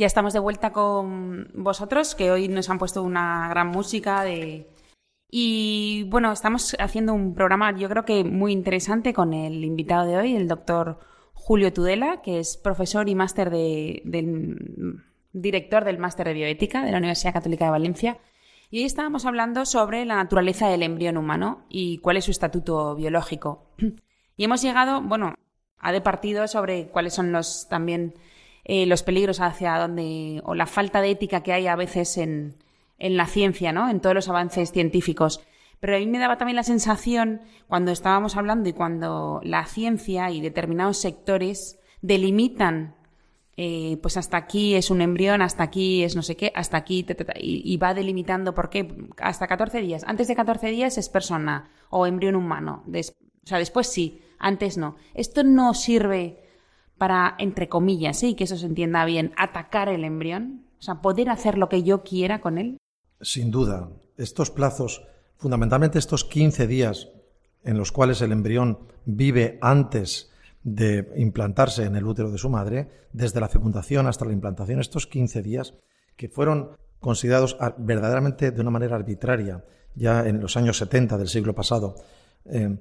Ya 0.00 0.06
estamos 0.06 0.32
de 0.32 0.38
vuelta 0.38 0.72
con 0.72 1.50
vosotros, 1.52 2.14
que 2.14 2.30
hoy 2.30 2.48
nos 2.48 2.70
han 2.70 2.78
puesto 2.78 3.02
una 3.02 3.50
gran 3.50 3.66
música 3.66 4.22
de... 4.22 4.66
Y 5.30 6.04
bueno, 6.04 6.32
estamos 6.32 6.74
haciendo 6.78 7.12
un 7.12 7.34
programa 7.34 7.76
yo 7.76 7.86
creo 7.90 8.06
que 8.06 8.24
muy 8.24 8.52
interesante 8.52 9.12
con 9.12 9.34
el 9.34 9.62
invitado 9.62 10.06
de 10.06 10.16
hoy, 10.16 10.36
el 10.36 10.48
doctor 10.48 11.00
Julio 11.34 11.70
Tudela, 11.74 12.22
que 12.22 12.38
es 12.38 12.56
profesor 12.56 13.10
y 13.10 13.14
máster 13.14 13.50
de, 13.50 14.00
director 15.34 15.84
del 15.84 15.98
máster 15.98 16.28
de 16.28 16.32
bioética 16.32 16.82
de 16.82 16.92
la 16.92 16.98
Universidad 16.98 17.34
Católica 17.34 17.66
de 17.66 17.72
Valencia. 17.72 18.16
Y 18.70 18.78
hoy 18.78 18.86
estábamos 18.86 19.26
hablando 19.26 19.66
sobre 19.66 20.06
la 20.06 20.16
naturaleza 20.16 20.66
del 20.66 20.82
embrión 20.82 21.18
humano 21.18 21.66
y 21.68 21.98
cuál 21.98 22.16
es 22.16 22.24
su 22.24 22.30
estatuto 22.30 22.94
biológico. 22.94 23.66
Y 24.38 24.44
hemos 24.44 24.62
llegado, 24.62 25.02
bueno, 25.02 25.34
a 25.76 25.92
de 25.92 26.00
partido 26.00 26.48
sobre 26.48 26.88
cuáles 26.88 27.12
son 27.12 27.32
los 27.32 27.68
también 27.68 28.14
eh, 28.72 28.86
los 28.86 29.02
peligros 29.02 29.40
hacia 29.40 29.76
donde, 29.78 30.40
o 30.44 30.54
la 30.54 30.66
falta 30.66 31.00
de 31.00 31.10
ética 31.10 31.42
que 31.42 31.52
hay 31.52 31.66
a 31.66 31.74
veces 31.74 32.16
en, 32.16 32.54
en 33.00 33.16
la 33.16 33.26
ciencia, 33.26 33.72
¿no? 33.72 33.90
En 33.90 33.98
todos 33.98 34.14
los 34.14 34.28
avances 34.28 34.70
científicos. 34.70 35.40
Pero 35.80 35.96
a 35.96 35.98
mí 35.98 36.06
me 36.06 36.20
daba 36.20 36.38
también 36.38 36.54
la 36.54 36.62
sensación, 36.62 37.40
cuando 37.66 37.90
estábamos 37.90 38.36
hablando 38.36 38.68
y 38.68 38.72
cuando 38.72 39.40
la 39.42 39.66
ciencia 39.66 40.30
y 40.30 40.40
determinados 40.40 40.98
sectores 40.98 41.80
delimitan 42.00 42.94
eh, 43.56 43.98
pues 44.00 44.16
hasta 44.16 44.36
aquí 44.36 44.76
es 44.76 44.88
un 44.88 45.00
embrión, 45.00 45.42
hasta 45.42 45.64
aquí 45.64 46.04
es 46.04 46.14
no 46.14 46.22
sé 46.22 46.36
qué, 46.36 46.52
hasta 46.54 46.76
aquí, 46.76 47.04
y, 47.40 47.76
va 47.76 47.92
delimitando 47.92 48.54
por 48.54 48.70
qué, 48.70 48.86
hasta 49.18 49.48
14 49.48 49.80
días. 49.80 50.04
Antes 50.06 50.28
de 50.28 50.36
14 50.36 50.68
días 50.68 50.96
es 50.96 51.08
persona 51.08 51.70
o 51.90 52.06
embrión 52.06 52.36
humano. 52.36 52.84
o 52.86 53.46
sea, 53.46 53.58
después 53.58 53.88
sí, 53.88 54.22
antes 54.38 54.78
no. 54.78 54.94
Esto 55.12 55.42
no 55.42 55.74
sirve 55.74 56.39
para, 57.00 57.34
entre 57.38 57.70
comillas, 57.70 58.18
sí, 58.18 58.34
que 58.34 58.44
eso 58.44 58.58
se 58.58 58.66
entienda 58.66 59.06
bien, 59.06 59.32
atacar 59.38 59.88
el 59.88 60.04
embrión. 60.04 60.66
O 60.78 60.82
sea, 60.82 61.00
poder 61.00 61.30
hacer 61.30 61.56
lo 61.56 61.70
que 61.70 61.82
yo 61.82 62.02
quiera 62.02 62.42
con 62.42 62.58
él. 62.58 62.76
Sin 63.22 63.50
duda, 63.50 63.88
estos 64.18 64.50
plazos, 64.50 65.02
fundamentalmente 65.38 65.98
estos 65.98 66.26
15 66.26 66.66
días 66.66 67.08
en 67.64 67.78
los 67.78 67.90
cuales 67.90 68.20
el 68.20 68.32
embrión 68.32 68.80
vive 69.06 69.58
antes 69.62 70.30
de 70.62 71.10
implantarse 71.16 71.84
en 71.84 71.96
el 71.96 72.04
útero 72.04 72.30
de 72.30 72.36
su 72.36 72.50
madre, 72.50 72.90
desde 73.14 73.40
la 73.40 73.48
fecundación 73.48 74.06
hasta 74.06 74.26
la 74.26 74.34
implantación, 74.34 74.78
estos 74.78 75.06
15 75.06 75.40
días 75.40 75.72
que 76.16 76.28
fueron 76.28 76.76
considerados 76.98 77.56
verdaderamente 77.78 78.50
de 78.50 78.60
una 78.60 78.70
manera 78.70 78.96
arbitraria 78.96 79.64
ya 79.94 80.28
en 80.28 80.38
los 80.38 80.58
años 80.58 80.76
70 80.76 81.16
del 81.16 81.28
siglo 81.28 81.54
pasado 81.54 81.94
eh, 82.44 82.76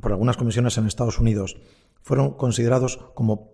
por 0.00 0.10
algunas 0.10 0.36
comisiones 0.36 0.76
en 0.78 0.86
Estados 0.86 1.20
Unidos, 1.20 1.56
fueron 2.02 2.32
considerados 2.32 2.98
como 3.14 3.52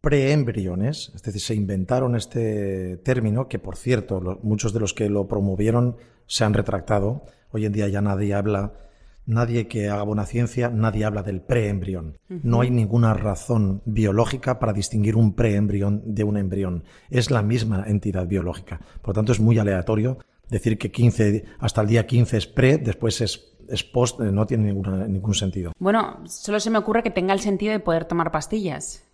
preembriones, 0.00 1.10
es 1.14 1.22
decir, 1.22 1.40
se 1.40 1.54
inventaron 1.54 2.14
este 2.14 2.98
término 2.98 3.48
que, 3.48 3.58
por 3.58 3.76
cierto, 3.76 4.38
muchos 4.42 4.72
de 4.72 4.80
los 4.80 4.94
que 4.94 5.08
lo 5.08 5.26
promovieron 5.26 5.96
se 6.26 6.44
han 6.44 6.54
retractado. 6.54 7.24
Hoy 7.50 7.66
en 7.66 7.72
día 7.72 7.88
ya 7.88 8.00
nadie 8.00 8.34
habla 8.34 8.74
nadie 9.26 9.66
que 9.66 9.88
haga 9.88 10.04
buena 10.04 10.24
ciencia, 10.24 10.70
nadie 10.70 11.04
habla 11.04 11.22
del 11.22 11.42
preembrión. 11.42 12.18
No 12.28 12.60
hay 12.60 12.70
ninguna 12.70 13.12
razón 13.12 13.82
biológica 13.84 14.58
para 14.58 14.72
distinguir 14.72 15.16
un 15.16 15.34
preembrión 15.34 16.02
de 16.06 16.24
un 16.24 16.36
embrión. 16.36 16.84
Es 17.10 17.30
la 17.30 17.42
misma 17.42 17.84
entidad 17.86 18.26
biológica. 18.26 18.80
Por 19.02 19.08
lo 19.08 19.14
tanto, 19.14 19.32
es 19.32 19.40
muy 19.40 19.58
aleatorio 19.58 20.18
decir 20.48 20.78
que 20.78 20.92
15, 20.92 21.44
hasta 21.58 21.80
el 21.80 21.88
día 21.88 22.06
15 22.06 22.36
es 22.36 22.46
pre, 22.46 22.78
después 22.78 23.20
es, 23.20 23.55
post, 23.92 24.20
eh, 24.20 24.32
no 24.32 24.46
tiene 24.46 24.72
ningún 24.72 25.34
sentido. 25.34 25.72
Bueno, 25.78 26.22
solo 26.26 26.60
se 26.60 26.70
me 26.70 26.78
ocurre 26.78 27.02
que 27.02 27.10
tenga 27.10 27.32
el 27.32 27.40
sentido 27.40 27.72
de 27.72 27.80
poder 27.80 28.04
tomar 28.04 28.30
pastillas. 28.30 29.04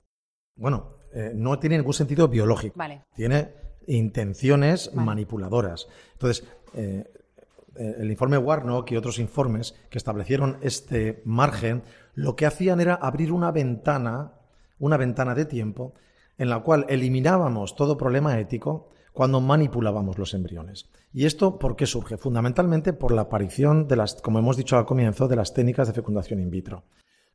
Bueno, 0.57 0.97
eh, 1.13 1.33
no 1.35 1.59
tiene 1.59 1.79
ningún 1.79 1.95
sentido 1.95 2.29
biológico. 2.29 2.75
Vale. 2.79 3.05
Tiene 3.15 3.53
intenciones 3.87 4.95
manipuladoras. 4.95 5.89
Entonces, 6.15 6.47
eh, 6.75 7.05
eh, 7.77 7.97
el 7.99 8.11
informe 8.11 8.39
Warnock 8.39 8.91
y 8.91 8.97
otros 8.97 9.19
informes 9.19 9.75
que 9.91 9.99
establecieron 9.99 10.59
este 10.63 11.23
margen, 11.25 11.83
lo 12.15 12.37
que 12.37 12.47
hacían 12.47 12.81
era 12.81 12.95
abrir 12.95 13.33
una 13.33 13.51
ventana, 13.51 14.33
una 14.79 14.97
ventana 14.97 15.35
de 15.35 15.47
tiempo, 15.47 15.95
en 16.39 16.49
la 16.49 16.61
cual 16.61 16.87
eliminábamos 16.89 17.77
todo 17.77 17.97
problema 17.97 18.39
ético 18.39 18.89
cuando 19.13 19.41
manipulábamos 19.41 20.19
los 20.19 20.35
embriones. 20.35 20.89
¿Y 21.13 21.27
esto 21.27 21.59
por 21.59 21.77
qué 21.77 21.87
surge? 21.87 22.17
Fundamentalmente 22.17 22.93
por 22.93 23.13
la 23.13 23.23
aparición 23.23 23.87
de 23.87 23.97
las, 23.97 24.15
como 24.23 24.39
hemos 24.39 24.57
dicho 24.57 24.77
al 24.77 24.87
comienzo, 24.87 25.29
de 25.29 25.37
las 25.37 25.53
técnicas 25.53 25.89
de 25.89 25.95
fecundación 25.95 26.41
in 26.41 26.51
vitro, 26.51 26.85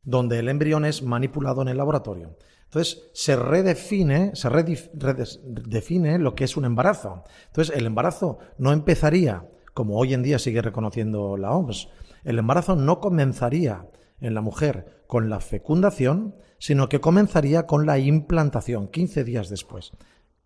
donde 0.02 0.38
el 0.38 0.48
embrión 0.48 0.84
es 0.84 1.02
manipulado 1.02 1.62
en 1.62 1.68
el 1.68 1.76
laboratorio. 1.76 2.36
Entonces 2.64 3.08
se 3.14 3.36
redefine, 3.36 4.32
se 4.34 4.48
redefine 4.48 6.18
lo 6.18 6.34
que 6.34 6.44
es 6.44 6.56
un 6.56 6.64
embarazo. 6.64 7.24
Entonces 7.46 7.74
el 7.76 7.86
embarazo 7.86 8.38
no 8.58 8.72
empezaría 8.72 9.46
como 9.78 9.96
hoy 9.96 10.12
en 10.12 10.24
día 10.24 10.40
sigue 10.40 10.60
reconociendo 10.60 11.36
la 11.36 11.52
OMS, 11.52 11.88
el 12.24 12.40
embarazo 12.40 12.74
no 12.74 12.98
comenzaría 12.98 13.86
en 14.20 14.34
la 14.34 14.40
mujer 14.40 15.04
con 15.06 15.30
la 15.30 15.38
fecundación, 15.38 16.34
sino 16.58 16.88
que 16.88 17.00
comenzaría 17.00 17.64
con 17.64 17.86
la 17.86 17.96
implantación 17.96 18.88
15 18.88 19.22
días 19.22 19.48
después. 19.48 19.92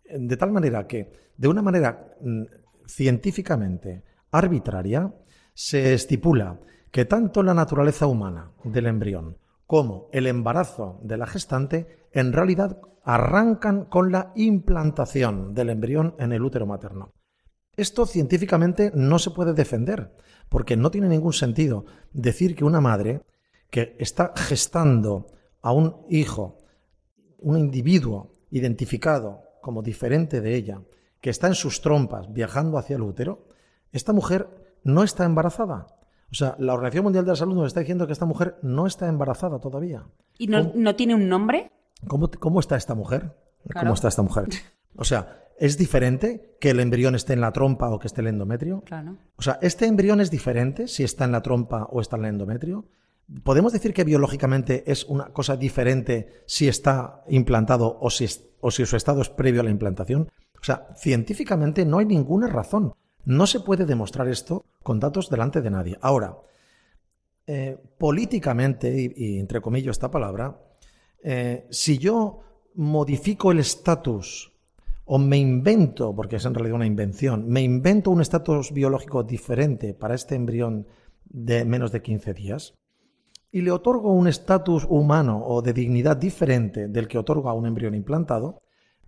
De 0.07 0.37
tal 0.37 0.51
manera 0.51 0.85
que, 0.85 1.11
de 1.35 1.47
una 1.47 1.63
manera 1.63 2.15
mm, 2.21 2.43
científicamente 2.95 4.03
arbitraria, 4.31 5.13
se 5.53 5.93
estipula 5.93 6.59
que 6.91 7.05
tanto 7.05 7.41
la 7.41 7.53
naturaleza 7.53 8.05
humana 8.05 8.51
del 8.63 8.85
embrión 8.85 9.37
como 9.65 10.09
el 10.11 10.27
embarazo 10.27 10.99
de 11.01 11.17
la 11.17 11.25
gestante 11.25 12.07
en 12.11 12.33
realidad 12.33 12.79
arrancan 13.03 13.85
con 13.85 14.11
la 14.11 14.31
implantación 14.35 15.55
del 15.55 15.71
embrión 15.71 16.15
en 16.19 16.33
el 16.33 16.43
útero 16.43 16.67
materno. 16.67 17.13
Esto 17.75 18.05
científicamente 18.05 18.91
no 18.93 19.17
se 19.17 19.31
puede 19.31 19.53
defender, 19.53 20.15
porque 20.47 20.77
no 20.77 20.91
tiene 20.91 21.09
ningún 21.09 21.33
sentido 21.33 21.85
decir 22.11 22.55
que 22.55 22.63
una 22.63 22.81
madre 22.81 23.21
que 23.71 23.95
está 23.97 24.33
gestando 24.35 25.25
a 25.63 25.71
un 25.71 26.05
hijo, 26.09 26.59
un 27.39 27.57
individuo 27.57 28.35
identificado 28.51 29.41
como 29.61 29.81
diferente 29.81 30.41
de 30.41 30.55
ella, 30.55 30.81
que 31.23 31.29
está 31.29 31.47
en 31.47 31.55
sus 31.55 31.79
trompas 31.79 32.33
viajando 32.33 32.77
hacia 32.77 32.97
el 32.97 33.01
útero, 33.01 33.47
esta 33.93 34.11
mujer 34.11 34.49
no 34.83 35.03
está 35.03 35.23
embarazada. 35.23 35.87
O 36.29 36.35
sea, 36.35 36.57
la 36.59 36.73
Organización 36.73 37.05
Mundial 37.05 37.23
de 37.23 37.31
la 37.31 37.37
Salud 37.37 37.55
nos 37.55 37.67
está 37.67 37.79
diciendo 37.79 38.05
que 38.07 38.11
esta 38.11 38.25
mujer 38.25 38.57
no 38.61 38.85
está 38.87 39.07
embarazada 39.07 39.59
todavía. 39.59 40.05
¿Y 40.37 40.47
no, 40.47 40.95
tiene 40.97 41.15
un 41.15 41.29
nombre? 41.29 41.71
¿Cómo, 42.07 42.59
está 42.59 42.75
esta 42.75 42.93
mujer? 42.93 43.37
¿Cómo 43.73 43.93
está 43.93 44.09
esta 44.09 44.21
mujer? 44.21 44.49
O 44.95 45.05
sea, 45.05 45.39
¿Es 45.57 45.77
diferente 45.77 46.55
que 46.59 46.69
el 46.69 46.79
embrión 46.79 47.15
esté 47.15 47.33
en 47.33 47.41
la 47.41 47.51
trompa 47.51 47.89
o 47.89 47.97
que 47.97 48.05
esté 48.05 48.21
en 48.21 48.27
el 48.27 48.33
endometrio? 48.33 48.81
Claro. 48.81 49.17
O 49.37 49.41
sea, 49.41 49.57
¿este 49.61 49.85
embrión 49.85 50.21
es 50.21 50.29
diferente 50.29 50.87
si 50.87 51.03
está 51.03 51.25
en 51.25 51.31
la 51.31 51.41
trompa 51.41 51.85
o 51.85 51.99
está 51.99 52.15
en 52.17 52.25
el 52.25 52.31
endometrio? 52.31 52.85
¿Podemos 53.43 53.71
decir 53.71 53.93
que 53.93 54.03
biológicamente 54.03 54.83
es 54.91 55.05
una 55.05 55.29
cosa 55.29 55.55
diferente 55.55 56.43
si 56.45 56.67
está 56.67 57.23
implantado 57.27 57.97
o 58.01 58.09
si, 58.09 58.27
su 58.27 58.95
estado 58.95 59.21
es 59.21 59.29
previo 59.29 59.61
a 59.61 59.63
la 59.63 59.69
implantación? 59.69 60.29
O 60.59 60.63
sea, 60.63 60.87
científicamente 60.97 61.85
no 61.85 61.99
hay 61.99 62.05
ninguna 62.05 62.47
razón. 62.47 62.93
No 63.25 63.47
se 63.47 63.61
puede 63.61 63.85
demostrar 63.85 64.27
esto 64.27 64.65
con 64.83 64.99
datos 64.99 65.29
delante 65.29 65.61
de 65.61 65.71
nadie. 65.71 65.97
Ahora, 66.01 66.37
eh, 67.47 67.77
políticamente, 67.97 69.13
y, 69.15 69.39
entre 69.39 69.61
comillas 69.61 69.91
esta 69.91 70.11
palabra, 70.11 70.59
eh, 71.23 71.65
si 71.69 71.97
yo 71.97 72.41
modifico 72.75 73.51
el 73.51 73.59
estatus 73.59 74.51
o 75.05 75.17
me 75.17 75.37
invento, 75.37 76.13
porque 76.13 76.37
es 76.37 76.45
en 76.45 76.53
realidad 76.53 76.75
una 76.75 76.85
invención, 76.85 77.47
me 77.47 77.61
invento 77.61 78.11
un 78.11 78.21
estatus 78.21 78.73
biológico 78.73 79.23
diferente 79.23 79.93
para 79.93 80.15
este 80.15 80.35
embrión 80.35 80.87
de 81.25 81.63
menos 81.65 81.91
de 81.91 82.01
15 82.01 82.33
días 82.33 82.73
y 83.53 83.61
le 83.61 83.71
otorgo 83.71 84.11
un 84.11 84.27
estatus 84.27 84.85
humano 84.89 85.41
o 85.45 85.61
de 85.61 85.71
dignidad 85.71 86.17
diferente 86.17 86.89
del 86.89 87.07
que 87.07 87.19
otorgo 87.19 87.49
a 87.49 87.53
un 87.53 87.67
embrión 87.67 87.93
implantado, 87.95 88.59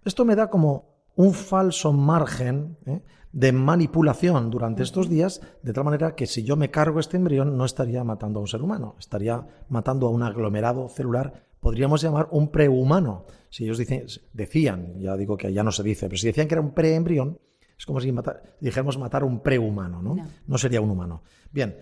esto 0.05 0.23
me 0.23 0.35
da 0.35 0.49
como 0.49 0.95
un 1.15 1.33
falso 1.33 1.91
margen 1.91 2.77
¿eh? 2.85 3.01
de 3.33 3.51
manipulación 3.51 4.51
durante 4.51 4.83
estos 4.83 5.09
días, 5.09 5.41
de 5.63 5.73
tal 5.73 5.83
manera 5.83 6.15
que 6.15 6.27
si 6.27 6.43
yo 6.43 6.55
me 6.55 6.69
cargo 6.69 6.99
este 6.99 7.17
embrión 7.17 7.57
no 7.57 7.65
estaría 7.65 8.03
matando 8.03 8.39
a 8.39 8.43
un 8.43 8.47
ser 8.47 8.61
humano, 8.61 8.95
estaría 8.99 9.45
matando 9.67 10.07
a 10.07 10.11
un 10.11 10.21
aglomerado 10.21 10.87
celular 10.89 11.45
podríamos 11.65 11.99
llamar 11.99 12.27
un 12.29 12.49
prehumano. 12.49 13.25
Si 13.49 13.63
ellos 13.63 13.79
dicen, 13.79 14.05
decían, 14.33 14.99
ya 14.99 15.17
digo 15.17 15.35
que 15.35 15.51
ya 15.51 15.63
no 15.63 15.71
se 15.71 15.81
dice, 15.81 16.05
pero 16.05 16.19
si 16.19 16.27
decían 16.27 16.47
que 16.47 16.53
era 16.53 16.61
un 16.61 16.75
preembrión, 16.75 17.39
es 17.75 17.87
como 17.87 17.99
si 17.99 18.13
dijéramos 18.61 18.99
matar 18.99 19.23
un 19.23 19.39
prehumano, 19.41 19.99
¿no? 19.99 20.15
¿no? 20.45 20.57
sería 20.59 20.79
un 20.79 20.91
humano. 20.91 21.23
Bien, 21.51 21.75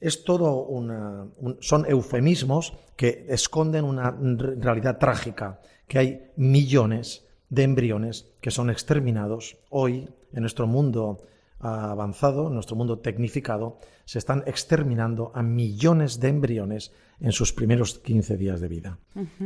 es 0.00 0.24
todo 0.24 0.62
una, 0.64 1.26
son 1.60 1.86
eufemismos 1.88 2.74
que 2.96 3.26
esconden 3.28 3.84
una 3.84 4.10
realidad 4.10 4.98
trágica, 4.98 5.60
que 5.88 5.98
hay 5.98 6.30
millones 6.36 7.24
de 7.48 7.62
embriones 7.62 8.26
que 8.40 8.50
son 8.50 8.70
exterminados 8.70 9.58
hoy 9.70 10.08
en 10.32 10.40
nuestro 10.40 10.66
mundo 10.66 11.18
avanzado, 11.58 12.48
en 12.48 12.54
nuestro 12.54 12.76
mundo 12.76 12.98
tecnificado, 12.98 13.78
se 14.04 14.18
están 14.18 14.44
exterminando 14.46 15.32
a 15.34 15.42
millones 15.42 16.20
de 16.20 16.28
embriones 16.28 16.92
en 17.18 17.32
sus 17.32 17.52
primeros 17.52 17.98
15 17.98 18.36
días 18.36 18.60
de 18.60 18.68
vida. 18.68 18.98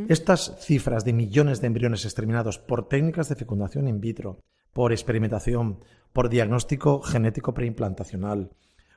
Estas 0.09 0.57
cifras 0.61 1.05
de 1.05 1.12
millones 1.12 1.61
de 1.61 1.68
embriones 1.68 2.05
exterminados 2.05 2.59
por 2.59 2.88
técnicas 2.88 3.28
de 3.28 3.36
fecundación 3.36 3.88
in 3.88 4.01
vitro, 4.01 4.40
por 4.72 4.92
experimentación, 4.92 5.78
por 6.12 6.28
diagnóstico 6.28 7.01
genético 7.01 7.55
preimplantacional, 7.55 8.51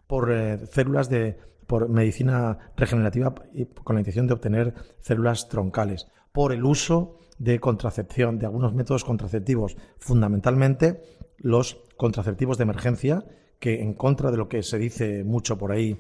por 0.08 0.32
eh, 0.32 0.66
células 0.68 1.10
de 1.10 1.38
por 1.68 1.90
medicina 1.90 2.58
regenerativa 2.76 3.34
y 3.54 3.66
con 3.66 3.96
la 3.96 4.02
intención 4.02 4.28
de 4.28 4.34
obtener 4.34 4.74
células 5.00 5.50
troncales, 5.50 6.08
por 6.32 6.52
el 6.52 6.66
uso 6.66 7.18
de 7.38 7.60
contracepción, 7.60 8.38
de 8.38 8.46
algunos 8.46 8.74
métodos 8.74 9.04
contraceptivos, 9.04 9.78
fundamentalmente 9.98 11.02
los 11.38 11.78
contraceptivos 11.98 12.58
de 12.58 12.64
emergencia, 12.64 13.26
que 13.60 13.82
en 13.82 13.94
contra 13.94 14.30
de 14.30 14.38
lo 14.38 14.50
que 14.50 14.62
se 14.62 14.78
dice 14.78 15.24
mucho 15.24 15.58
por 15.58 15.72
ahí, 15.72 15.96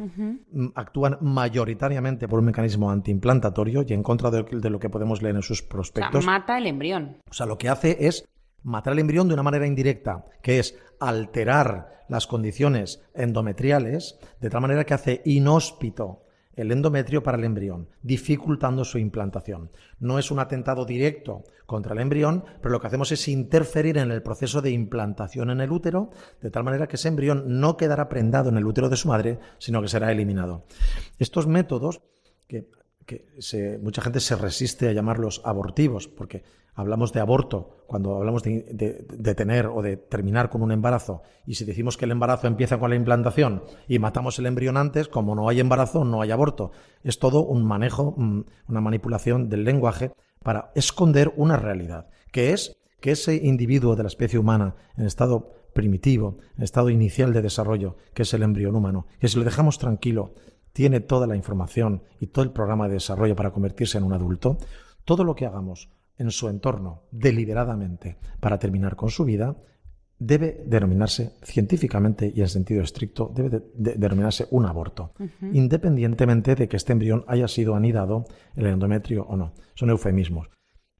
actúan 0.75 1.17
mayoritariamente 1.21 2.27
por 2.27 2.39
un 2.39 2.45
mecanismo 2.45 2.91
antiimplantatorio 2.91 3.85
y 3.87 3.93
en 3.93 4.03
contra 4.03 4.29
de, 4.31 4.69
lo 4.69 4.79
que 4.79 4.89
podemos 4.89 5.21
leer 5.21 5.37
en 5.37 5.41
sus 5.43 5.63
prospectos. 5.63 6.25
mata 6.25 6.57
el 6.57 6.67
embrión. 6.67 7.17
O 7.29 7.33
sea, 7.33 7.45
lo 7.45 7.57
que 7.57 7.69
hace 7.69 8.05
es 8.05 8.25
matar 8.63 8.93
el 8.93 8.99
embrión 8.99 9.27
de 9.27 9.33
una 9.33 9.43
manera 9.43 9.67
indirecta, 9.67 10.25
que 10.41 10.59
es 10.59 10.77
alterar 10.99 12.05
las 12.09 12.27
condiciones 12.27 13.01
endometriales 13.13 14.19
de 14.39 14.49
tal 14.49 14.61
manera 14.61 14.85
que 14.85 14.93
hace 14.93 15.21
inhóspito 15.25 16.23
el 16.55 16.71
endometrio 16.71 17.23
para 17.23 17.37
el 17.37 17.43
embrión, 17.43 17.89
dificultando 18.01 18.85
su 18.85 18.99
implantación. 18.99 19.71
No 19.99 20.19
es 20.19 20.29
un 20.31 20.39
atentado 20.39 20.85
directo 20.85 21.43
contra 21.65 21.93
el 21.93 21.99
embrión, 21.99 22.45
pero 22.61 22.71
lo 22.71 22.79
que 22.79 22.87
hacemos 22.87 23.11
es 23.11 23.27
interferir 23.27 23.97
en 23.97 24.11
el 24.11 24.21
proceso 24.21 24.61
de 24.61 24.71
implantación 24.71 25.49
en 25.49 25.61
el 25.61 25.71
útero, 25.71 26.11
de 26.41 26.51
tal 26.51 26.63
manera 26.63 26.87
que 26.87 26.97
ese 26.97 27.07
embrión 27.07 27.59
no 27.59 27.77
quedará 27.77 28.09
prendado 28.09 28.49
en 28.49 28.57
el 28.57 28.65
útero 28.65 28.89
de 28.89 28.97
su 28.97 29.07
madre, 29.07 29.39
sino 29.57 29.81
que 29.81 29.87
será 29.87 30.11
eliminado. 30.11 30.65
Estos 31.17 31.47
métodos, 31.47 32.01
que, 32.47 32.67
mucha 33.81 34.01
gente 34.01 34.19
se 34.19 34.35
resiste 34.35 34.87
a 34.87 34.93
llamarlos 34.93 35.41
abortivos, 35.43 36.07
porque 36.07 36.43
hablamos 36.75 37.13
de 37.13 37.19
aborto 37.19 37.83
cuando 37.87 38.17
hablamos 38.17 38.43
de, 38.43 39.35
tener 39.35 39.67
o 39.67 39.81
de 39.81 39.97
terminar 39.97 40.49
con 40.49 40.61
un 40.63 40.71
embarazo 40.71 41.21
y 41.45 41.55
si 41.55 41.65
decimos 41.65 41.97
que 41.97 42.05
el 42.05 42.11
embarazo 42.11 42.47
empieza 42.47 42.79
con 42.79 42.89
la 42.89 42.95
implantación 42.95 43.63
y 43.87 43.99
matamos 43.99 44.39
el 44.39 44.47
embrión 44.47 44.77
antes, 44.77 45.07
como 45.07 45.35
no 45.35 45.49
hay 45.49 45.59
embarazo, 45.59 46.03
no 46.03 46.21
hay 46.21 46.31
aborto. 46.31 46.71
Es 47.03 47.19
todo 47.19 47.43
un 47.43 47.63
manejo, 47.63 48.15
mm, 48.17 48.41
una 48.69 48.81
manipulación 48.81 49.49
del 49.49 49.63
lenguaje 49.63 50.11
para 50.43 50.71
esconder 50.75 51.33
una 51.35 51.57
realidad, 51.57 52.09
que 52.31 52.51
es 52.51 52.77
que 52.99 53.11
ese 53.11 53.35
individuo 53.35 53.95
de 53.95 54.03
la 54.03 54.07
especie 54.07 54.39
humana 54.39 54.75
en 54.97 55.05
estado 55.05 55.51
primitivo, 55.73 56.37
en 56.57 56.63
estado 56.63 56.89
inicial 56.89 57.33
de 57.33 57.41
desarrollo, 57.41 57.97
que 58.13 58.23
es 58.23 58.33
el 58.33 58.43
embrión 58.43 58.75
humano, 58.75 59.07
que 59.19 59.27
si 59.27 59.37
lo 59.37 59.43
dejamos 59.43 59.77
tranquilo, 59.77 60.33
tiene 60.71 60.99
toda 60.99 61.27
la 61.27 61.35
información 61.35 62.03
y 62.19 62.27
todo 62.27 62.43
el 62.43 62.51
programa 62.51 62.87
de 62.87 62.95
desarrollo 62.95 63.35
para 63.35 63.51
convertirse 63.51 63.97
en 63.97 64.03
un 64.03 64.13
adulto, 64.13 64.57
todo 65.05 65.23
lo 65.23 65.35
que 65.35 65.45
hagamos 65.45 65.89
en 66.17 66.31
su 66.31 66.49
entorno 66.49 67.03
deliberadamente 67.11 68.17
para 68.39 68.59
terminar 68.59 68.95
con 68.95 69.09
su 69.09 69.25
vida, 69.25 69.55
debe 70.19 70.63
denominarse 70.65 71.33
científicamente 71.43 72.31
y 72.33 72.41
en 72.41 72.47
sentido 72.47 72.81
estricto, 72.81 73.31
debe 73.33 73.63
denominarse 73.75 74.47
un 74.51 74.65
aborto, 74.65 75.13
independientemente 75.41 76.55
de 76.55 76.67
que 76.67 76.77
este 76.77 76.93
embrión 76.93 77.25
haya 77.27 77.47
sido 77.47 77.75
anidado 77.75 78.25
en 78.55 78.65
el 78.65 78.73
endometrio 78.73 79.23
o 79.23 79.35
no. 79.35 79.53
Son 79.75 79.89
eufemismos. 79.89 80.49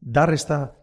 Dar 0.02 0.34
esta, 0.34 0.76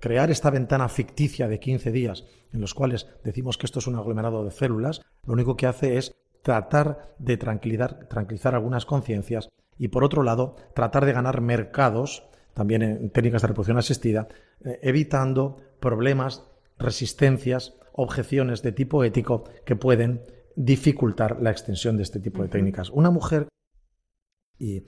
crear 0.00 0.30
esta 0.30 0.50
ventana 0.50 0.88
ficticia 0.88 1.48
de 1.48 1.58
15 1.58 1.90
días 1.90 2.24
en 2.52 2.60
los 2.60 2.74
cuales 2.74 3.08
decimos 3.24 3.58
que 3.58 3.66
esto 3.66 3.80
es 3.80 3.86
un 3.86 3.96
aglomerado 3.96 4.44
de 4.44 4.50
células, 4.50 5.00
lo 5.24 5.32
único 5.32 5.56
que 5.56 5.66
hace 5.66 5.96
es 5.96 6.12
tratar 6.42 7.14
de 7.18 7.36
tranquilizar, 7.36 8.06
tranquilizar 8.08 8.54
algunas 8.54 8.86
conciencias 8.86 9.48
y, 9.78 9.88
por 9.88 10.04
otro 10.04 10.22
lado, 10.22 10.56
tratar 10.74 11.06
de 11.06 11.12
ganar 11.12 11.40
mercados 11.40 12.29
también 12.60 12.82
en 12.82 13.08
técnicas 13.08 13.40
de 13.40 13.48
reproducción 13.48 13.78
asistida, 13.78 14.28
eh, 14.62 14.78
evitando 14.82 15.56
problemas, 15.80 16.44
resistencias, 16.78 17.72
objeciones 17.94 18.60
de 18.60 18.72
tipo 18.72 19.02
ético 19.02 19.44
que 19.64 19.76
pueden 19.76 20.20
dificultar 20.56 21.40
la 21.40 21.52
extensión 21.52 21.96
de 21.96 22.02
este 22.02 22.20
tipo 22.20 22.42
de 22.42 22.50
técnicas. 22.50 22.90
Una 22.90 23.10
mujer, 23.10 23.48
y, 24.58 24.84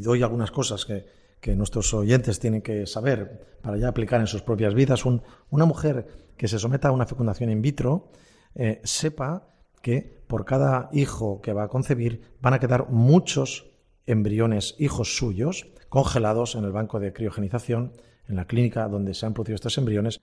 doy 0.00 0.22
algunas 0.22 0.50
cosas 0.50 0.84
que, 0.84 1.56
nuestros 1.56 1.94
oyentes 1.94 2.40
tienen 2.40 2.60
que 2.60 2.86
saber 2.86 3.58
para 3.62 3.78
ya 3.78 3.88
aplicar 3.88 4.20
en 4.20 4.26
sus 4.26 4.42
propias 4.42 4.74
vidas, 4.74 5.04
una 5.06 5.64
mujer 5.64 6.06
que 6.36 6.46
se 6.46 6.58
someta 6.58 6.88
a 6.88 6.92
una 6.92 7.06
fecundación 7.06 7.48
in 7.48 7.62
vitro, 7.62 8.10
eh, 8.54 8.82
sepa 8.84 9.48
que 9.80 10.22
por 10.26 10.44
cada 10.44 10.90
hijo 10.92 11.40
que 11.40 11.54
va 11.54 11.64
a 11.64 11.68
concebir 11.68 12.20
van 12.42 12.52
a 12.52 12.60
quedar 12.60 12.90
muchos 12.90 13.70
embriones 14.06 14.74
hijos 14.78 15.16
suyos 15.16 15.73
congelados 15.94 16.56
en 16.56 16.64
el 16.64 16.72
banco 16.72 16.98
de 16.98 17.12
criogenización, 17.12 17.92
en 18.28 18.34
la 18.34 18.46
clínica 18.46 18.88
donde 18.88 19.14
se 19.14 19.26
han 19.26 19.32
producido 19.32 19.54
estos 19.54 19.78
embriones, 19.78 20.20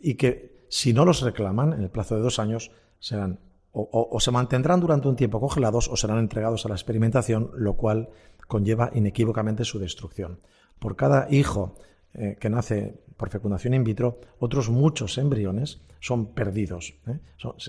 y 0.00 0.14
que 0.14 0.64
si 0.68 0.92
no 0.92 1.04
los 1.04 1.20
reclaman 1.20 1.72
en 1.72 1.82
el 1.82 1.90
plazo 1.90 2.14
de 2.14 2.22
dos 2.22 2.38
años, 2.38 2.70
serán 3.00 3.40
o, 3.72 4.18
se 4.20 4.30
mantendrán 4.30 4.80
durante 4.80 5.08
un 5.08 5.16
tiempo 5.16 5.40
congelados 5.40 5.88
o 5.88 5.96
serán 5.96 6.18
entregados 6.18 6.64
a 6.64 6.68
la 6.68 6.74
experimentación, 6.74 7.50
lo 7.54 7.74
cual 7.74 8.08
conlleva 8.48 8.90
inequívocamente 8.94 9.64
su 9.64 9.78
destrucción. 9.78 10.40
Por 10.78 10.96
cada 10.96 11.28
hijo 11.30 11.74
eh, 12.14 12.36
que 12.40 12.50
nace 12.50 13.00
por 13.16 13.30
fecundación 13.30 13.74
in 13.74 13.84
vitro, 13.84 14.20
otros 14.38 14.70
muchos 14.70 15.18
embriones 15.18 15.80
son 16.00 16.34
perdidos. 16.34 16.94
¿eh? 17.06 17.18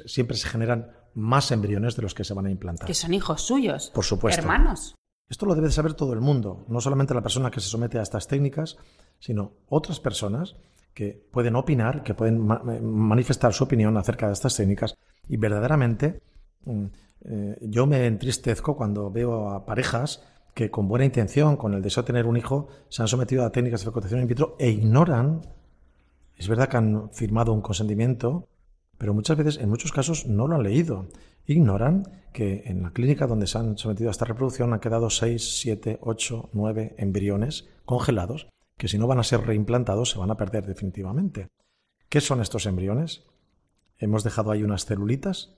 siempre 0.06 0.38
se 0.38 0.48
generan 0.48 0.92
más 1.14 1.52
embriones 1.52 1.96
de 1.96 2.02
los 2.02 2.16
que 2.16 2.24
se 2.24 2.34
van 2.34 2.46
a 2.46 2.52
implantar. 2.52 2.88
Que 2.88 2.94
son 2.94 3.14
hijos 3.14 3.42
suyos. 3.42 3.92
Por 3.94 4.06
supuesto. 4.06 4.42
Hermanos. 4.42 4.96
Esto 5.32 5.46
lo 5.46 5.56
debe 5.56 5.72
saber 5.72 5.94
todo 5.94 6.12
el 6.12 6.20
mundo, 6.20 6.66
no 6.68 6.82
solamente 6.82 7.14
la 7.14 7.22
persona 7.22 7.50
que 7.50 7.62
se 7.62 7.70
somete 7.70 7.98
a 7.98 8.02
estas 8.02 8.28
técnicas, 8.28 8.78
sino 9.18 9.54
otras 9.70 10.02
personas 10.02 10.58
que 10.94 11.26
pueden 11.32 11.56
opinar, 11.56 12.04
que 12.04 12.14
pueden 12.14 12.52
eh, 12.52 12.82
manifestar 12.82 13.54
su 13.54 13.64
opinión 13.64 13.96
acerca 13.96 14.28
de 14.28 14.34
estas 14.34 14.58
técnicas. 14.58 14.94
Y 15.30 15.38
verdaderamente 15.38 16.22
mm, 16.66 16.86
eh, 17.22 17.58
yo 17.62 17.88
me 17.88 18.08
entristezco 18.08 18.76
cuando 18.76 19.10
veo 19.10 19.52
a 19.52 19.66
parejas 19.66 20.22
que 20.54 20.70
con 20.70 20.90
buena 20.90 21.06
intención, 21.06 21.56
con 21.56 21.76
el 21.76 21.82
deseo 21.82 22.04
de 22.04 22.08
tener 22.08 22.26
un 22.26 22.36
hijo, 22.36 22.68
se 22.90 23.02
han 23.02 23.08
sometido 23.08 23.46
a 23.46 23.54
técnicas 23.54 23.80
de 23.80 23.86
fecundación 23.86 24.20
in 24.20 24.28
vitro 24.28 24.58
e 24.60 24.70
ignoran, 24.70 25.40
es 26.36 26.50
verdad 26.50 26.68
que 26.68 26.76
han 26.76 27.10
firmado 27.14 27.54
un 27.54 27.62
consentimiento, 27.62 28.50
pero 29.02 29.16
muchas 29.16 29.36
veces, 29.36 29.58
en 29.58 29.68
muchos 29.68 29.92
casos, 29.92 30.28
no 30.28 30.48
lo 30.48 30.58
han 30.58 30.62
leído. 30.62 31.08
Ignoran 31.48 32.04
que 32.34 32.62
en 32.68 32.84
la 32.84 32.92
clínica 32.92 33.26
donde 33.26 33.48
se 33.48 33.58
han 33.58 33.76
sometido 33.76 34.10
a 34.10 34.12
esta 34.12 34.26
reproducción 34.26 34.74
han 34.74 34.80
quedado 34.80 35.10
6, 35.10 35.58
7, 35.58 35.98
8, 36.02 36.52
9 36.54 36.94
embriones 37.00 37.68
congelados 37.84 38.48
que 38.78 38.88
si 38.88 39.00
no 39.00 39.08
van 39.08 39.18
a 39.18 39.24
ser 39.24 39.42
reimplantados 39.42 40.12
se 40.12 40.20
van 40.20 40.30
a 40.30 40.38
perder 40.38 40.68
definitivamente. 40.68 41.48
¿Qué 42.10 42.22
son 42.22 42.42
estos 42.42 42.68
embriones? 42.68 43.24
¿Hemos 43.98 44.24
dejado 44.24 44.52
ahí 44.52 44.62
unas 44.62 44.86
celulitas? 44.86 45.56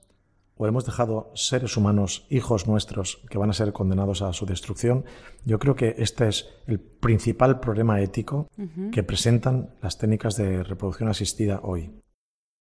¿O 0.56 0.66
hemos 0.66 0.86
dejado 0.86 1.30
seres 1.34 1.76
humanos, 1.76 2.26
hijos 2.30 2.66
nuestros, 2.66 3.26
que 3.28 3.36
van 3.36 3.50
a 3.50 3.52
ser 3.52 3.74
condenados 3.74 4.22
a 4.22 4.32
su 4.32 4.46
destrucción? 4.46 5.04
Yo 5.44 5.58
creo 5.58 5.76
que 5.76 5.96
este 5.98 6.28
es 6.28 6.48
el 6.66 6.80
principal 6.80 7.60
problema 7.60 8.00
ético 8.00 8.48
que 8.90 9.02
presentan 9.02 9.74
las 9.82 9.98
técnicas 9.98 10.34
de 10.36 10.64
reproducción 10.64 11.10
asistida 11.10 11.60
hoy. 11.62 11.90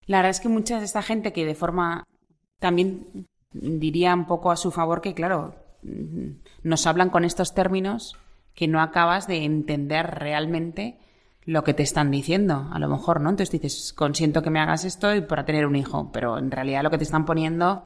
La 0.05 0.17
verdad 0.17 0.31
es 0.31 0.39
que 0.39 0.49
mucha 0.49 0.79
de 0.79 0.85
esta 0.85 1.01
gente 1.01 1.33
que 1.33 1.45
de 1.45 1.55
forma 1.55 2.03
también 2.59 3.27
diría 3.51 4.13
un 4.13 4.25
poco 4.25 4.51
a 4.51 4.57
su 4.57 4.71
favor 4.71 5.01
que, 5.01 5.13
claro, 5.13 5.55
nos 6.63 6.87
hablan 6.87 7.09
con 7.09 7.25
estos 7.25 7.53
términos 7.53 8.15
que 8.53 8.67
no 8.67 8.81
acabas 8.81 9.27
de 9.27 9.43
entender 9.43 10.07
realmente 10.19 10.99
lo 11.45 11.63
que 11.63 11.73
te 11.73 11.83
están 11.83 12.11
diciendo, 12.11 12.69
a 12.71 12.79
lo 12.79 12.87
mejor, 12.87 13.19
¿no? 13.19 13.29
Entonces 13.29 13.51
dices, 13.51 13.93
consiento 13.93 14.41
que 14.41 14.49
me 14.49 14.59
hagas 14.59 14.85
esto 14.85 15.13
y 15.13 15.21
para 15.21 15.45
tener 15.45 15.65
un 15.65 15.75
hijo, 15.75 16.09
pero 16.11 16.37
en 16.37 16.51
realidad 16.51 16.83
lo 16.83 16.89
que 16.89 16.97
te 16.97 17.03
están 17.03 17.25
poniendo 17.25 17.85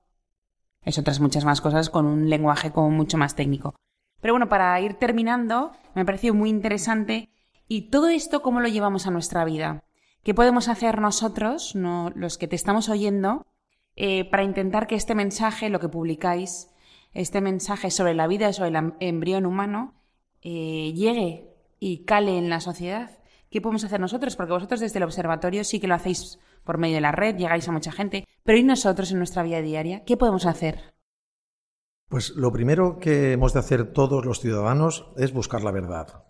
es 0.85 0.97
otras 0.97 1.19
muchas 1.19 1.43
más 1.43 1.59
cosas 1.59 1.89
con 1.89 2.05
un 2.05 2.29
lenguaje 2.29 2.71
como 2.71 2.91
mucho 2.91 3.17
más 3.17 3.35
técnico. 3.35 3.75
Pero 4.21 4.33
bueno, 4.33 4.47
para 4.47 4.79
ir 4.79 4.95
terminando, 4.95 5.71
me 5.95 6.01
ha 6.01 6.05
parecido 6.05 6.33
muy 6.33 6.49
interesante 6.49 7.29
y 7.67 7.89
todo 7.89 8.09
esto 8.09 8.41
cómo 8.41 8.61
lo 8.61 8.67
llevamos 8.67 9.07
a 9.07 9.11
nuestra 9.11 9.43
vida. 9.43 9.83
¿Qué 10.27 10.33
podemos 10.33 10.67
hacer 10.67 10.99
nosotros, 10.99 11.73
los 11.73 12.37
que 12.37 12.49
te 12.49 12.57
estamos 12.57 12.89
oyendo, 12.89 13.45
eh, 13.95 14.29
para 14.29 14.43
intentar 14.43 14.85
que 14.85 14.95
este 14.95 15.15
mensaje, 15.15 15.69
lo 15.69 15.79
que 15.79 15.87
publicáis, 15.87 16.69
este 17.13 17.39
mensaje 17.39 17.91
sobre 17.91 18.13
la 18.13 18.27
vida, 18.27 18.51
sobre 18.51 18.77
el 18.77 18.93
embrión 18.99 19.45
humano, 19.45 19.93
eh, 20.41 20.91
llegue 20.93 21.47
y 21.79 22.03
cale 22.03 22.37
en 22.37 22.49
la 22.49 22.59
sociedad? 22.59 23.19
¿Qué 23.49 23.61
podemos 23.61 23.85
hacer 23.85 24.01
nosotros? 24.01 24.35
Porque 24.35 24.51
vosotros 24.51 24.81
desde 24.81 24.97
el 24.97 25.03
observatorio 25.03 25.63
sí 25.63 25.79
que 25.79 25.87
lo 25.87 25.95
hacéis 25.95 26.39
por 26.65 26.77
medio 26.77 26.95
de 26.95 27.01
la 27.03 27.13
red, 27.13 27.37
llegáis 27.37 27.69
a 27.69 27.71
mucha 27.71 27.93
gente, 27.93 28.27
pero 28.43 28.57
¿y 28.57 28.63
nosotros 28.63 29.13
en 29.13 29.19
nuestra 29.19 29.43
vida 29.43 29.61
diaria? 29.61 30.03
¿Qué 30.03 30.17
podemos 30.17 30.45
hacer? 30.45 30.93
Pues 32.09 32.31
lo 32.31 32.51
primero 32.51 32.99
que 32.99 33.31
hemos 33.31 33.53
de 33.53 33.59
hacer 33.59 33.93
todos 33.93 34.25
los 34.25 34.41
ciudadanos 34.41 35.07
es 35.15 35.31
buscar 35.31 35.63
la 35.63 35.71
verdad. 35.71 36.25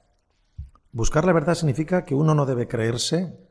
Buscar 0.91 1.25
la 1.25 1.33
verdad 1.33 1.55
significa 1.55 2.05
que 2.05 2.13
uno 2.13 2.35
no 2.35 2.45
debe 2.45 2.67
creerse 2.67 3.46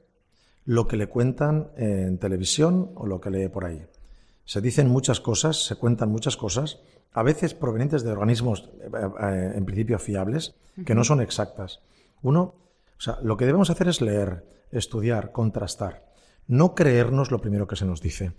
lo 0.67 0.89
que 0.89 0.97
le 0.97 1.07
cuentan 1.07 1.71
en 1.77 2.19
televisión 2.19 2.91
o 2.97 3.07
lo 3.07 3.21
que 3.21 3.31
lee 3.31 3.49
por 3.49 3.65
ahí. 3.65 3.87
Se 4.45 4.61
dicen 4.61 4.89
muchas 4.89 5.21
cosas, 5.21 5.65
se 5.65 5.77
cuentan 5.77 6.11
muchas 6.11 6.37
cosas, 6.37 6.81
a 7.13 7.23
veces 7.23 7.55
provenientes 7.55 8.03
de 8.03 8.11
organismos 8.11 8.69
eh, 8.81 8.91
eh, 9.21 9.53
en 9.55 9.65
principio 9.65 9.99
fiables, 9.99 10.57
que 10.85 10.95
no 10.95 11.05
son 11.05 11.23
exactas. 11.23 11.81
Uno, 12.23 12.41
o 12.43 13.01
sea, 13.01 13.19
lo 13.23 13.37
que 13.37 13.47
debemos 13.47 13.71
hacer 13.71 13.89
es 13.89 14.01
leer, 14.01 14.45
estudiar, 14.71 15.33
contrastar, 15.33 16.05
no 16.47 16.75
creernos 16.75 17.31
lo 17.31 17.41
primero 17.41 17.67
que 17.67 17.77
se 17.77 17.87
nos 17.87 18.03
dice. 18.03 18.33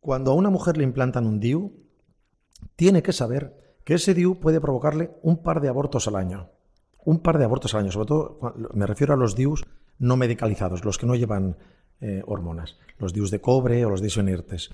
Cuando 0.00 0.32
a 0.32 0.34
una 0.34 0.50
mujer 0.50 0.76
le 0.76 0.84
implantan 0.84 1.26
un 1.26 1.40
DIU, 1.40 1.72
tiene 2.76 3.02
que 3.02 3.12
saber 3.12 3.78
que 3.84 3.94
ese 3.94 4.14
DIU 4.14 4.40
puede 4.40 4.60
provocarle 4.60 5.12
un 5.22 5.42
par 5.42 5.60
de 5.60 5.68
abortos 5.68 6.08
al 6.08 6.16
año. 6.16 6.50
Un 7.04 7.20
par 7.20 7.38
de 7.38 7.44
abortos 7.44 7.74
al 7.74 7.82
año, 7.82 7.92
sobre 7.92 8.08
todo 8.08 8.38
me 8.74 8.86
refiero 8.86 9.14
a 9.14 9.16
los 9.16 9.36
DIUs 9.36 9.64
no 9.98 10.16
medicalizados, 10.16 10.84
los 10.84 10.98
que 10.98 11.06
no 11.06 11.14
llevan 11.14 11.56
eh, 12.00 12.22
hormonas, 12.26 12.76
los 12.98 13.12
DIUs 13.12 13.30
de 13.30 13.40
cobre 13.40 13.84
o 13.84 13.90
los 13.90 14.00
DIUs 14.00 14.16
inertes. 14.18 14.70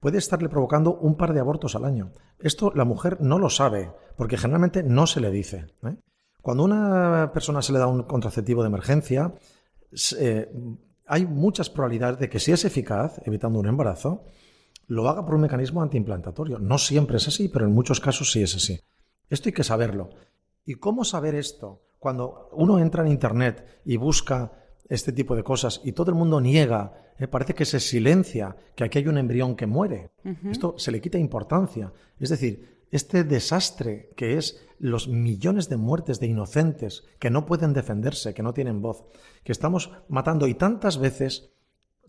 Puede 0.00 0.18
estarle 0.18 0.48
provocando 0.48 0.94
un 0.94 1.16
par 1.16 1.32
de 1.32 1.40
abortos 1.40 1.74
al 1.74 1.84
año. 1.84 2.12
Esto 2.38 2.72
la 2.74 2.84
mujer 2.84 3.20
no 3.20 3.38
lo 3.38 3.50
sabe, 3.50 3.90
porque 4.16 4.36
generalmente 4.36 4.82
no 4.82 5.06
se 5.06 5.20
le 5.20 5.30
dice. 5.30 5.66
¿eh? 5.84 5.96
Cuando 6.40 6.62
a 6.62 6.66
una 6.66 7.32
persona 7.32 7.62
se 7.62 7.72
le 7.72 7.80
da 7.80 7.88
un 7.88 8.04
contraceptivo 8.04 8.62
de 8.62 8.68
emergencia, 8.68 9.34
eh, 10.18 10.48
hay 11.06 11.26
muchas 11.26 11.70
probabilidades 11.70 12.20
de 12.20 12.28
que 12.28 12.38
si 12.38 12.52
es 12.52 12.64
eficaz, 12.64 13.20
evitando 13.24 13.58
un 13.58 13.66
embarazo, 13.66 14.24
lo 14.86 15.08
haga 15.08 15.24
por 15.24 15.34
un 15.34 15.42
mecanismo 15.42 15.82
antiimplantatorio. 15.82 16.58
No 16.58 16.78
siempre 16.78 17.16
es 17.16 17.28
así, 17.28 17.48
pero 17.48 17.64
en 17.64 17.72
muchos 17.72 18.00
casos 18.00 18.30
sí 18.30 18.42
es 18.42 18.54
así. 18.54 18.80
Esto 19.28 19.48
hay 19.48 19.52
que 19.52 19.64
saberlo. 19.64 20.10
¿Y 20.64 20.74
cómo 20.74 21.04
saber 21.04 21.34
esto? 21.34 21.82
Cuando 21.98 22.50
uno 22.52 22.78
entra 22.78 23.02
en 23.02 23.12
Internet 23.12 23.80
y 23.84 23.96
busca 23.96 24.52
este 24.88 25.12
tipo 25.12 25.36
de 25.36 25.42
cosas 25.42 25.80
y 25.84 25.92
todo 25.92 26.10
el 26.10 26.16
mundo 26.16 26.40
niega, 26.40 26.92
¿eh? 27.18 27.28
parece 27.28 27.54
que 27.54 27.64
se 27.64 27.80
silencia 27.80 28.56
que 28.74 28.84
aquí 28.84 28.98
hay 28.98 29.08
un 29.08 29.18
embrión 29.18 29.56
que 29.56 29.66
muere. 29.66 30.10
Esto 30.50 30.74
se 30.78 30.90
le 30.90 31.00
quita 31.00 31.18
importancia. 31.18 31.92
Es 32.18 32.30
decir, 32.30 32.78
este 32.90 33.24
desastre 33.24 34.10
que 34.16 34.38
es 34.38 34.64
los 34.78 35.08
millones 35.08 35.68
de 35.68 35.76
muertes 35.76 36.20
de 36.20 36.28
inocentes 36.28 37.04
que 37.18 37.30
no 37.30 37.44
pueden 37.44 37.72
defenderse, 37.74 38.32
que 38.32 38.42
no 38.42 38.54
tienen 38.54 38.80
voz, 38.80 39.04
que 39.44 39.52
estamos 39.52 39.90
matando 40.08 40.46
y 40.46 40.54
tantas 40.54 40.98
veces, 40.98 41.50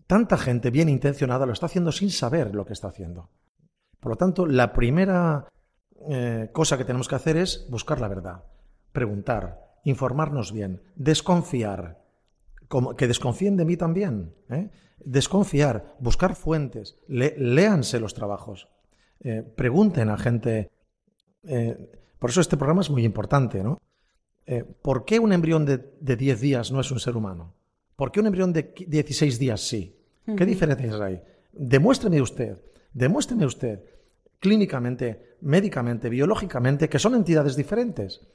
tanta 0.06 0.38
gente 0.38 0.70
bien 0.70 0.88
intencionada 0.88 1.46
lo 1.46 1.52
está 1.52 1.66
haciendo 1.66 1.92
sin 1.92 2.10
saber 2.10 2.54
lo 2.54 2.64
que 2.64 2.72
está 2.72 2.88
haciendo. 2.88 3.28
Por 3.98 4.12
lo 4.12 4.16
tanto, 4.16 4.46
la 4.46 4.72
primera 4.72 5.48
eh, 6.08 6.48
cosa 6.52 6.78
que 6.78 6.84
tenemos 6.84 7.08
que 7.08 7.16
hacer 7.16 7.36
es 7.36 7.66
buscar 7.68 8.00
la 8.00 8.08
verdad, 8.08 8.44
preguntar, 8.92 9.69
informarnos 9.84 10.52
bien, 10.52 10.82
desconfiar, 10.96 12.04
que 12.96 13.08
desconfíen 13.08 13.56
de 13.56 13.64
mí 13.64 13.76
también, 13.76 14.34
¿eh? 14.48 14.70
desconfiar, 15.04 15.96
buscar 16.00 16.34
fuentes, 16.34 16.98
léanse 17.08 18.00
los 18.00 18.14
trabajos, 18.14 18.68
eh, 19.20 19.42
pregunten 19.42 20.10
a 20.10 20.16
gente. 20.16 20.70
Eh, 21.44 21.90
por 22.18 22.30
eso 22.30 22.40
este 22.40 22.56
programa 22.56 22.82
es 22.82 22.90
muy 22.90 23.04
importante, 23.04 23.62
¿no? 23.62 23.78
¿Por 24.82 25.04
qué 25.04 25.20
un 25.20 25.32
embrión 25.32 25.64
de, 25.64 26.16
10 26.16 26.40
días 26.40 26.72
no 26.72 26.80
es 26.80 26.90
un 26.90 26.98
ser 26.98 27.16
humano? 27.16 27.54
¿Por 27.94 28.10
qué 28.10 28.18
un 28.18 28.26
embrión 28.26 28.52
de 28.52 28.74
16 28.88 29.38
días 29.38 29.60
sí? 29.60 29.96
¿Qué 30.36 30.44
diferencias 30.44 31.00
hay? 31.00 31.22
Demuéstreme 31.52 32.20
usted, 32.20 32.60
demuéstreme 32.92 33.46
usted, 33.46 33.84
clínicamente, 34.40 35.36
médicamente, 35.40 36.08
biológicamente, 36.08 36.88
que 36.88 36.98
son 36.98 37.14
entidades 37.14 37.54
diferentes. 37.54 38.26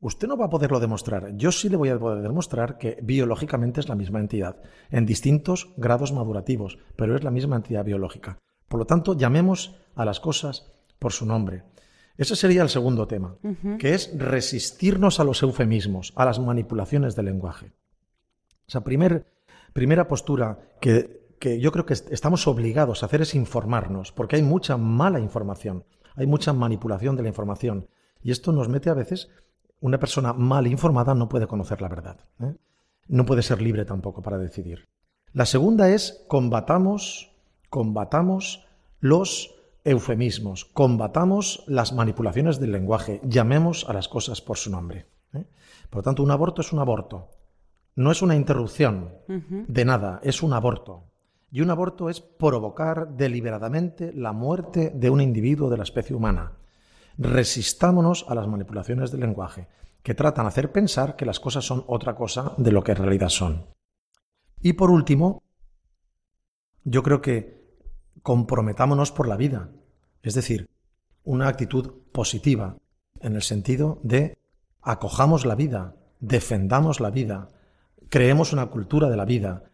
Usted 0.00 0.28
no 0.28 0.36
va 0.36 0.46
a 0.46 0.50
poderlo 0.50 0.78
demostrar. 0.78 1.36
Yo 1.36 1.50
sí 1.52 1.68
le 1.68 1.76
voy 1.76 1.88
a 1.88 1.98
poder 1.98 2.22
demostrar 2.22 2.76
que 2.76 2.98
biológicamente 3.02 3.80
es 3.80 3.88
la 3.88 3.94
misma 3.94 4.20
entidad, 4.20 4.62
en 4.90 5.06
distintos 5.06 5.72
grados 5.76 6.12
madurativos, 6.12 6.78
pero 6.96 7.16
es 7.16 7.24
la 7.24 7.30
misma 7.30 7.56
entidad 7.56 7.84
biológica. 7.84 8.38
Por 8.68 8.78
lo 8.78 8.86
tanto, 8.86 9.16
llamemos 9.16 9.76
a 9.94 10.04
las 10.04 10.20
cosas 10.20 10.72
por 10.98 11.12
su 11.12 11.24
nombre. 11.24 11.64
Ese 12.18 12.36
sería 12.36 12.62
el 12.62 12.68
segundo 12.68 13.06
tema, 13.06 13.36
que 13.78 13.94
es 13.94 14.10
resistirnos 14.18 15.20
a 15.20 15.24
los 15.24 15.42
eufemismos, 15.42 16.12
a 16.16 16.24
las 16.24 16.40
manipulaciones 16.40 17.14
del 17.14 17.26
lenguaje. 17.26 17.72
O 18.66 18.70
sea, 18.70 18.82
primera 18.82 20.08
postura 20.08 20.58
que, 20.80 21.26
que 21.38 21.60
yo 21.60 21.72
creo 21.72 21.84
que 21.84 21.92
estamos 21.94 22.46
obligados 22.46 23.02
a 23.02 23.06
hacer 23.06 23.22
es 23.22 23.34
informarnos, 23.34 24.12
porque 24.12 24.36
hay 24.36 24.42
mucha 24.42 24.76
mala 24.76 25.20
información, 25.20 25.84
hay 26.14 26.26
mucha 26.26 26.52
manipulación 26.52 27.16
de 27.16 27.22
la 27.22 27.28
información. 27.28 27.88
Y 28.22 28.30
esto 28.30 28.50
nos 28.50 28.68
mete 28.68 28.88
a 28.88 28.94
veces, 28.94 29.28
una 29.80 29.98
persona 29.98 30.32
mal 30.32 30.66
informada 30.66 31.14
no 31.14 31.28
puede 31.28 31.46
conocer 31.46 31.80
la 31.82 31.88
verdad. 31.88 32.18
¿eh? 32.40 32.54
No 33.08 33.24
puede 33.24 33.42
ser 33.42 33.62
libre 33.62 33.84
tampoco 33.84 34.22
para 34.22 34.38
decidir. 34.38 34.84
La 35.32 35.46
segunda 35.46 35.90
es 35.90 36.24
combatamos 36.28 37.36
combatamos 37.68 38.66
los 39.00 39.54
eufemismos, 39.84 40.64
combatamos 40.64 41.62
las 41.66 41.92
manipulaciones 41.92 42.58
del 42.58 42.72
lenguaje, 42.72 43.20
llamemos 43.22 43.88
a 43.88 43.92
las 43.92 44.08
cosas 44.08 44.40
por 44.40 44.56
su 44.56 44.70
nombre. 44.70 45.06
¿eh? 45.34 45.44
Por 45.90 45.98
lo 45.98 46.02
tanto, 46.02 46.22
un 46.22 46.30
aborto 46.30 46.62
es 46.62 46.72
un 46.72 46.78
aborto, 46.78 47.28
no 47.94 48.10
es 48.10 48.22
una 48.22 48.34
interrupción 48.34 49.10
de 49.28 49.84
nada, 49.84 50.20
es 50.22 50.42
un 50.42 50.52
aborto. 50.52 51.04
Y 51.52 51.60
un 51.60 51.70
aborto 51.70 52.10
es 52.10 52.20
provocar 52.20 53.16
deliberadamente 53.16 54.12
la 54.12 54.32
muerte 54.32 54.90
de 54.94 55.10
un 55.10 55.20
individuo 55.20 55.70
de 55.70 55.76
la 55.76 55.84
especie 55.84 56.16
humana. 56.16 56.52
Resistámonos 57.18 58.26
a 58.28 58.34
las 58.34 58.46
manipulaciones 58.46 59.10
del 59.10 59.20
lenguaje, 59.20 59.68
que 60.02 60.14
tratan 60.14 60.44
de 60.44 60.48
hacer 60.48 60.72
pensar 60.72 61.16
que 61.16 61.26
las 61.26 61.40
cosas 61.40 61.64
son 61.64 61.84
otra 61.86 62.14
cosa 62.14 62.52
de 62.58 62.72
lo 62.72 62.84
que 62.84 62.92
en 62.92 62.98
realidad 62.98 63.28
son. 63.28 63.66
Y 64.60 64.74
por 64.74 64.90
último, 64.90 65.42
yo 66.84 67.02
creo 67.02 67.20
que 67.20 67.66
comprometámonos 68.22 69.12
por 69.12 69.28
la 69.28 69.36
vida, 69.36 69.70
es 70.22 70.34
decir, 70.34 70.68
una 71.24 71.48
actitud 71.48 71.92
positiva, 72.12 72.76
en 73.20 73.34
el 73.34 73.42
sentido 73.42 74.00
de 74.02 74.38
acojamos 74.82 75.46
la 75.46 75.54
vida, 75.54 75.96
defendamos 76.20 77.00
la 77.00 77.10
vida, 77.10 77.48
creemos 78.08 78.52
una 78.52 78.66
cultura 78.66 79.08
de 79.10 79.16
la 79.16 79.24
vida. 79.24 79.64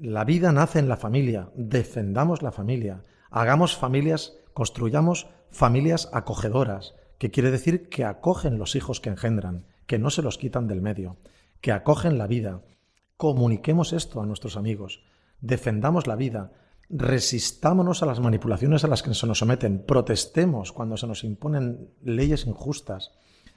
La 0.00 0.24
vida 0.24 0.52
nace 0.52 0.78
en 0.78 0.88
la 0.88 0.96
familia, 0.96 1.50
defendamos 1.54 2.42
la 2.42 2.52
familia, 2.52 3.04
hagamos 3.30 3.76
familias, 3.76 4.36
construyamos 4.52 5.28
familias 5.50 6.08
acogedoras, 6.12 6.94
que 7.18 7.30
quiere 7.30 7.50
decir 7.50 7.88
que 7.88 8.04
acogen 8.04 8.58
los 8.58 8.76
hijos 8.76 9.00
que 9.00 9.10
engendran, 9.10 9.66
que 9.86 9.98
no 9.98 10.10
se 10.10 10.22
los 10.22 10.38
quitan 10.38 10.66
del 10.66 10.82
medio, 10.82 11.16
que 11.60 11.72
acogen 11.72 12.18
la 12.18 12.26
vida. 12.26 12.62
Comuniquemos 13.16 13.92
esto 13.92 14.20
a 14.20 14.26
nuestros 14.26 14.56
amigos 14.56 15.02
defendamos 15.40 16.06
la 16.06 16.16
vida, 16.16 16.52
resistámonos 16.88 18.02
a 18.02 18.06
las 18.06 18.20
manipulaciones 18.20 18.84
a 18.84 18.88
las 18.88 19.02
que 19.02 19.14
se 19.14 19.26
nos 19.26 19.38
someten, 19.38 19.84
protestemos 19.84 20.72
cuando 20.72 20.96
se 20.96 21.06
nos 21.06 21.24
imponen 21.24 21.90
leyes 22.02 22.46
injustas, 22.46 23.12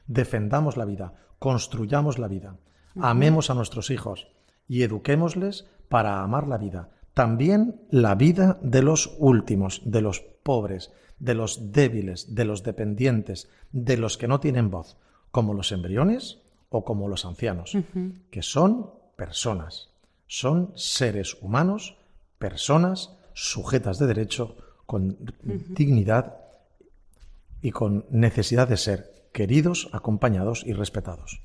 defendamos 0.07 0.77
la 0.77 0.85
vida, 0.85 1.13
construyamos 1.37 2.17
la 2.17 2.27
vida, 2.27 2.57
amemos 2.99 3.49
a 3.49 3.53
nuestros 3.53 3.91
hijos 3.91 4.27
y 4.67 4.83
eduquémosles 4.83 5.67
para 5.89 6.21
amar 6.21 6.47
la 6.47 6.57
vida, 6.57 6.89
también 7.13 7.81
la 7.89 8.15
vida 8.15 8.59
de 8.61 8.81
los 8.81 9.15
últimos, 9.19 9.81
de 9.85 10.01
los 10.01 10.21
pobres, 10.21 10.91
de 11.19 11.35
los 11.35 11.71
débiles, 11.71 12.33
de 12.35 12.45
los 12.45 12.63
dependientes, 12.63 13.49
de 13.71 13.97
los 13.97 14.17
que 14.17 14.27
no 14.27 14.39
tienen 14.39 14.69
voz, 14.69 14.97
como 15.31 15.53
los 15.53 15.71
embriones 15.71 16.41
o 16.69 16.83
como 16.85 17.07
los 17.07 17.25
ancianos, 17.25 17.77
que 18.31 18.41
son 18.41 18.91
personas. 19.15 19.89
Son 20.27 20.71
seres 20.75 21.37
humanos, 21.41 21.97
personas 22.37 23.17
sujetas 23.33 23.99
de 23.99 24.07
derecho, 24.07 24.55
con 24.85 25.17
dignidad 25.43 26.37
y 27.61 27.71
con 27.71 28.05
necesidad 28.09 28.67
de 28.67 28.77
ser 28.77 29.29
queridos, 29.33 29.89
acompañados 29.91 30.63
y 30.65 30.73
respetados. 30.73 31.41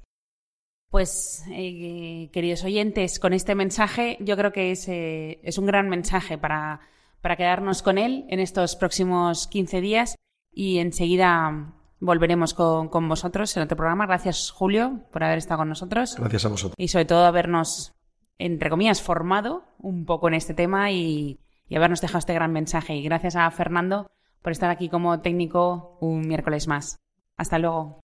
Pues, 0.94 1.42
eh, 1.50 2.30
queridos 2.32 2.62
oyentes, 2.62 3.18
con 3.18 3.32
este 3.32 3.56
mensaje 3.56 4.16
yo 4.20 4.36
creo 4.36 4.52
que 4.52 4.70
es, 4.70 4.86
eh, 4.86 5.40
es 5.42 5.58
un 5.58 5.66
gran 5.66 5.88
mensaje 5.88 6.38
para, 6.38 6.78
para 7.20 7.34
quedarnos 7.34 7.82
con 7.82 7.98
él 7.98 8.26
en 8.28 8.38
estos 8.38 8.76
próximos 8.76 9.48
15 9.48 9.80
días 9.80 10.14
y 10.52 10.78
enseguida 10.78 11.74
volveremos 11.98 12.54
con, 12.54 12.90
con, 12.90 13.08
vosotros 13.08 13.56
en 13.56 13.64
otro 13.64 13.76
programa. 13.76 14.06
Gracias, 14.06 14.52
Julio, 14.52 15.00
por 15.10 15.24
haber 15.24 15.38
estado 15.38 15.58
con 15.58 15.68
nosotros. 15.70 16.14
Gracias 16.16 16.44
a 16.44 16.48
vosotros. 16.50 16.76
Y 16.78 16.86
sobre 16.86 17.06
todo 17.06 17.24
habernos 17.24 17.92
entre 18.38 18.70
comillas, 18.70 19.02
formado 19.02 19.64
un 19.78 20.06
poco 20.06 20.28
en 20.28 20.34
este 20.34 20.54
tema 20.54 20.92
y, 20.92 21.40
habernos 21.74 22.02
dejado 22.02 22.20
este 22.20 22.34
gran 22.34 22.52
mensaje. 22.52 22.94
Y 22.94 23.02
gracias 23.02 23.34
a 23.34 23.50
Fernando 23.50 24.06
por 24.42 24.52
estar 24.52 24.70
aquí 24.70 24.88
como 24.88 25.22
técnico 25.22 25.98
un 26.00 26.20
miércoles 26.20 26.68
más. 26.68 27.00
Hasta 27.36 27.58
luego. 27.58 28.03